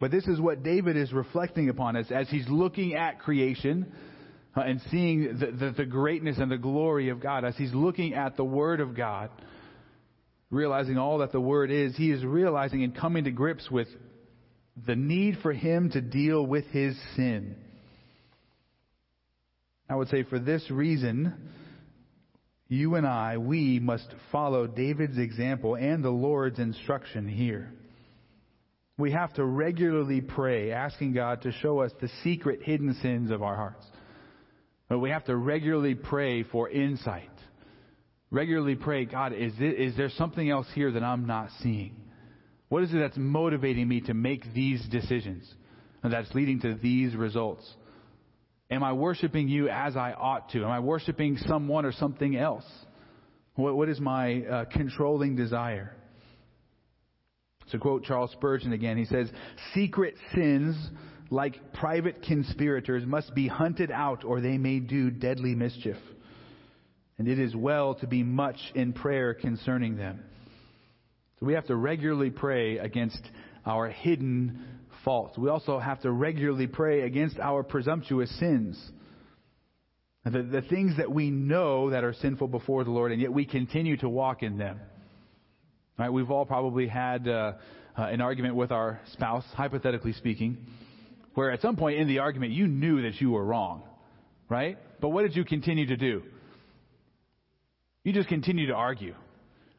But 0.00 0.10
this 0.10 0.26
is 0.26 0.40
what 0.40 0.64
David 0.64 0.96
is 0.96 1.12
reflecting 1.12 1.68
upon 1.68 1.94
as, 1.94 2.10
as 2.10 2.28
he's 2.28 2.48
looking 2.48 2.94
at 2.94 3.20
creation 3.20 3.92
uh, 4.56 4.62
and 4.62 4.80
seeing 4.90 5.38
the, 5.38 5.52
the, 5.52 5.70
the 5.70 5.86
greatness 5.86 6.38
and 6.38 6.50
the 6.50 6.58
glory 6.58 7.08
of 7.08 7.20
God, 7.20 7.44
as 7.44 7.56
he's 7.56 7.72
looking 7.72 8.14
at 8.14 8.36
the 8.36 8.44
Word 8.44 8.80
of 8.80 8.96
God, 8.96 9.30
realizing 10.50 10.98
all 10.98 11.18
that 11.18 11.30
the 11.30 11.40
Word 11.40 11.70
is, 11.70 11.96
he 11.96 12.10
is 12.10 12.24
realizing 12.24 12.82
and 12.82 12.96
coming 12.96 13.24
to 13.24 13.30
grips 13.30 13.70
with 13.70 13.86
the 14.88 14.96
need 14.96 15.38
for 15.40 15.52
him 15.52 15.90
to 15.90 16.00
deal 16.00 16.44
with 16.44 16.64
his 16.66 16.96
sin. 17.14 17.54
I 19.92 19.94
would 19.94 20.08
say 20.08 20.22
for 20.22 20.38
this 20.38 20.70
reason, 20.70 21.34
you 22.66 22.94
and 22.94 23.06
I, 23.06 23.36
we 23.36 23.78
must 23.78 24.08
follow 24.30 24.66
David's 24.66 25.18
example 25.18 25.74
and 25.74 26.02
the 26.02 26.08
Lord's 26.08 26.58
instruction 26.58 27.28
here. 27.28 27.74
We 28.96 29.12
have 29.12 29.34
to 29.34 29.44
regularly 29.44 30.22
pray, 30.22 30.72
asking 30.72 31.12
God 31.12 31.42
to 31.42 31.52
show 31.52 31.80
us 31.80 31.92
the 32.00 32.08
secret 32.24 32.62
hidden 32.62 32.94
sins 33.02 33.30
of 33.30 33.42
our 33.42 33.54
hearts. 33.54 33.84
But 34.88 35.00
we 35.00 35.10
have 35.10 35.26
to 35.26 35.36
regularly 35.36 35.94
pray 35.94 36.42
for 36.42 36.70
insight. 36.70 37.28
Regularly 38.30 38.76
pray, 38.76 39.04
God, 39.04 39.34
is, 39.34 39.52
is 39.60 39.94
there 39.98 40.08
something 40.16 40.48
else 40.48 40.68
here 40.74 40.90
that 40.90 41.02
I'm 41.02 41.26
not 41.26 41.50
seeing? 41.60 41.96
What 42.70 42.82
is 42.82 42.94
it 42.94 42.98
that's 42.98 43.18
motivating 43.18 43.88
me 43.88 44.00
to 44.02 44.14
make 44.14 44.54
these 44.54 44.82
decisions? 44.88 45.46
And 46.02 46.10
that's 46.10 46.32
leading 46.32 46.60
to 46.60 46.76
these 46.76 47.14
results. 47.14 47.70
Am 48.72 48.82
I 48.82 48.94
worshiping 48.94 49.48
you 49.48 49.68
as 49.68 49.98
I 49.98 50.14
ought 50.14 50.48
to? 50.52 50.64
Am 50.64 50.70
I 50.70 50.80
worshiping 50.80 51.36
someone 51.46 51.84
or 51.84 51.92
something 51.92 52.34
else? 52.34 52.64
what, 53.54 53.76
what 53.76 53.90
is 53.90 54.00
my 54.00 54.40
uh, 54.40 54.64
controlling 54.64 55.36
desire? 55.36 55.94
To 57.70 57.78
quote 57.78 58.04
Charles 58.04 58.30
Spurgeon 58.32 58.72
again, 58.72 58.96
he 58.96 59.04
says, 59.04 59.30
Secret 59.74 60.14
sins, 60.34 60.74
like 61.28 61.74
private 61.74 62.22
conspirators, 62.22 63.04
must 63.04 63.34
be 63.34 63.46
hunted 63.46 63.90
out 63.90 64.24
or 64.24 64.40
they 64.40 64.56
may 64.56 64.80
do 64.80 65.10
deadly 65.10 65.54
mischief. 65.54 65.98
And 67.18 67.28
it 67.28 67.38
is 67.38 67.54
well 67.54 67.96
to 67.96 68.06
be 68.06 68.22
much 68.22 68.56
in 68.74 68.94
prayer 68.94 69.34
concerning 69.34 69.98
them. 69.98 70.24
So 71.38 71.44
we 71.44 71.52
have 71.52 71.66
to 71.66 71.76
regularly 71.76 72.30
pray 72.30 72.78
against 72.78 73.20
our 73.66 73.90
hidden 73.90 74.71
faults. 75.04 75.36
We 75.38 75.48
also 75.48 75.78
have 75.78 76.00
to 76.02 76.10
regularly 76.10 76.66
pray 76.66 77.02
against 77.02 77.38
our 77.38 77.62
presumptuous 77.62 78.30
sins. 78.38 78.80
The, 80.24 80.42
the 80.42 80.62
things 80.62 80.96
that 80.98 81.10
we 81.10 81.30
know 81.30 81.90
that 81.90 82.04
are 82.04 82.14
sinful 82.14 82.48
before 82.48 82.84
the 82.84 82.90
Lord, 82.90 83.10
and 83.12 83.20
yet 83.20 83.32
we 83.32 83.44
continue 83.44 83.96
to 83.98 84.08
walk 84.08 84.42
in 84.42 84.56
them. 84.56 84.78
Right? 85.98 86.10
We've 86.10 86.30
all 86.30 86.46
probably 86.46 86.86
had 86.86 87.26
uh, 87.26 87.54
uh, 87.98 88.02
an 88.02 88.20
argument 88.20 88.54
with 88.54 88.70
our 88.70 89.00
spouse, 89.12 89.44
hypothetically 89.54 90.12
speaking, 90.12 90.58
where 91.34 91.50
at 91.50 91.60
some 91.60 91.76
point 91.76 91.98
in 91.98 92.06
the 92.06 92.20
argument 92.20 92.52
you 92.52 92.68
knew 92.68 93.02
that 93.02 93.20
you 93.20 93.30
were 93.30 93.44
wrong, 93.44 93.82
right? 94.48 94.78
But 95.00 95.08
what 95.08 95.22
did 95.22 95.34
you 95.34 95.44
continue 95.44 95.86
to 95.86 95.96
do? 95.96 96.22
You 98.04 98.12
just 98.12 98.28
continue 98.28 98.68
to 98.68 98.74
argue, 98.74 99.14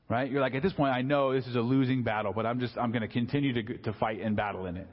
right? 0.09 0.29
You're 0.29 0.41
like, 0.41 0.55
at 0.55 0.63
this 0.63 0.73
point, 0.73 0.93
I 0.93 1.01
know 1.01 1.33
this 1.33 1.47
is 1.47 1.55
a 1.55 1.61
losing 1.61 2.03
battle, 2.03 2.33
but 2.33 2.45
I'm 2.45 2.59
just, 2.59 2.77
I'm 2.77 2.91
going 2.91 3.01
to 3.01 3.07
continue 3.07 3.53
to, 3.53 3.77
to 3.79 3.93
fight 3.93 4.21
and 4.21 4.35
battle 4.35 4.65
in 4.65 4.77
it 4.77 4.87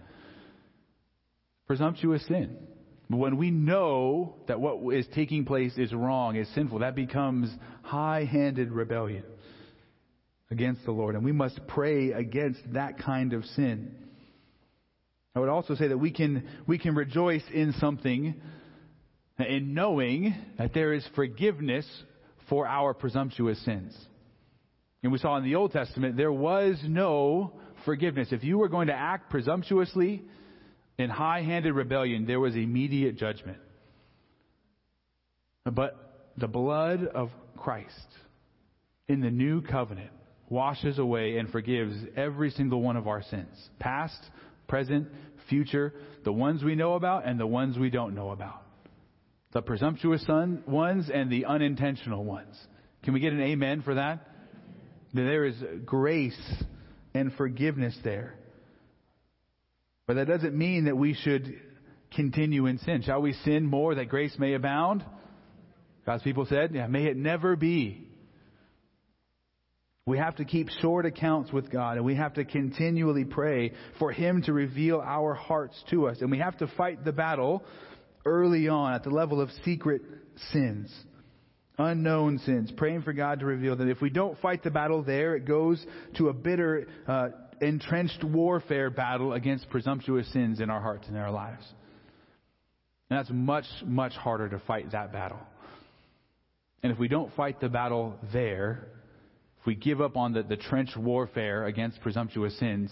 presumptuous 1.70 2.26
sin. 2.26 2.56
But 3.08 3.18
when 3.18 3.36
we 3.36 3.52
know 3.52 4.34
that 4.48 4.60
what 4.60 4.92
is 4.92 5.06
taking 5.14 5.44
place 5.44 5.78
is 5.78 5.92
wrong, 5.92 6.34
is 6.34 6.52
sinful, 6.52 6.80
that 6.80 6.96
becomes 6.96 7.48
high 7.82 8.24
handed 8.24 8.72
rebellion 8.72 9.22
against 10.50 10.84
the 10.84 10.90
Lord. 10.90 11.14
And 11.14 11.24
we 11.24 11.30
must 11.30 11.60
pray 11.68 12.10
against 12.10 12.58
that 12.72 12.98
kind 12.98 13.34
of 13.34 13.44
sin. 13.44 13.94
I 15.36 15.38
would 15.38 15.48
also 15.48 15.76
say 15.76 15.86
that 15.86 15.98
we 15.98 16.10
can, 16.10 16.42
we 16.66 16.76
can 16.76 16.96
rejoice 16.96 17.44
in 17.54 17.72
something 17.78 18.34
in 19.38 19.72
knowing 19.72 20.34
that 20.58 20.74
there 20.74 20.92
is 20.92 21.06
forgiveness 21.14 21.86
for 22.48 22.66
our 22.66 22.94
presumptuous 22.94 23.64
sins. 23.64 23.96
And 25.04 25.12
we 25.12 25.18
saw 25.18 25.36
in 25.36 25.44
the 25.44 25.54
Old 25.54 25.70
Testament, 25.70 26.16
there 26.16 26.32
was 26.32 26.80
no 26.84 27.52
forgiveness. 27.84 28.32
If 28.32 28.42
you 28.42 28.58
were 28.58 28.68
going 28.68 28.88
to 28.88 28.92
act 28.92 29.30
presumptuously, 29.30 30.24
in 31.00 31.10
high 31.10 31.42
handed 31.42 31.74
rebellion, 31.74 32.26
there 32.26 32.40
was 32.40 32.54
immediate 32.54 33.16
judgment. 33.16 33.58
But 35.64 36.32
the 36.36 36.48
blood 36.48 37.04
of 37.04 37.30
Christ 37.56 38.06
in 39.08 39.20
the 39.20 39.30
new 39.30 39.62
covenant 39.62 40.10
washes 40.48 40.98
away 40.98 41.36
and 41.36 41.50
forgives 41.50 41.94
every 42.16 42.50
single 42.50 42.80
one 42.82 42.96
of 42.96 43.06
our 43.06 43.22
sins 43.22 43.70
past, 43.78 44.18
present, 44.68 45.08
future, 45.48 45.94
the 46.24 46.32
ones 46.32 46.62
we 46.62 46.74
know 46.74 46.94
about 46.94 47.26
and 47.26 47.38
the 47.38 47.46
ones 47.46 47.78
we 47.78 47.90
don't 47.90 48.14
know 48.14 48.30
about. 48.30 48.62
The 49.52 49.62
presumptuous 49.62 50.24
ones 50.28 51.10
and 51.12 51.30
the 51.30 51.46
unintentional 51.46 52.24
ones. 52.24 52.56
Can 53.02 53.14
we 53.14 53.20
get 53.20 53.32
an 53.32 53.40
amen 53.40 53.82
for 53.82 53.94
that? 53.94 54.26
There 55.12 55.44
is 55.44 55.56
grace 55.84 56.40
and 57.14 57.32
forgiveness 57.34 57.96
there. 58.04 58.34
But 60.10 60.16
that 60.16 60.26
doesn't 60.26 60.58
mean 60.58 60.86
that 60.86 60.96
we 60.96 61.14
should 61.14 61.54
continue 62.16 62.66
in 62.66 62.78
sin. 62.78 63.02
Shall 63.02 63.22
we 63.22 63.32
sin 63.44 63.64
more 63.64 63.94
that 63.94 64.08
grace 64.08 64.34
may 64.40 64.54
abound? 64.54 65.04
God's 66.04 66.24
people 66.24 66.46
said, 66.46 66.74
yeah, 66.74 66.88
may 66.88 67.06
it 67.06 67.16
never 67.16 67.54
be. 67.54 68.08
We 70.06 70.18
have 70.18 70.34
to 70.38 70.44
keep 70.44 70.68
short 70.80 71.06
accounts 71.06 71.52
with 71.52 71.70
God 71.70 71.96
and 71.96 72.04
we 72.04 72.16
have 72.16 72.34
to 72.34 72.44
continually 72.44 73.24
pray 73.24 73.72
for 74.00 74.10
Him 74.10 74.42
to 74.46 74.52
reveal 74.52 75.00
our 75.00 75.32
hearts 75.32 75.80
to 75.90 76.08
us. 76.08 76.16
And 76.20 76.28
we 76.28 76.40
have 76.40 76.58
to 76.58 76.66
fight 76.76 77.04
the 77.04 77.12
battle 77.12 77.62
early 78.24 78.66
on 78.66 78.94
at 78.94 79.04
the 79.04 79.10
level 79.10 79.40
of 79.40 79.48
secret 79.64 80.02
sins. 80.50 80.92
unknown 81.78 82.38
sins, 82.40 82.72
praying 82.76 83.02
for 83.02 83.12
God 83.12 83.38
to 83.38 83.46
reveal 83.46 83.76
them. 83.76 83.88
If 83.88 84.00
we 84.00 84.10
don't 84.10 84.36
fight 84.40 84.64
the 84.64 84.72
battle 84.72 85.04
there, 85.04 85.36
it 85.36 85.44
goes 85.44 85.80
to 86.16 86.30
a 86.30 86.32
bitter, 86.32 86.88
uh, 87.06 87.28
entrenched 87.60 88.24
warfare 88.24 88.90
battle 88.90 89.32
against 89.32 89.68
presumptuous 89.70 90.30
sins 90.32 90.60
in 90.60 90.70
our 90.70 90.80
hearts 90.80 91.06
and 91.06 91.16
in 91.16 91.22
our 91.22 91.30
lives. 91.30 91.64
And 93.08 93.18
that's 93.18 93.30
much, 93.30 93.66
much 93.84 94.12
harder 94.12 94.48
to 94.48 94.58
fight 94.60 94.92
that 94.92 95.12
battle. 95.12 95.40
And 96.82 96.92
if 96.92 96.98
we 96.98 97.08
don't 97.08 97.34
fight 97.34 97.60
the 97.60 97.68
battle 97.68 98.16
there, 98.32 98.86
if 99.60 99.66
we 99.66 99.74
give 99.74 100.00
up 100.00 100.16
on 100.16 100.32
the, 100.32 100.42
the 100.42 100.56
trench 100.56 100.90
warfare 100.96 101.66
against 101.66 102.00
presumptuous 102.00 102.58
sins, 102.58 102.90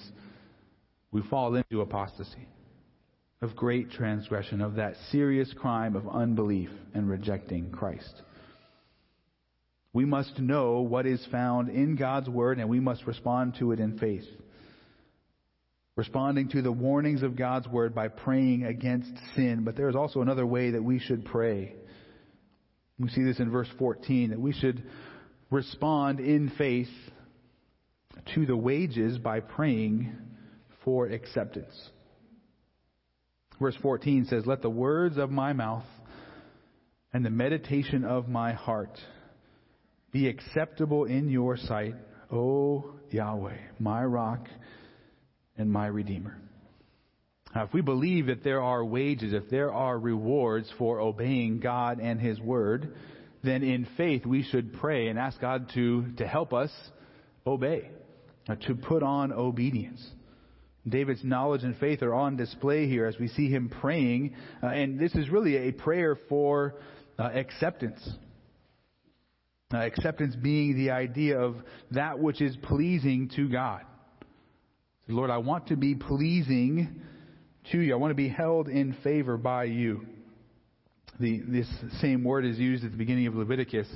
we 1.10 1.22
fall 1.22 1.54
into 1.54 1.80
apostasy 1.80 2.48
of 3.40 3.54
great 3.54 3.90
transgression, 3.90 4.60
of 4.60 4.74
that 4.74 4.94
serious 5.10 5.52
crime 5.56 5.94
of 5.94 6.08
unbelief 6.08 6.70
and 6.92 7.08
rejecting 7.08 7.70
Christ. 7.70 8.22
We 9.92 10.04
must 10.04 10.38
know 10.38 10.80
what 10.80 11.06
is 11.06 11.24
found 11.30 11.70
in 11.70 11.96
God's 11.96 12.28
Word 12.28 12.58
and 12.58 12.68
we 12.68 12.80
must 12.80 13.06
respond 13.06 13.54
to 13.60 13.72
it 13.72 13.80
in 13.80 13.98
faith. 13.98 14.26
Responding 15.99 16.49
to 16.51 16.62
the 16.62 16.70
warnings 16.70 17.24
of 17.24 17.34
God's 17.34 17.66
Word 17.66 17.92
by 17.92 18.07
praying 18.07 18.62
against 18.64 19.11
sin. 19.34 19.64
But 19.64 19.74
there 19.74 19.88
is 19.88 19.96
also 19.96 20.22
another 20.22 20.46
way 20.46 20.70
that 20.70 20.84
we 20.84 21.01
should 21.01 21.24
pray. 21.24 21.74
We 23.01 23.09
see 23.09 23.24
this 23.24 23.40
in 23.40 23.51
verse 23.51 23.66
14, 23.80 24.30
that 24.30 24.38
we 24.38 24.53
should 24.53 24.84
respond 25.51 26.20
in 26.20 26.53
faith 26.57 26.86
to 28.36 28.46
the 28.46 28.57
wages 28.57 29.18
by 29.18 29.40
praying 29.40 30.16
for 30.84 31.07
acceptance. 31.07 31.74
Verse 33.61 33.76
14 33.82 34.26
says, 34.26 34.46
Let 34.46 34.62
the 34.62 34.70
words 34.70 35.18
of 35.18 35.32
my 35.32 35.53
mouth 35.53 35.82
and 37.12 37.26
the 37.26 37.30
meditation 37.30 38.05
of 38.05 38.28
my 38.28 38.53
heart 38.53 38.96
be 40.12 40.28
acceptable 40.28 41.07
in 41.07 41.28
your 41.28 41.57
sight, 41.57 41.96
O 42.30 42.92
Yahweh, 43.11 43.59
my 43.80 44.05
rock 44.05 44.46
and 45.59 45.70
my 45.70 45.86
redeemer. 45.86 46.38
Now, 47.54 47.64
if 47.64 47.72
we 47.72 47.80
believe 47.80 48.26
that 48.26 48.44
there 48.44 48.62
are 48.62 48.84
wages, 48.84 49.32
if 49.32 49.50
there 49.50 49.72
are 49.72 49.98
rewards 49.98 50.70
for 50.78 51.00
obeying 51.00 51.61
God 51.61 51.98
and 52.00 52.20
His 52.20 52.38
Word, 52.40 52.94
then 53.42 53.62
in 53.62 53.86
faith 53.96 54.26
we 54.26 54.42
should 54.42 54.74
pray 54.74 55.09
and 55.09 55.18
ask 55.18 55.40
God 55.40 55.70
to, 55.74 56.06
to 56.18 56.26
help 56.26 56.52
us 56.52 56.70
obey, 57.46 57.90
uh, 58.48 58.56
to 58.66 58.74
put 58.74 59.02
on 59.02 59.32
obedience. 59.32 60.06
David's 60.86 61.24
knowledge 61.24 61.64
and 61.64 61.76
faith 61.76 62.02
are 62.02 62.14
on 62.14 62.36
display 62.36 62.86
here 62.86 63.06
as 63.06 63.18
we 63.18 63.28
see 63.28 63.50
him 63.50 63.68
praying, 63.68 64.34
uh, 64.62 64.66
and 64.66 64.98
this 64.98 65.14
is 65.14 65.28
really 65.28 65.68
a 65.68 65.72
prayer 65.72 66.16
for 66.28 66.76
uh, 67.18 67.24
acceptance. 67.24 68.09
Uh, 69.72 69.78
acceptance 69.78 70.34
being 70.36 70.76
the 70.76 70.90
idea 70.90 71.38
of 71.38 71.56
that 71.90 72.18
which 72.18 72.40
is 72.40 72.56
pleasing 72.62 73.30
to 73.36 73.48
God. 73.48 73.82
Lord, 75.11 75.30
I 75.30 75.38
want 75.38 75.68
to 75.68 75.76
be 75.76 75.94
pleasing 75.94 77.00
to 77.72 77.78
you. 77.78 77.94
I 77.94 77.96
want 77.96 78.11
to 78.11 78.14
be 78.16 78.28
held 78.28 78.68
in 78.68 78.94
favor 79.02 79.38
by 79.38 79.64
you. 79.64 80.06
The, 81.18 81.40
this 81.48 81.66
same 82.00 82.24
word 82.24 82.44
is 82.44 82.59
used 82.59 82.84
at 82.84 82.90
the 82.90 82.96
beginning 82.96 83.26
of 83.26 83.34
Leviticus 83.34 83.88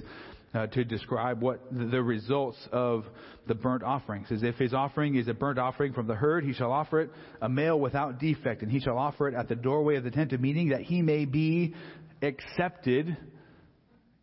uh, 0.54 0.68
to 0.68 0.84
describe 0.84 1.42
what 1.42 1.60
the 1.70 2.02
results 2.02 2.56
of 2.72 3.04
the 3.46 3.54
burnt 3.54 3.82
offerings. 3.82 4.30
is. 4.30 4.42
if 4.42 4.56
his 4.56 4.72
offering 4.72 5.16
is 5.16 5.28
a 5.28 5.34
burnt 5.34 5.58
offering 5.58 5.92
from 5.92 6.06
the 6.06 6.14
herd, 6.14 6.44
he 6.44 6.54
shall 6.54 6.72
offer 6.72 7.00
it 7.00 7.10
a 7.42 7.48
male 7.48 7.78
without 7.78 8.18
defect, 8.18 8.62
and 8.62 8.70
he 8.70 8.80
shall 8.80 8.96
offer 8.96 9.28
it 9.28 9.34
at 9.34 9.48
the 9.48 9.54
doorway 9.54 9.96
of 9.96 10.04
the 10.04 10.10
tent 10.10 10.32
of 10.32 10.40
meeting, 10.40 10.70
that 10.70 10.80
he 10.80 11.02
may 11.02 11.26
be 11.26 11.74
accepted 12.22 13.16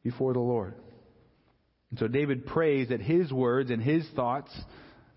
before 0.04 0.34
the 0.34 0.40
Lord. 0.40 0.74
And 1.92 2.00
so 2.00 2.08
David 2.08 2.48
prays 2.48 2.90
that 2.90 3.02
his 3.02 3.32
words 3.32 3.70
and 3.70 3.82
his 3.82 4.08
thoughts, 4.16 4.52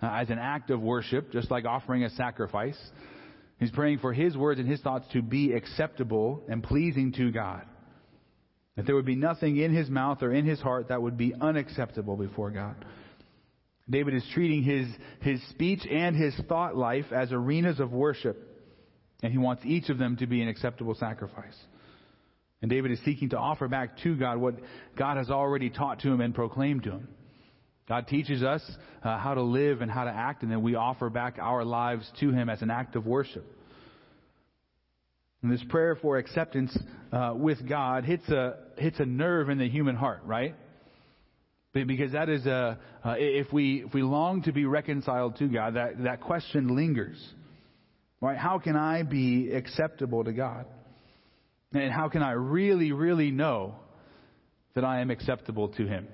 Uh, 0.03 0.07
as 0.07 0.30
an 0.30 0.38
act 0.38 0.70
of 0.70 0.80
worship, 0.80 1.30
just 1.30 1.50
like 1.50 1.64
offering 1.64 2.03
a 2.03 2.11
sacrifice, 2.11 2.78
he's 3.61 3.70
praying 3.70 3.98
for 3.98 4.12
his 4.12 4.36
words 4.36 4.59
and 4.59 4.68
his 4.68 4.80
thoughts 4.80 5.07
to 5.12 5.22
be 5.22 5.53
acceptable 5.53 6.42
and 6.48 6.62
pleasing 6.62 7.12
to 7.12 7.30
God. 7.30 7.62
That 8.76 8.86
there 8.86 8.96
would 8.96 9.07
be 9.07 9.14
nothing 9.14 9.59
in 9.59 9.72
his 9.72 9.88
mouth 9.88 10.22
or 10.22 10.32
in 10.32 10.44
his 10.44 10.61
heart 10.61 10.88
that 10.88 11.00
would 11.00 11.16
be 11.16 11.34
unacceptable 11.40 12.16
before 12.16 12.50
God. 12.50 12.84
David 13.88 14.14
is 14.14 14.24
treating 14.32 14.64
his, 14.64 14.88
his 15.20 15.40
speech 15.50 15.86
and 15.88 16.16
his 16.16 16.34
thought 16.48 16.76
life 16.76 17.12
as 17.12 17.30
arenas 17.30 17.78
of 17.78 17.92
worship, 17.92 18.36
and 19.22 19.30
he 19.30 19.38
wants 19.38 19.62
each 19.64 19.88
of 19.88 19.98
them 19.98 20.16
to 20.16 20.26
be 20.26 20.42
an 20.42 20.48
acceptable 20.48 20.94
sacrifice. 20.94 21.57
And 22.61 22.70
David 22.70 22.90
is 22.90 22.98
seeking 23.05 23.30
to 23.30 23.38
offer 23.38 23.68
back 23.68 23.98
to 23.98 24.16
God 24.16 24.38
what 24.38 24.55
God 24.96 25.16
has 25.16 25.30
already 25.30 25.70
taught 25.70 26.00
to 26.00 26.09
him 26.09 26.20
and 26.20 26.34
proclaimed 26.34 26.84
to 26.84 26.90
him. 26.92 27.09
God 27.88 28.06
teaches 28.06 28.42
us 28.42 28.62
uh, 29.02 29.18
how 29.18 29.34
to 29.34 29.42
live 29.42 29.82
and 29.82 29.90
how 29.90 30.04
to 30.04 30.10
act, 30.10 30.42
and 30.42 30.50
then 30.50 30.62
we 30.62 30.74
offer 30.74 31.10
back 31.10 31.38
our 31.40 31.64
lives 31.64 32.10
to 32.20 32.30
him 32.30 32.48
as 32.48 32.62
an 32.62 32.70
act 32.70 32.96
of 32.96 33.06
worship. 33.06 33.44
And 35.42 35.52
this 35.52 35.62
prayer 35.68 35.96
for 35.96 36.18
acceptance 36.18 36.76
uh, 37.12 37.34
with 37.34 37.68
God 37.68 38.04
hits 38.04 38.28
a 38.28 38.54
hits 38.78 39.00
a 39.00 39.04
nerve 39.04 39.50
in 39.50 39.58
the 39.58 39.68
human 39.68 39.96
heart, 39.96 40.20
right? 40.24 40.54
Because 41.72 42.12
that 42.12 42.28
is 42.28 42.46
a 42.46 42.78
uh, 43.04 43.14
if 43.18 43.52
we 43.52 43.82
if 43.84 43.92
we 43.92 44.02
long 44.02 44.42
to 44.42 44.52
be 44.52 44.64
reconciled 44.66 45.36
to 45.38 45.48
God, 45.48 45.74
that 45.74 46.02
that 46.04 46.20
question 46.20 46.76
lingers, 46.76 47.18
right? 48.20 48.38
How 48.38 48.60
can 48.60 48.76
I 48.76 49.02
be 49.02 49.50
acceptable 49.52 50.22
to 50.22 50.32
God? 50.32 50.66
And 51.74 51.92
how 51.92 52.08
can 52.08 52.22
I 52.22 52.32
really, 52.32 52.92
really 52.92 53.30
know 53.30 53.74
that 54.74 54.84
I 54.84 55.00
am 55.00 55.10
acceptable 55.10 55.68
to 55.68 55.86
Him? 55.86 56.06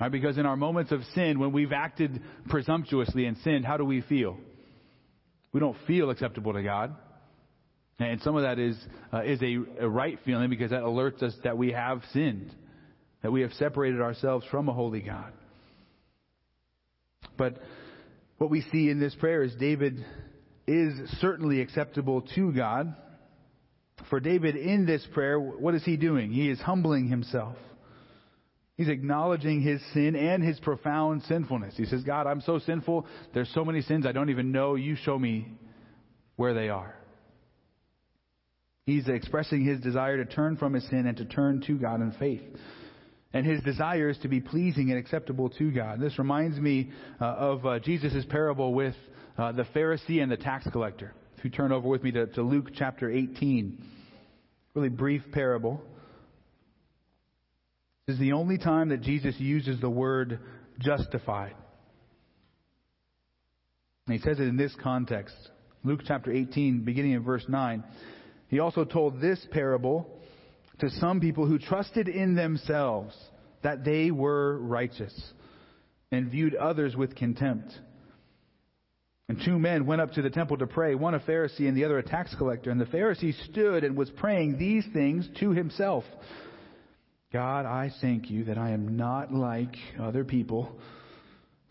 Right? 0.00 0.12
Because 0.12 0.38
in 0.38 0.46
our 0.46 0.56
moments 0.56 0.92
of 0.92 1.02
sin, 1.14 1.38
when 1.38 1.52
we've 1.52 1.72
acted 1.72 2.22
presumptuously 2.48 3.26
and 3.26 3.36
sinned, 3.38 3.64
how 3.64 3.76
do 3.76 3.84
we 3.84 4.00
feel? 4.02 4.36
We 5.52 5.60
don't 5.60 5.76
feel 5.86 6.10
acceptable 6.10 6.52
to 6.52 6.62
God. 6.62 6.94
And 7.98 8.20
some 8.22 8.36
of 8.36 8.42
that 8.42 8.60
is, 8.60 8.76
uh, 9.12 9.22
is 9.22 9.42
a, 9.42 9.56
a 9.80 9.88
right 9.88 10.18
feeling 10.24 10.50
because 10.50 10.70
that 10.70 10.82
alerts 10.82 11.22
us 11.22 11.34
that 11.42 11.58
we 11.58 11.72
have 11.72 12.02
sinned, 12.12 12.54
that 13.22 13.32
we 13.32 13.40
have 13.40 13.52
separated 13.54 14.00
ourselves 14.00 14.46
from 14.50 14.68
a 14.68 14.72
holy 14.72 15.00
God. 15.00 15.32
But 17.36 17.58
what 18.38 18.50
we 18.50 18.62
see 18.70 18.88
in 18.88 19.00
this 19.00 19.16
prayer 19.16 19.42
is 19.42 19.52
David 19.56 20.04
is 20.68 20.92
certainly 21.20 21.60
acceptable 21.60 22.22
to 22.36 22.52
God. 22.52 22.94
For 24.10 24.20
David 24.20 24.54
in 24.54 24.86
this 24.86 25.04
prayer, 25.12 25.40
what 25.40 25.74
is 25.74 25.84
he 25.84 25.96
doing? 25.96 26.30
He 26.30 26.48
is 26.48 26.60
humbling 26.60 27.08
himself. 27.08 27.56
He's 28.78 28.88
acknowledging 28.88 29.60
his 29.60 29.82
sin 29.92 30.14
and 30.14 30.40
his 30.40 30.60
profound 30.60 31.24
sinfulness. 31.24 31.74
He 31.76 31.84
says, 31.84 32.04
God, 32.04 32.28
I'm 32.28 32.40
so 32.40 32.60
sinful. 32.60 33.06
There's 33.34 33.50
so 33.52 33.64
many 33.64 33.82
sins 33.82 34.06
I 34.06 34.12
don't 34.12 34.30
even 34.30 34.52
know. 34.52 34.76
You 34.76 34.94
show 34.94 35.18
me 35.18 35.48
where 36.36 36.54
they 36.54 36.68
are. 36.68 36.94
He's 38.86 39.08
expressing 39.08 39.64
his 39.64 39.80
desire 39.80 40.24
to 40.24 40.24
turn 40.24 40.56
from 40.56 40.74
his 40.74 40.88
sin 40.88 41.06
and 41.08 41.16
to 41.16 41.24
turn 41.24 41.60
to 41.66 41.76
God 41.76 42.00
in 42.00 42.12
faith. 42.20 42.40
And 43.32 43.44
his 43.44 43.60
desire 43.62 44.10
is 44.10 44.18
to 44.18 44.28
be 44.28 44.40
pleasing 44.40 44.90
and 44.90 44.98
acceptable 44.98 45.50
to 45.50 45.72
God. 45.72 46.00
This 46.00 46.16
reminds 46.16 46.56
me 46.58 46.92
uh, 47.20 47.24
of 47.24 47.66
uh, 47.66 47.80
Jesus' 47.80 48.24
parable 48.30 48.72
with 48.72 48.94
uh, 49.36 49.50
the 49.50 49.64
Pharisee 49.74 50.22
and 50.22 50.30
the 50.30 50.36
tax 50.36 50.68
collector. 50.70 51.12
If 51.36 51.44
you 51.44 51.50
turn 51.50 51.72
over 51.72 51.88
with 51.88 52.04
me 52.04 52.12
to, 52.12 52.26
to 52.28 52.42
Luke 52.42 52.68
chapter 52.76 53.10
18, 53.10 53.84
really 54.74 54.88
brief 54.88 55.22
parable. 55.32 55.82
Is 58.08 58.18
the 58.18 58.32
only 58.32 58.56
time 58.56 58.88
that 58.88 59.02
Jesus 59.02 59.34
uses 59.38 59.80
the 59.82 59.90
word 59.90 60.40
justified. 60.78 61.54
And 64.06 64.16
he 64.16 64.22
says 64.22 64.40
it 64.40 64.48
in 64.48 64.56
this 64.56 64.74
context. 64.82 65.36
Luke 65.84 66.00
chapter 66.06 66.32
18, 66.32 66.84
beginning 66.84 67.12
in 67.12 67.22
verse 67.22 67.44
9. 67.46 67.84
He 68.48 68.60
also 68.60 68.86
told 68.86 69.20
this 69.20 69.46
parable 69.50 70.08
to 70.78 70.88
some 70.88 71.20
people 71.20 71.44
who 71.44 71.58
trusted 71.58 72.08
in 72.08 72.34
themselves 72.34 73.14
that 73.62 73.84
they 73.84 74.10
were 74.10 74.58
righteous 74.58 75.14
and 76.10 76.30
viewed 76.30 76.54
others 76.54 76.96
with 76.96 77.14
contempt. 77.14 77.70
And 79.28 79.38
two 79.44 79.58
men 79.58 79.84
went 79.84 80.00
up 80.00 80.12
to 80.12 80.22
the 80.22 80.30
temple 80.30 80.56
to 80.56 80.66
pray, 80.66 80.94
one 80.94 81.12
a 81.12 81.20
Pharisee 81.20 81.68
and 81.68 81.76
the 81.76 81.84
other 81.84 81.98
a 81.98 82.02
tax 82.02 82.34
collector. 82.38 82.70
And 82.70 82.80
the 82.80 82.86
Pharisee 82.86 83.34
stood 83.50 83.84
and 83.84 83.98
was 83.98 84.08
praying 84.08 84.56
these 84.56 84.86
things 84.94 85.28
to 85.40 85.50
himself 85.50 86.04
God, 87.30 87.66
I 87.66 87.90
thank 88.00 88.30
you 88.30 88.44
that 88.44 88.56
I 88.56 88.70
am 88.70 88.96
not 88.96 89.32
like 89.32 89.76
other 90.00 90.24
people, 90.24 90.78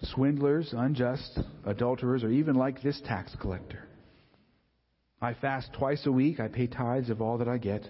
swindlers, 0.03 0.71
unjust, 0.71 1.39
adulterers, 1.65 2.23
or 2.23 2.29
even 2.29 2.55
like 2.55 2.83
this 2.83 3.01
tax 3.05 3.35
collector. 3.41 3.87
I 5.19 5.33
fast 5.33 5.69
twice 5.73 6.05
a 6.05 6.11
week. 6.11 6.39
I 6.39 6.47
pay 6.47 6.67
tithes 6.67 7.09
of 7.09 7.23
all 7.23 7.39
that 7.39 7.47
I 7.47 7.57
get. 7.57 7.89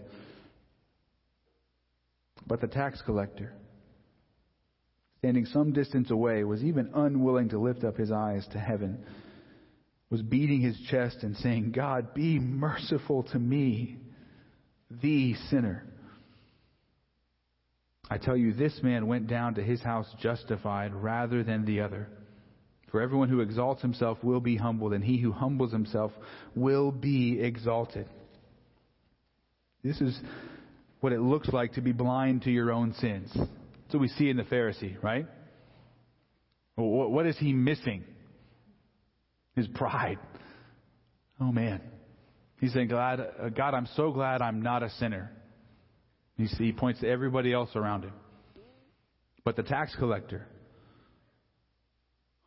But 2.46 2.62
the 2.62 2.68
tax 2.68 3.02
collector, 3.02 3.52
standing 5.20 5.46
some 5.46 5.74
distance 5.74 6.10
away, 6.10 6.46
was 6.46 6.64
even 6.64 6.92
unwilling 6.94 7.50
to 7.50 7.60
lift 7.60 7.84
up 7.84 7.98
his 7.98 8.14
eyes 8.14 8.48
to 8.54 8.60
heaven, 8.60 9.04
was 10.10 10.22
beating 10.22 10.62
his 10.62 10.80
chest 10.90 11.18
and 11.24 11.36
saying, 11.36 11.74
God, 11.74 12.14
be 12.14 12.40
merciful 12.40 13.24
to 13.24 13.40
me, 13.40 13.98
the 15.02 15.34
sinner. 15.50 15.84
I 18.10 18.18
tell 18.18 18.38
you, 18.38 18.54
this 18.54 18.80
man 18.82 19.08
went 19.08 19.28
down 19.28 19.56
to 19.56 19.64
his 19.64 19.82
house 19.82 20.08
justified 20.22 20.94
rather 20.94 21.44
than 21.44 21.66
the 21.66 21.82
other. 21.82 22.08
For 22.92 23.02
everyone 23.02 23.28
who 23.28 23.42
exalts 23.42 23.82
himself 23.82 24.18
will 24.24 24.40
be 24.40 24.56
humbled, 24.56 24.94
and 24.94 25.04
he 25.04 25.18
who 25.18 25.32
humbles 25.34 25.74
himself 25.74 26.14
will 26.56 26.92
be 26.92 27.40
exalted. 27.42 28.08
This 29.84 30.00
is 30.00 30.18
what 31.02 31.12
it 31.12 31.20
looks 31.20 31.50
like 31.50 31.74
to 31.74 31.82
be 31.82 31.92
blind 31.92 32.44
to 32.44 32.52
your 32.52 32.72
own 32.72 32.94
sins. 32.94 33.32
What 33.92 34.02
we 34.02 34.08
see 34.08 34.30
in 34.30 34.38
the 34.38 34.44
Pharisee, 34.44 35.02
right? 35.04 35.28
What 36.76 37.26
is 37.26 37.38
he 37.38 37.54
missing? 37.54 38.04
His 39.56 39.68
pride. 39.68 40.20
Oh 41.40 41.52
man. 41.52 41.82
He's 42.60 42.74
saying, 42.74 42.88
God, 42.88 43.20
uh, 43.20 43.50
God, 43.50 43.74
I'm 43.74 43.88
so 43.96 44.12
glad 44.12 44.42
I'm 44.42 44.62
not 44.62 44.82
a 44.82 44.90
sinner. 44.92 45.32
You 46.38 46.48
see, 46.48 46.66
he 46.66 46.72
points 46.72 47.02
to 47.02 47.10
everybody 47.10 47.52
else 47.52 47.76
around 47.76 48.04
him. 48.04 48.14
But 49.44 49.56
the 49.56 49.64
tax 49.64 49.96
collector 49.96 50.46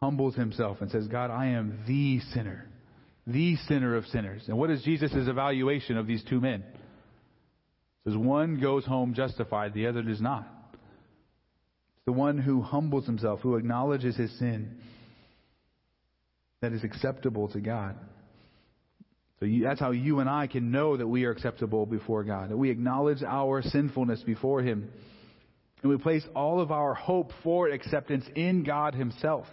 humbles 0.01 0.35
himself 0.35 0.79
and 0.81 0.91
says, 0.91 1.09
God, 1.09 1.31
I 1.31 1.47
am 1.49 1.81
the 1.87 2.21
sinner, 2.33 2.69
the 3.27 3.57
sinner 3.69 3.97
of 3.97 4.07
sinners. 4.07 4.45
And 4.47 4.57
what 4.57 4.71
is 4.71 4.83
Jesus' 4.83 5.13
evaluation 5.15 5.97
of 5.97 6.07
these 6.07 6.23
two 6.29 6.41
men? 6.41 6.65
Says 8.05 8.17
one 8.17 8.61
goes 8.61 8.85
home 8.87 9.15
justified, 9.15 9.75
the 9.75 9.87
other 9.87 10.03
does 10.03 10.21
not. 10.21 10.47
It's 10.73 12.07
the 12.07 12.13
one 12.13 12.39
who 12.39 12.63
humbles 12.63 13.07
himself, 13.07 13.41
who 13.41 13.57
acknowledges 13.57 14.17
his 14.17 14.37
sin, 14.39 14.79
that 16.63 16.73
is 16.73 16.85
acceptable 16.85 17.49
to 17.49 17.61
God. 17.61 17.97
So 19.41 19.47
you, 19.47 19.65
that's 19.65 19.81
how 19.81 19.91
you 19.91 20.21
and 20.21 20.29
I 20.29 20.47
can 20.47 20.71
know 20.71 20.99
that 20.99 21.07
we 21.07 21.25
are 21.25 21.31
acceptable 21.31 21.87
before 21.87 22.25
God, 22.25 22.51
that 22.51 22.57
we 22.59 22.69
acknowledge 22.69 23.23
our 23.23 23.63
sinfulness 23.63 24.23
before 24.23 24.61
Him. 24.61 24.91
And 25.83 25.91
we 25.91 25.97
place 25.97 26.25
all 26.37 26.61
of 26.61 26.71
our 26.71 26.93
hope 26.93 27.33
for 27.43 27.69
acceptance 27.69 28.27
in 28.37 28.65
God 28.65 28.95
Himself. 28.95 29.47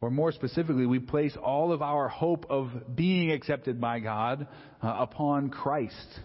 Or 0.00 0.10
more 0.10 0.32
specifically, 0.32 0.86
we 0.86 0.98
place 0.98 1.36
all 1.40 1.72
of 1.72 1.82
our 1.82 2.08
hope 2.08 2.46
of 2.50 2.96
being 2.96 3.30
accepted 3.30 3.80
by 3.80 4.00
God 4.00 4.48
uh, 4.82 4.96
upon 4.98 5.50
Christ. 5.50 6.20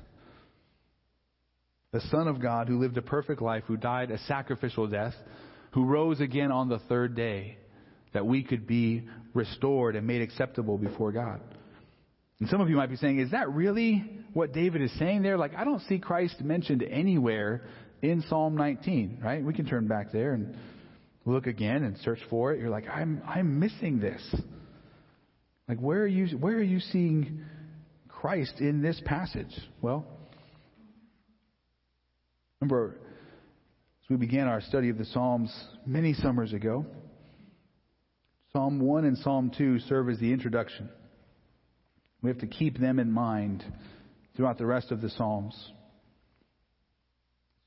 The 1.91 2.01
Son 2.09 2.27
of 2.27 2.41
God 2.41 2.67
who 2.67 2.79
lived 2.79 2.97
a 2.97 3.03
perfect 3.03 3.43
life, 3.43 3.63
who 3.67 3.77
died 3.77 4.09
a 4.09 4.17
sacrificial 4.19 4.87
death, 4.87 5.13
who 5.71 5.85
rose 5.85 6.19
again 6.19 6.51
on 6.51 6.67
the 6.67 6.79
third 6.79 7.15
day, 7.15 7.57
that 8.13 8.25
we 8.25 8.43
could 8.43 8.65
be 8.65 9.07
restored 9.35 9.95
and 9.95 10.07
made 10.07 10.23
acceptable 10.23 10.79
before 10.79 11.11
God. 11.11 11.39
And 12.43 12.49
some 12.49 12.59
of 12.59 12.69
you 12.69 12.75
might 12.75 12.89
be 12.89 12.97
saying, 12.97 13.19
is 13.19 13.31
that 13.31 13.53
really 13.53 14.03
what 14.33 14.51
David 14.51 14.81
is 14.81 14.91
saying 14.99 15.21
there? 15.21 15.37
Like, 15.37 15.55
I 15.55 15.63
don't 15.63 15.81
see 15.83 15.97
Christ 15.97 16.41
mentioned 16.41 16.83
anywhere 16.83 17.61
in 18.01 18.21
Psalm 18.27 18.57
19, 18.57 19.19
right? 19.23 19.41
We 19.41 19.53
can 19.53 19.65
turn 19.65 19.87
back 19.87 20.11
there 20.11 20.33
and 20.33 20.57
look 21.23 21.47
again 21.47 21.85
and 21.85 21.97
search 21.99 22.19
for 22.29 22.51
it. 22.51 22.59
You're 22.59 22.69
like, 22.69 22.83
I'm, 22.89 23.23
I'm 23.25 23.61
missing 23.61 24.01
this. 24.01 24.21
Like, 25.69 25.79
where 25.79 26.01
are 26.01 26.05
you, 26.05 26.37
where 26.37 26.57
are 26.57 26.61
you 26.61 26.81
seeing 26.81 27.45
Christ 28.09 28.55
in 28.59 28.81
this 28.81 29.01
passage? 29.05 29.57
Well, 29.81 30.05
remember, 32.59 32.97
as 34.03 34.09
we 34.09 34.17
began 34.17 34.49
our 34.49 34.59
study 34.59 34.89
of 34.89 34.97
the 34.97 35.05
Psalms 35.05 35.49
many 35.85 36.13
summers 36.13 36.51
ago, 36.51 36.85
Psalm 38.51 38.81
1 38.81 39.05
and 39.05 39.17
Psalm 39.19 39.49
2 39.57 39.79
serve 39.79 40.09
as 40.09 40.19
the 40.19 40.33
introduction. 40.33 40.89
We 42.23 42.29
have 42.29 42.39
to 42.39 42.47
keep 42.47 42.79
them 42.79 42.99
in 42.99 43.11
mind 43.11 43.65
throughout 44.35 44.57
the 44.57 44.65
rest 44.65 44.91
of 44.91 45.01
the 45.01 45.09
Psalms. 45.09 45.53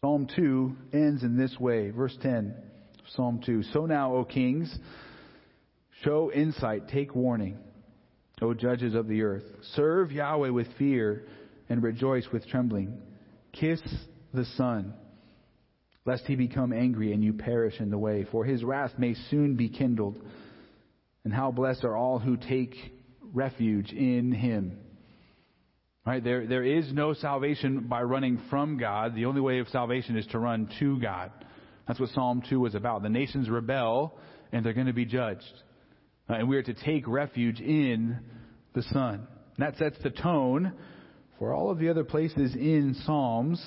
Psalm 0.03 0.27
2 0.35 0.77
ends 0.95 1.23
in 1.23 1.37
this 1.37 1.61
way. 1.61 1.91
Verse 1.91 2.17
10, 2.23 2.55
Psalm 3.15 3.41
2. 3.45 3.63
So 3.75 3.85
now, 3.85 4.15
O 4.15 4.25
kings, 4.25 4.75
show 6.03 6.33
insight, 6.33 6.89
take 6.89 7.15
warning, 7.15 7.59
O 8.41 8.55
judges 8.55 8.95
of 8.95 9.09
the 9.09 9.23
earth. 9.23 9.45
Serve 9.75 10.11
Yahweh 10.11 10.49
with 10.49 10.69
fear 10.79 11.27
and 11.69 11.83
rejoice 11.83 12.27
with 12.33 12.49
trembling. 12.49 12.99
Kiss 13.53 13.83
the 14.33 14.47
Son, 14.57 14.95
lest 16.07 16.25
he 16.25 16.35
become 16.35 16.73
angry 16.73 17.13
and 17.13 17.23
you 17.23 17.35
perish 17.35 17.79
in 17.79 17.91
the 17.91 17.99
way, 17.99 18.27
for 18.33 18.45
his 18.47 18.65
wrath 18.65 18.93
may 18.97 19.15
soon 19.29 19.55
be 19.55 19.69
kindled. 19.69 20.17
And 21.25 21.35
how 21.35 21.51
blessed 21.51 21.85
are 21.85 21.97
all 21.97 22.19
who 22.19 22.39
take 22.39 22.75
refuge 23.37 23.93
in 23.93 24.33
Him. 24.33 24.79
Right? 26.05 26.23
There, 26.23 26.47
there 26.47 26.65
is 26.65 26.93
no 26.93 27.15
salvation 27.15 27.87
by 27.89 28.03
running 28.03 28.41
from 28.49 28.79
God. 28.79 29.15
The 29.15 29.27
only 29.27 29.41
way 29.41 29.59
of 29.59 29.69
salvation 29.69 30.17
is 30.17 30.27
to 30.29 30.39
run 30.39 30.69
to 30.81 30.99
God. 30.99 31.31
That's 31.87 32.01
what 32.01 32.11
Psalm 32.11 32.43
2 32.49 32.59
was 32.59 32.75
about. 32.75 33.03
The 33.03 33.09
nations 33.09 33.49
rebel 33.49 34.17
and 34.53 34.65
they're 34.65 34.73
going 34.73 34.87
to 34.87 34.93
be 34.93 35.05
judged. 35.05 35.45
Uh, 36.29 36.35
and 36.35 36.49
we 36.49 36.57
are 36.57 36.63
to 36.63 36.75
take 36.75 37.07
refuge 37.07 37.61
in 37.61 38.19
the 38.75 38.83
Son. 38.83 39.27
And 39.57 39.67
that 39.67 39.77
sets 39.79 39.97
the 40.03 40.11
tone 40.11 40.73
for 41.39 41.53
all 41.53 41.71
of 41.71 41.79
the 41.79 41.89
other 41.89 42.05
places 42.05 42.55
in 42.55 42.97
Psalms 43.05 43.63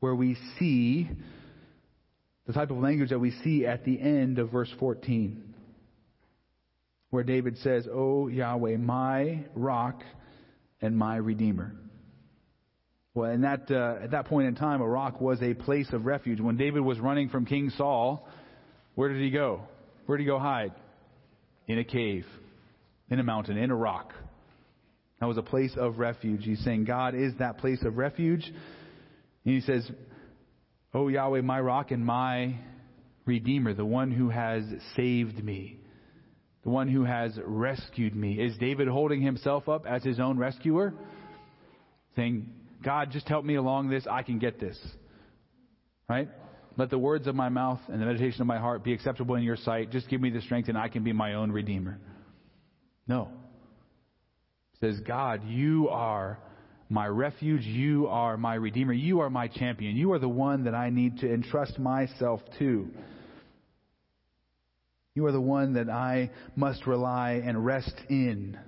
where 0.00 0.14
we 0.14 0.36
see 0.58 1.08
the 2.46 2.52
type 2.52 2.70
of 2.70 2.78
language 2.78 3.10
that 3.10 3.18
we 3.18 3.30
see 3.42 3.66
at 3.66 3.84
the 3.84 4.00
end 4.00 4.38
of 4.38 4.50
verse 4.50 4.70
14 4.78 5.53
where 7.14 7.22
David 7.22 7.56
says, 7.58 7.86
O 7.90 8.26
Yahweh, 8.26 8.76
my 8.76 9.44
rock 9.54 10.02
and 10.82 10.98
my 10.98 11.14
redeemer. 11.14 11.72
Well, 13.14 13.30
in 13.30 13.42
that, 13.42 13.70
uh, 13.70 14.02
at 14.02 14.10
that 14.10 14.26
point 14.26 14.48
in 14.48 14.56
time, 14.56 14.80
a 14.80 14.88
rock 14.88 15.20
was 15.20 15.40
a 15.40 15.54
place 15.54 15.86
of 15.92 16.06
refuge. 16.06 16.40
When 16.40 16.56
David 16.56 16.80
was 16.80 16.98
running 16.98 17.28
from 17.28 17.46
King 17.46 17.70
Saul, 17.76 18.28
where 18.96 19.10
did 19.10 19.22
he 19.22 19.30
go? 19.30 19.60
Where 20.06 20.18
did 20.18 20.24
he 20.24 20.26
go 20.26 20.40
hide? 20.40 20.72
In 21.68 21.78
a 21.78 21.84
cave, 21.84 22.26
in 23.08 23.20
a 23.20 23.22
mountain, 23.22 23.58
in 23.58 23.70
a 23.70 23.76
rock. 23.76 24.12
That 25.20 25.26
was 25.26 25.38
a 25.38 25.42
place 25.42 25.72
of 25.76 26.00
refuge. 26.00 26.40
He's 26.42 26.64
saying 26.64 26.84
God 26.84 27.14
is 27.14 27.32
that 27.38 27.58
place 27.58 27.84
of 27.84 27.96
refuge. 27.96 28.44
And 29.44 29.54
he 29.54 29.60
says, 29.60 29.88
O 30.92 31.06
Yahweh, 31.06 31.42
my 31.42 31.60
rock 31.60 31.92
and 31.92 32.04
my 32.04 32.56
redeemer, 33.24 33.72
the 33.72 33.86
one 33.86 34.10
who 34.10 34.30
has 34.30 34.64
saved 34.96 35.42
me 35.44 35.78
the 36.64 36.70
one 36.70 36.88
who 36.88 37.04
has 37.04 37.38
rescued 37.44 38.16
me. 38.16 38.40
Is 38.40 38.56
David 38.56 38.88
holding 38.88 39.20
himself 39.20 39.68
up 39.68 39.86
as 39.86 40.02
his 40.02 40.18
own 40.18 40.38
rescuer? 40.38 40.94
Saying, 42.16 42.50
God, 42.82 43.10
just 43.10 43.28
help 43.28 43.44
me 43.44 43.56
along 43.56 43.90
this. 43.90 44.06
I 44.10 44.22
can 44.22 44.38
get 44.38 44.58
this. 44.58 44.78
Right? 46.08 46.28
Let 46.76 46.90
the 46.90 46.98
words 46.98 47.26
of 47.26 47.34
my 47.34 47.50
mouth 47.50 47.80
and 47.88 48.00
the 48.00 48.06
meditation 48.06 48.40
of 48.40 48.46
my 48.46 48.58
heart 48.58 48.82
be 48.82 48.92
acceptable 48.92 49.36
in 49.36 49.42
your 49.42 49.56
sight. 49.56 49.90
Just 49.90 50.08
give 50.08 50.20
me 50.20 50.30
the 50.30 50.40
strength 50.40 50.68
and 50.68 50.76
I 50.76 50.88
can 50.88 51.04
be 51.04 51.12
my 51.12 51.34
own 51.34 51.52
redeemer. 51.52 51.98
No. 53.06 53.28
It 54.74 54.80
says, 54.80 55.00
God, 55.06 55.42
you 55.46 55.88
are 55.90 56.38
my 56.88 57.06
refuge. 57.06 57.62
You 57.62 58.06
are 58.08 58.36
my 58.36 58.54
redeemer. 58.54 58.92
You 58.92 59.20
are 59.20 59.30
my 59.30 59.48
champion. 59.48 59.96
You 59.96 60.12
are 60.12 60.18
the 60.18 60.28
one 60.28 60.64
that 60.64 60.74
I 60.74 60.90
need 60.90 61.18
to 61.18 61.32
entrust 61.32 61.78
myself 61.78 62.40
to. 62.58 62.88
You 65.14 65.26
are 65.26 65.32
the 65.32 65.40
one 65.40 65.74
that 65.74 65.88
I 65.88 66.30
must 66.56 66.88
rely 66.88 67.42
and 67.44 67.64
rest 67.64 67.94
in. 68.08 68.58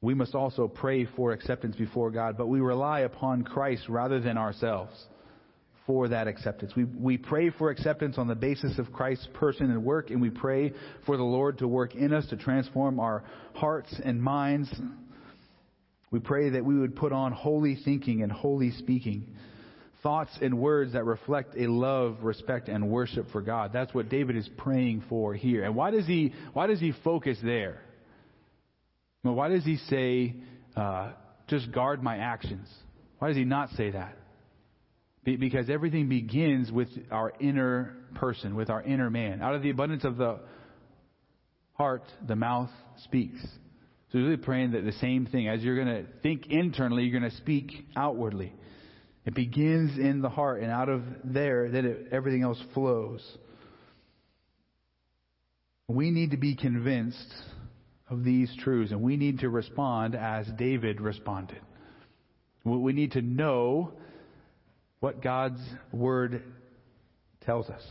We 0.00 0.14
must 0.14 0.34
also 0.34 0.66
pray 0.66 1.04
for 1.04 1.32
acceptance 1.32 1.76
before 1.76 2.10
God, 2.10 2.38
but 2.38 2.46
we 2.46 2.60
rely 2.60 3.00
upon 3.00 3.42
Christ 3.42 3.82
rather 3.88 4.20
than 4.20 4.38
ourselves 4.38 4.92
for 5.86 6.08
that 6.08 6.26
acceptance. 6.26 6.72
We, 6.74 6.84
we 6.84 7.18
pray 7.18 7.50
for 7.50 7.68
acceptance 7.68 8.16
on 8.16 8.26
the 8.26 8.34
basis 8.34 8.78
of 8.78 8.92
Christ's 8.92 9.28
person 9.34 9.70
and 9.70 9.84
work, 9.84 10.10
and 10.10 10.22
we 10.22 10.30
pray 10.30 10.72
for 11.04 11.18
the 11.18 11.22
Lord 11.22 11.58
to 11.58 11.68
work 11.68 11.94
in 11.94 12.14
us 12.14 12.26
to 12.28 12.36
transform 12.36 12.98
our 13.00 13.24
hearts 13.54 13.94
and 14.02 14.22
minds. 14.22 14.74
We 16.10 16.20
pray 16.20 16.50
that 16.50 16.64
we 16.64 16.78
would 16.78 16.96
put 16.96 17.12
on 17.12 17.32
holy 17.32 17.76
thinking 17.84 18.22
and 18.22 18.32
holy 18.32 18.70
speaking 18.70 19.34
thoughts 20.04 20.30
and 20.40 20.58
words 20.60 20.92
that 20.92 21.04
reflect 21.04 21.56
a 21.56 21.66
love, 21.66 22.18
respect, 22.22 22.68
and 22.68 22.88
worship 22.88 23.26
for 23.32 23.40
God. 23.40 23.72
That's 23.72 23.92
what 23.92 24.08
David 24.08 24.36
is 24.36 24.48
praying 24.58 25.02
for 25.08 25.34
here. 25.34 25.64
And 25.64 25.74
why 25.74 25.90
does 25.90 26.06
he, 26.06 26.32
why 26.52 26.68
does 26.68 26.78
he 26.78 26.92
focus 27.02 27.38
there? 27.42 27.80
Well, 29.24 29.34
why 29.34 29.48
does 29.48 29.64
he 29.64 29.78
say, 29.88 30.36
uh, 30.76 31.12
just 31.48 31.72
guard 31.72 32.02
my 32.02 32.18
actions? 32.18 32.68
Why 33.18 33.28
does 33.28 33.36
he 33.36 33.44
not 33.44 33.70
say 33.70 33.90
that? 33.90 34.16
Be- 35.24 35.36
because 35.36 35.70
everything 35.70 36.08
begins 36.08 36.70
with 36.70 36.88
our 37.10 37.32
inner 37.40 37.96
person, 38.14 38.54
with 38.54 38.68
our 38.68 38.82
inner 38.82 39.08
man. 39.08 39.40
Out 39.40 39.54
of 39.54 39.62
the 39.62 39.70
abundance 39.70 40.04
of 40.04 40.18
the 40.18 40.40
heart, 41.72 42.04
the 42.28 42.36
mouth 42.36 42.70
speaks. 43.04 43.40
So 43.40 44.18
he's 44.18 44.26
really 44.26 44.36
praying 44.36 44.72
that 44.72 44.84
the 44.84 44.92
same 44.92 45.24
thing. 45.24 45.48
As 45.48 45.62
you're 45.62 45.82
going 45.82 46.04
to 46.04 46.10
think 46.22 46.48
internally, 46.48 47.04
you're 47.04 47.18
going 47.18 47.30
to 47.30 47.36
speak 47.38 47.72
outwardly. 47.96 48.52
It 49.26 49.34
begins 49.34 49.98
in 49.98 50.20
the 50.20 50.28
heart, 50.28 50.62
and 50.62 50.70
out 50.70 50.88
of 50.88 51.02
there, 51.24 51.70
then 51.70 51.86
it, 51.86 52.08
everything 52.12 52.42
else 52.42 52.60
flows. 52.74 53.22
We 55.88 56.10
need 56.10 56.32
to 56.32 56.36
be 56.36 56.56
convinced 56.56 57.32
of 58.10 58.22
these 58.22 58.54
truths, 58.60 58.92
and 58.92 59.00
we 59.00 59.16
need 59.16 59.40
to 59.40 59.48
respond 59.48 60.14
as 60.14 60.46
David 60.58 61.00
responded. 61.00 61.60
We 62.64 62.92
need 62.92 63.12
to 63.12 63.22
know 63.22 63.92
what 65.00 65.22
God's 65.22 65.60
Word 65.92 66.42
tells 67.42 67.68
us. 67.68 67.82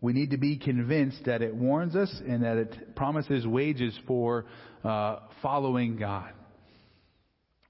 We 0.00 0.12
need 0.12 0.30
to 0.30 0.36
be 0.36 0.58
convinced 0.58 1.24
that 1.24 1.42
it 1.42 1.54
warns 1.54 1.96
us 1.96 2.14
and 2.26 2.44
that 2.44 2.56
it 2.56 2.94
promises 2.94 3.46
wages 3.46 3.98
for 4.06 4.46
uh, 4.84 5.20
following 5.42 5.96
God. 5.96 6.32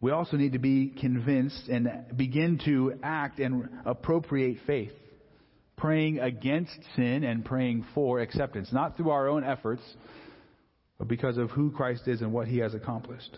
We 0.00 0.12
also 0.12 0.36
need 0.36 0.52
to 0.52 0.58
be 0.58 0.90
convinced 1.00 1.68
and 1.68 1.88
begin 2.16 2.60
to 2.64 2.94
act 3.02 3.40
and 3.40 3.68
appropriate 3.84 4.58
faith, 4.66 4.92
praying 5.76 6.20
against 6.20 6.78
sin 6.94 7.24
and 7.24 7.44
praying 7.44 7.84
for 7.94 8.20
acceptance, 8.20 8.72
not 8.72 8.96
through 8.96 9.10
our 9.10 9.28
own 9.28 9.42
efforts, 9.42 9.82
but 10.98 11.08
because 11.08 11.36
of 11.36 11.50
who 11.50 11.70
Christ 11.72 12.06
is 12.06 12.20
and 12.20 12.32
what 12.32 12.46
he 12.46 12.58
has 12.58 12.74
accomplished. 12.74 13.36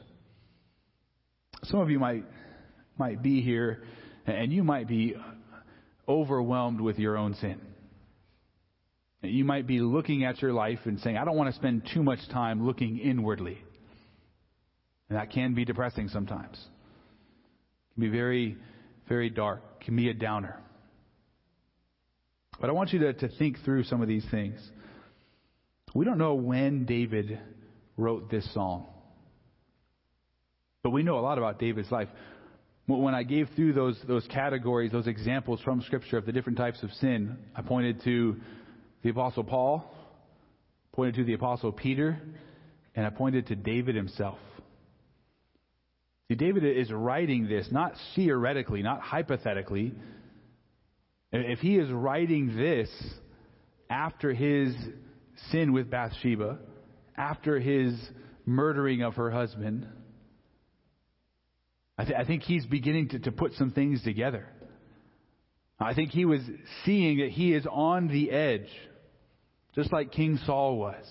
Some 1.64 1.80
of 1.80 1.90
you 1.90 1.98
might 1.98 2.24
might 2.98 3.22
be 3.22 3.40
here 3.40 3.82
and 4.26 4.52
you 4.52 4.62
might 4.62 4.86
be 4.86 5.16
overwhelmed 6.06 6.80
with 6.80 6.98
your 6.98 7.16
own 7.16 7.34
sin. 7.34 7.60
You 9.22 9.44
might 9.44 9.66
be 9.66 9.80
looking 9.80 10.24
at 10.24 10.40
your 10.40 10.52
life 10.52 10.80
and 10.84 10.98
saying, 11.00 11.16
I 11.16 11.24
don't 11.24 11.36
want 11.36 11.50
to 11.50 11.56
spend 11.56 11.88
too 11.92 12.02
much 12.02 12.18
time 12.30 12.66
looking 12.66 12.98
inwardly. 12.98 13.58
And 15.10 15.18
that 15.18 15.30
can 15.30 15.54
be 15.54 15.64
depressing 15.64 16.08
sometimes. 16.08 16.56
It 16.56 17.94
can 17.94 18.00
be 18.00 18.08
very, 18.08 18.56
very 19.08 19.28
dark. 19.28 19.60
It 19.80 19.84
can 19.84 19.96
be 19.96 20.08
a 20.08 20.14
downer. 20.14 20.58
But 22.60 22.70
I 22.70 22.72
want 22.72 22.92
you 22.92 23.00
to, 23.00 23.12
to 23.14 23.28
think 23.36 23.58
through 23.64 23.84
some 23.84 24.00
of 24.00 24.08
these 24.08 24.24
things. 24.30 24.60
We 25.94 26.04
don't 26.04 26.18
know 26.18 26.34
when 26.34 26.84
David 26.84 27.40
wrote 27.96 28.30
this 28.30 28.48
song. 28.54 28.86
But 30.84 30.90
we 30.90 31.02
know 31.02 31.18
a 31.18 31.20
lot 31.20 31.38
about 31.38 31.58
David's 31.58 31.90
life. 31.90 32.08
When 32.86 33.14
I 33.14 33.24
gave 33.24 33.48
through 33.56 33.72
those, 33.72 33.98
those 34.06 34.26
categories, 34.28 34.92
those 34.92 35.06
examples 35.06 35.60
from 35.60 35.82
Scripture 35.82 36.18
of 36.18 36.26
the 36.26 36.32
different 36.32 36.58
types 36.58 36.82
of 36.82 36.92
sin, 36.92 37.36
I 37.56 37.62
pointed 37.62 38.02
to 38.04 38.36
the 39.02 39.10
Apostle 39.10 39.44
Paul, 39.44 39.92
pointed 40.92 41.16
to 41.16 41.24
the 41.24 41.34
Apostle 41.34 41.72
Peter, 41.72 42.20
and 42.94 43.04
I 43.04 43.10
pointed 43.10 43.48
to 43.48 43.56
David 43.56 43.96
himself. 43.96 44.38
See, 46.30 46.36
David 46.36 46.62
is 46.62 46.92
writing 46.92 47.48
this 47.48 47.66
not 47.72 47.94
theoretically, 48.14 48.84
not 48.84 49.00
hypothetically. 49.00 49.92
If 51.32 51.58
he 51.58 51.76
is 51.76 51.90
writing 51.90 52.56
this 52.56 52.88
after 53.90 54.32
his 54.32 54.72
sin 55.50 55.72
with 55.72 55.90
Bathsheba, 55.90 56.58
after 57.16 57.58
his 57.58 57.94
murdering 58.46 59.02
of 59.02 59.16
her 59.16 59.28
husband, 59.32 59.88
I, 61.98 62.04
th- 62.04 62.16
I 62.16 62.24
think 62.24 62.44
he's 62.44 62.64
beginning 62.64 63.08
to, 63.08 63.18
to 63.18 63.32
put 63.32 63.54
some 63.54 63.72
things 63.72 64.00
together. 64.04 64.46
I 65.80 65.94
think 65.94 66.10
he 66.10 66.26
was 66.26 66.42
seeing 66.84 67.18
that 67.18 67.30
he 67.30 67.54
is 67.54 67.66
on 67.68 68.06
the 68.06 68.30
edge, 68.30 68.68
just 69.74 69.92
like 69.92 70.12
King 70.12 70.38
Saul 70.46 70.76
was. 70.78 71.04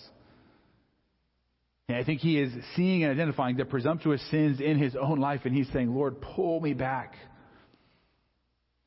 And 1.89 1.97
I 1.97 2.03
think 2.03 2.21
he 2.21 2.39
is 2.39 2.53
seeing 2.75 3.03
and 3.03 3.11
identifying 3.11 3.57
the 3.57 3.65
presumptuous 3.65 4.21
sins 4.29 4.61
in 4.61 4.77
his 4.77 4.95
own 4.95 5.19
life, 5.19 5.41
and 5.45 5.55
he's 5.55 5.67
saying, 5.73 5.93
Lord, 5.93 6.21
pull 6.21 6.61
me 6.61 6.73
back. 6.73 7.15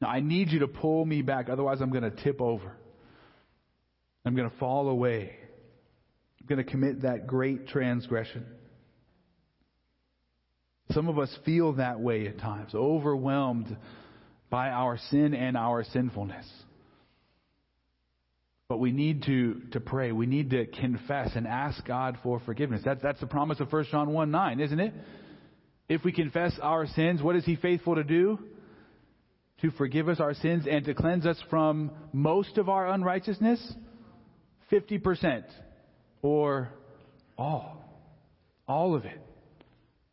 Now, 0.01 0.09
I 0.09 0.21
need 0.21 0.53
you 0.53 0.61
to 0.61 0.69
pull 0.69 1.05
me 1.05 1.21
back, 1.21 1.49
otherwise, 1.49 1.81
I'm 1.81 1.91
going 1.91 2.05
to 2.05 2.23
tip 2.23 2.41
over. 2.41 2.77
I'm 4.25 4.37
going 4.37 4.49
to 4.49 4.57
fall 4.57 4.89
away. 4.89 5.35
I'm 6.41 6.47
going 6.47 6.65
to 6.65 6.71
commit 6.71 7.03
that 7.03 7.27
great 7.27 7.67
transgression. 7.67 8.47
Some 10.93 11.09
of 11.09 11.19
us 11.19 11.37
feel 11.45 11.73
that 11.73 11.99
way 11.99 12.29
at 12.29 12.39
times, 12.39 12.73
overwhelmed 12.73 13.77
by 14.49 14.69
our 14.69 14.97
sin 15.11 15.35
and 15.35 15.57
our 15.57 15.83
sinfulness. 15.83 16.47
But 18.73 18.79
we 18.79 18.91
need 18.91 19.25
to, 19.25 19.61
to 19.73 19.81
pray. 19.81 20.12
We 20.12 20.25
need 20.25 20.49
to 20.49 20.64
confess 20.64 21.33
and 21.37 21.47
ask 21.47 21.87
God 21.87 22.16
for 22.23 22.41
forgiveness. 22.41 22.81
That's, 22.83 23.03
that's 23.03 23.20
the 23.20 23.27
promise 23.27 23.61
of 23.61 23.70
1 23.70 23.85
John 23.91 24.14
1 24.14 24.31
9, 24.31 24.61
isn't 24.61 24.81
it? 24.81 24.95
If 25.91 26.05
we 26.05 26.11
confess 26.11 26.59
our 26.62 26.87
sins, 26.87 27.20
what 27.20 27.37
is 27.37 27.45
He 27.45 27.57
faithful 27.57 27.97
to 27.97 28.03
do? 28.03 28.39
To 29.61 29.70
forgive 29.73 30.09
us 30.09 30.20
our 30.20 30.33
sins 30.33 30.64
and 30.66 30.87
to 30.87 30.95
cleanse 30.95 31.27
us 31.27 31.37
from 31.51 31.91
most 32.14 32.57
of 32.57 32.70
our 32.70 32.89
unrighteousness? 32.89 33.75
50%. 34.73 35.45
Or 36.23 36.70
all. 37.37 37.85
All 38.66 38.95
of 38.95 39.05
it. 39.05 39.20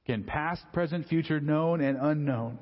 Again, 0.03 0.25
past, 0.25 0.63
present, 0.73 1.07
future, 1.07 1.39
known 1.39 1.79
and 1.79 1.97
unknown. 1.97 2.59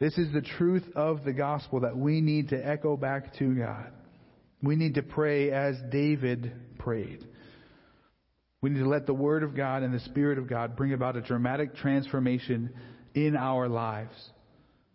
This 0.00 0.18
is 0.18 0.32
the 0.32 0.42
truth 0.42 0.82
of 0.96 1.22
the 1.22 1.32
gospel 1.32 1.78
that 1.82 1.96
we 1.96 2.20
need 2.20 2.48
to 2.48 2.56
echo 2.56 2.96
back 2.96 3.38
to 3.38 3.54
God. 3.54 3.92
We 4.62 4.76
need 4.76 4.94
to 4.94 5.02
pray 5.02 5.50
as 5.50 5.76
David 5.90 6.52
prayed. 6.78 7.26
We 8.60 8.70
need 8.70 8.80
to 8.80 8.88
let 8.88 9.06
the 9.06 9.14
Word 9.14 9.44
of 9.44 9.54
God 9.54 9.82
and 9.82 9.94
the 9.94 10.00
Spirit 10.00 10.38
of 10.38 10.48
God 10.48 10.76
bring 10.76 10.92
about 10.92 11.16
a 11.16 11.20
dramatic 11.20 11.76
transformation 11.76 12.70
in 13.14 13.36
our 13.36 13.68
lives. 13.68 14.16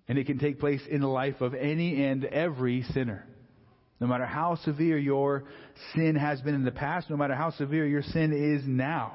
And 0.08 0.18
it 0.18 0.28
can 0.28 0.38
take 0.38 0.60
place 0.60 0.82
in 0.90 1.00
the 1.00 1.08
life 1.08 1.40
of 1.40 1.54
any 1.54 2.04
and 2.04 2.26
every 2.26 2.84
sinner. 2.94 3.26
No 4.02 4.08
matter 4.08 4.26
how 4.26 4.56
severe 4.66 4.98
your 4.98 5.46
sin 5.96 6.16
has 6.16 6.42
been 6.42 6.56
in 6.56 6.66
the 6.66 6.72
past, 6.72 7.10
no 7.10 7.16
matter 7.16 7.36
how 7.36 7.52
severe 7.52 7.88
your 7.88 8.02
sin 8.02 8.34
is 8.34 8.68
now. 8.68 9.14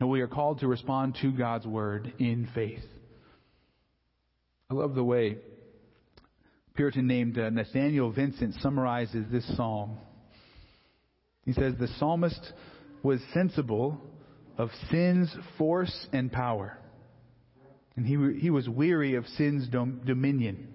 And 0.00 0.08
we 0.08 0.22
are 0.22 0.26
called 0.26 0.60
to 0.60 0.66
respond 0.66 1.18
to 1.20 1.32
God's 1.32 1.66
Word 1.66 2.14
in 2.18 2.48
faith. 2.54 2.84
I 4.70 4.74
love 4.74 4.94
the 4.94 5.04
way 5.04 5.36
Puritan 6.76 7.06
named 7.06 7.38
uh, 7.38 7.48
Nathaniel 7.48 8.12
Vincent 8.12 8.54
summarizes 8.60 9.24
this 9.32 9.56
psalm. 9.56 9.96
He 11.44 11.52
says, 11.54 11.74
The 11.78 11.88
psalmist 11.98 12.52
was 13.02 13.20
sensible 13.32 13.98
of 14.58 14.68
sin's 14.90 15.34
force 15.56 16.06
and 16.12 16.30
power, 16.30 16.78
and 17.96 18.04
he, 18.04 18.40
he 18.40 18.50
was 18.50 18.68
weary 18.68 19.14
of 19.14 19.26
sin's 19.36 19.68
dom- 19.68 20.02
dominion. 20.04 20.68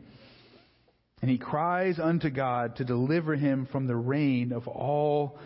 And 1.22 1.30
he 1.30 1.38
cries 1.38 2.00
unto 2.00 2.32
God 2.32 2.78
to 2.78 2.84
deliver 2.84 3.36
him 3.36 3.68
from 3.72 3.86
the 3.86 3.96
reign 3.96 4.52
of 4.54 4.68
all 4.68 5.38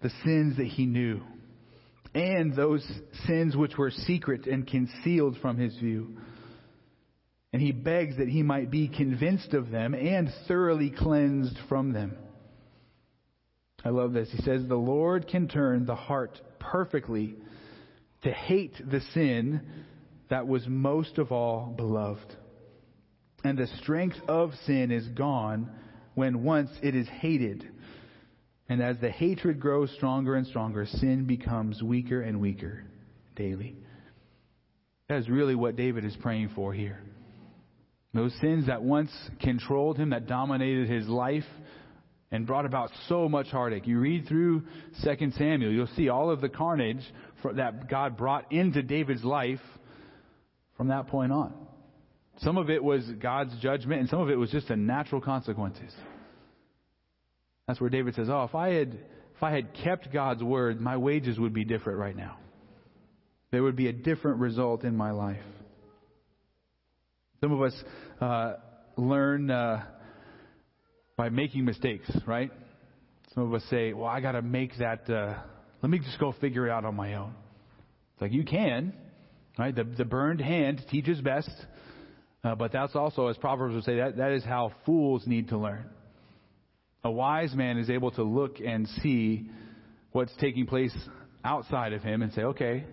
the 0.00 0.10
sins 0.24 0.58
that 0.58 0.66
he 0.66 0.86
knew, 0.86 1.22
and 2.14 2.54
those 2.54 2.86
sins 3.26 3.56
which 3.56 3.76
were 3.76 3.90
secret 3.90 4.46
and 4.46 4.64
concealed 4.64 5.36
from 5.42 5.56
his 5.56 5.74
view. 5.76 6.18
And 7.52 7.62
he 7.62 7.72
begs 7.72 8.18
that 8.18 8.28
he 8.28 8.42
might 8.42 8.70
be 8.70 8.88
convinced 8.88 9.54
of 9.54 9.70
them 9.70 9.94
and 9.94 10.30
thoroughly 10.46 10.90
cleansed 10.90 11.56
from 11.68 11.92
them. 11.92 12.16
I 13.84 13.90
love 13.90 14.12
this. 14.12 14.30
He 14.30 14.42
says, 14.42 14.66
The 14.66 14.76
Lord 14.76 15.28
can 15.28 15.48
turn 15.48 15.86
the 15.86 15.94
heart 15.94 16.40
perfectly 16.58 17.36
to 18.22 18.32
hate 18.32 18.74
the 18.90 19.00
sin 19.14 19.62
that 20.28 20.46
was 20.46 20.66
most 20.66 21.18
of 21.18 21.32
all 21.32 21.72
beloved. 21.76 22.36
And 23.44 23.56
the 23.56 23.68
strength 23.80 24.18
of 24.26 24.50
sin 24.66 24.90
is 24.90 25.06
gone 25.08 25.70
when 26.14 26.42
once 26.42 26.70
it 26.82 26.94
is 26.94 27.08
hated. 27.08 27.66
And 28.68 28.82
as 28.82 28.98
the 29.00 29.10
hatred 29.10 29.60
grows 29.60 29.90
stronger 29.96 30.34
and 30.34 30.46
stronger, 30.46 30.84
sin 30.84 31.24
becomes 31.24 31.82
weaker 31.82 32.20
and 32.20 32.40
weaker 32.40 32.84
daily. 33.36 33.76
That 35.08 35.18
is 35.18 35.28
really 35.28 35.54
what 35.54 35.76
David 35.76 36.04
is 36.04 36.16
praying 36.20 36.50
for 36.54 36.74
here. 36.74 37.00
Those 38.18 38.34
sins 38.40 38.66
that 38.66 38.82
once 38.82 39.12
controlled 39.40 39.96
him, 39.96 40.10
that 40.10 40.26
dominated 40.26 40.88
his 40.88 41.06
life, 41.06 41.44
and 42.32 42.48
brought 42.48 42.66
about 42.66 42.90
so 43.08 43.28
much 43.28 43.46
heartache. 43.46 43.86
You 43.86 44.00
read 44.00 44.26
through 44.26 44.64
2 45.04 45.30
Samuel, 45.36 45.70
you'll 45.70 45.86
see 45.94 46.08
all 46.08 46.28
of 46.28 46.40
the 46.40 46.48
carnage 46.48 46.98
that 47.54 47.88
God 47.88 48.16
brought 48.16 48.50
into 48.50 48.82
David's 48.82 49.22
life 49.22 49.60
from 50.76 50.88
that 50.88 51.06
point 51.06 51.30
on. 51.30 51.54
Some 52.38 52.58
of 52.58 52.70
it 52.70 52.82
was 52.82 53.08
God's 53.20 53.56
judgment, 53.60 54.00
and 54.00 54.10
some 54.10 54.20
of 54.20 54.30
it 54.30 54.36
was 54.36 54.50
just 54.50 54.66
the 54.66 54.76
natural 54.76 55.20
consequences. 55.20 55.94
That's 57.68 57.80
where 57.80 57.88
David 57.88 58.16
says, 58.16 58.28
"Oh, 58.28 58.42
if 58.42 58.54
I 58.56 58.70
had 58.70 58.98
if 59.36 59.42
I 59.44 59.52
had 59.52 59.72
kept 59.74 60.12
God's 60.12 60.42
word, 60.42 60.80
my 60.80 60.96
wages 60.96 61.38
would 61.38 61.52
be 61.52 61.64
different 61.64 62.00
right 62.00 62.16
now. 62.16 62.36
There 63.52 63.62
would 63.62 63.76
be 63.76 63.86
a 63.86 63.92
different 63.92 64.38
result 64.40 64.82
in 64.82 64.96
my 64.96 65.12
life." 65.12 65.44
Some 67.40 67.52
of 67.52 67.62
us 67.62 67.84
uh, 68.20 68.54
learn 68.96 69.50
uh, 69.50 69.84
by 71.16 71.28
making 71.28 71.64
mistakes, 71.64 72.10
right? 72.26 72.50
Some 73.34 73.44
of 73.44 73.54
us 73.54 73.62
say, 73.70 73.92
"Well, 73.92 74.06
I 74.06 74.20
got 74.20 74.32
to 74.32 74.42
make 74.42 74.76
that. 74.78 75.08
Uh, 75.08 75.38
let 75.82 75.90
me 75.90 75.98
just 75.98 76.18
go 76.18 76.32
figure 76.40 76.66
it 76.66 76.70
out 76.70 76.84
on 76.84 76.94
my 76.94 77.14
own." 77.14 77.34
It's 78.14 78.22
like 78.22 78.32
you 78.32 78.44
can, 78.44 78.92
right? 79.58 79.74
The 79.74 79.84
the 79.84 80.04
burned 80.04 80.40
hand 80.40 80.84
teaches 80.90 81.20
best, 81.20 81.50
uh, 82.42 82.54
but 82.54 82.72
that's 82.72 82.96
also, 82.96 83.28
as 83.28 83.36
Proverbs 83.36 83.74
would 83.74 83.84
say, 83.84 83.96
that 83.96 84.16
that 84.16 84.32
is 84.32 84.44
how 84.44 84.72
fools 84.84 85.26
need 85.26 85.48
to 85.48 85.58
learn. 85.58 85.88
A 87.04 87.10
wise 87.10 87.54
man 87.54 87.78
is 87.78 87.90
able 87.90 88.10
to 88.12 88.24
look 88.24 88.58
and 88.64 88.88
see 89.02 89.48
what's 90.10 90.34
taking 90.40 90.66
place 90.66 90.96
outside 91.44 91.92
of 91.92 92.02
him 92.02 92.22
and 92.22 92.32
say, 92.32 92.42
"Okay, 92.42 92.84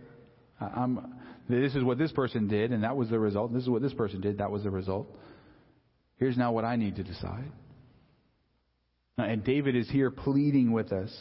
I'm." 0.60 1.16
This 1.48 1.76
is 1.76 1.84
what 1.84 1.98
this 1.98 2.12
person 2.12 2.48
did, 2.48 2.72
and 2.72 2.84
that 2.84 2.98
was 2.98 3.10
the 3.10 3.20
result. 3.20 3.54
This 3.54 3.64
is 3.64 3.70
what 3.70 3.82
this 3.82 3.94
person 3.94 4.22
did, 4.22 4.40
that 4.40 4.52
was 4.52 4.64
the 4.64 4.72
result. 4.72 5.08
Here's 6.18 6.38
now 6.38 6.52
what 6.52 6.66
I 6.66 6.76
need 6.76 6.96
to 6.96 7.04
decide. 7.04 7.52
And 9.18 9.44
David 9.44 9.76
is 9.76 9.90
here 9.90 10.12
pleading 10.12 10.72
with 10.72 10.92
us, 10.92 11.16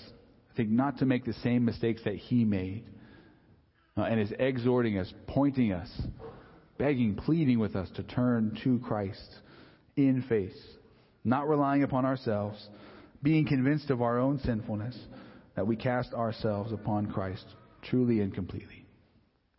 I 0.53 0.57
think, 0.57 0.71
not 0.71 0.99
to 0.99 1.07
make 1.07 1.25
the 1.25 1.35
same 1.35 1.65
mistakes 1.65 2.03
that 2.05 2.17
he 2.17 2.45
made. 2.45 2.85
Uh, 3.97 4.03
and 4.03 4.19
is 4.19 4.33
exhorting 4.41 4.99
us, 4.99 5.13
pointing 5.29 5.73
us, 5.73 5.89
begging, 6.79 7.15
pleading 7.15 7.61
with 7.61 7.77
us 7.77 7.89
to 7.95 8.03
turn 8.03 8.59
to 8.65 8.81
Christ 8.81 9.37
in 9.97 10.25
faith, 10.29 10.57
not 11.23 11.49
relying 11.49 11.85
upon 11.85 12.05
ourselves, 12.05 12.69
being 13.23 13.47
convinced 13.47 13.91
of 13.91 14.03
our 14.03 14.19
own 14.19 14.41
sinfulness, 14.41 14.99
that 15.55 15.67
we 15.67 15.77
cast 15.77 16.13
ourselves 16.13 16.73
upon 16.73 17.13
Christ 17.13 17.45
truly 17.83 18.21
and 18.21 18.35
completely. 18.35 18.84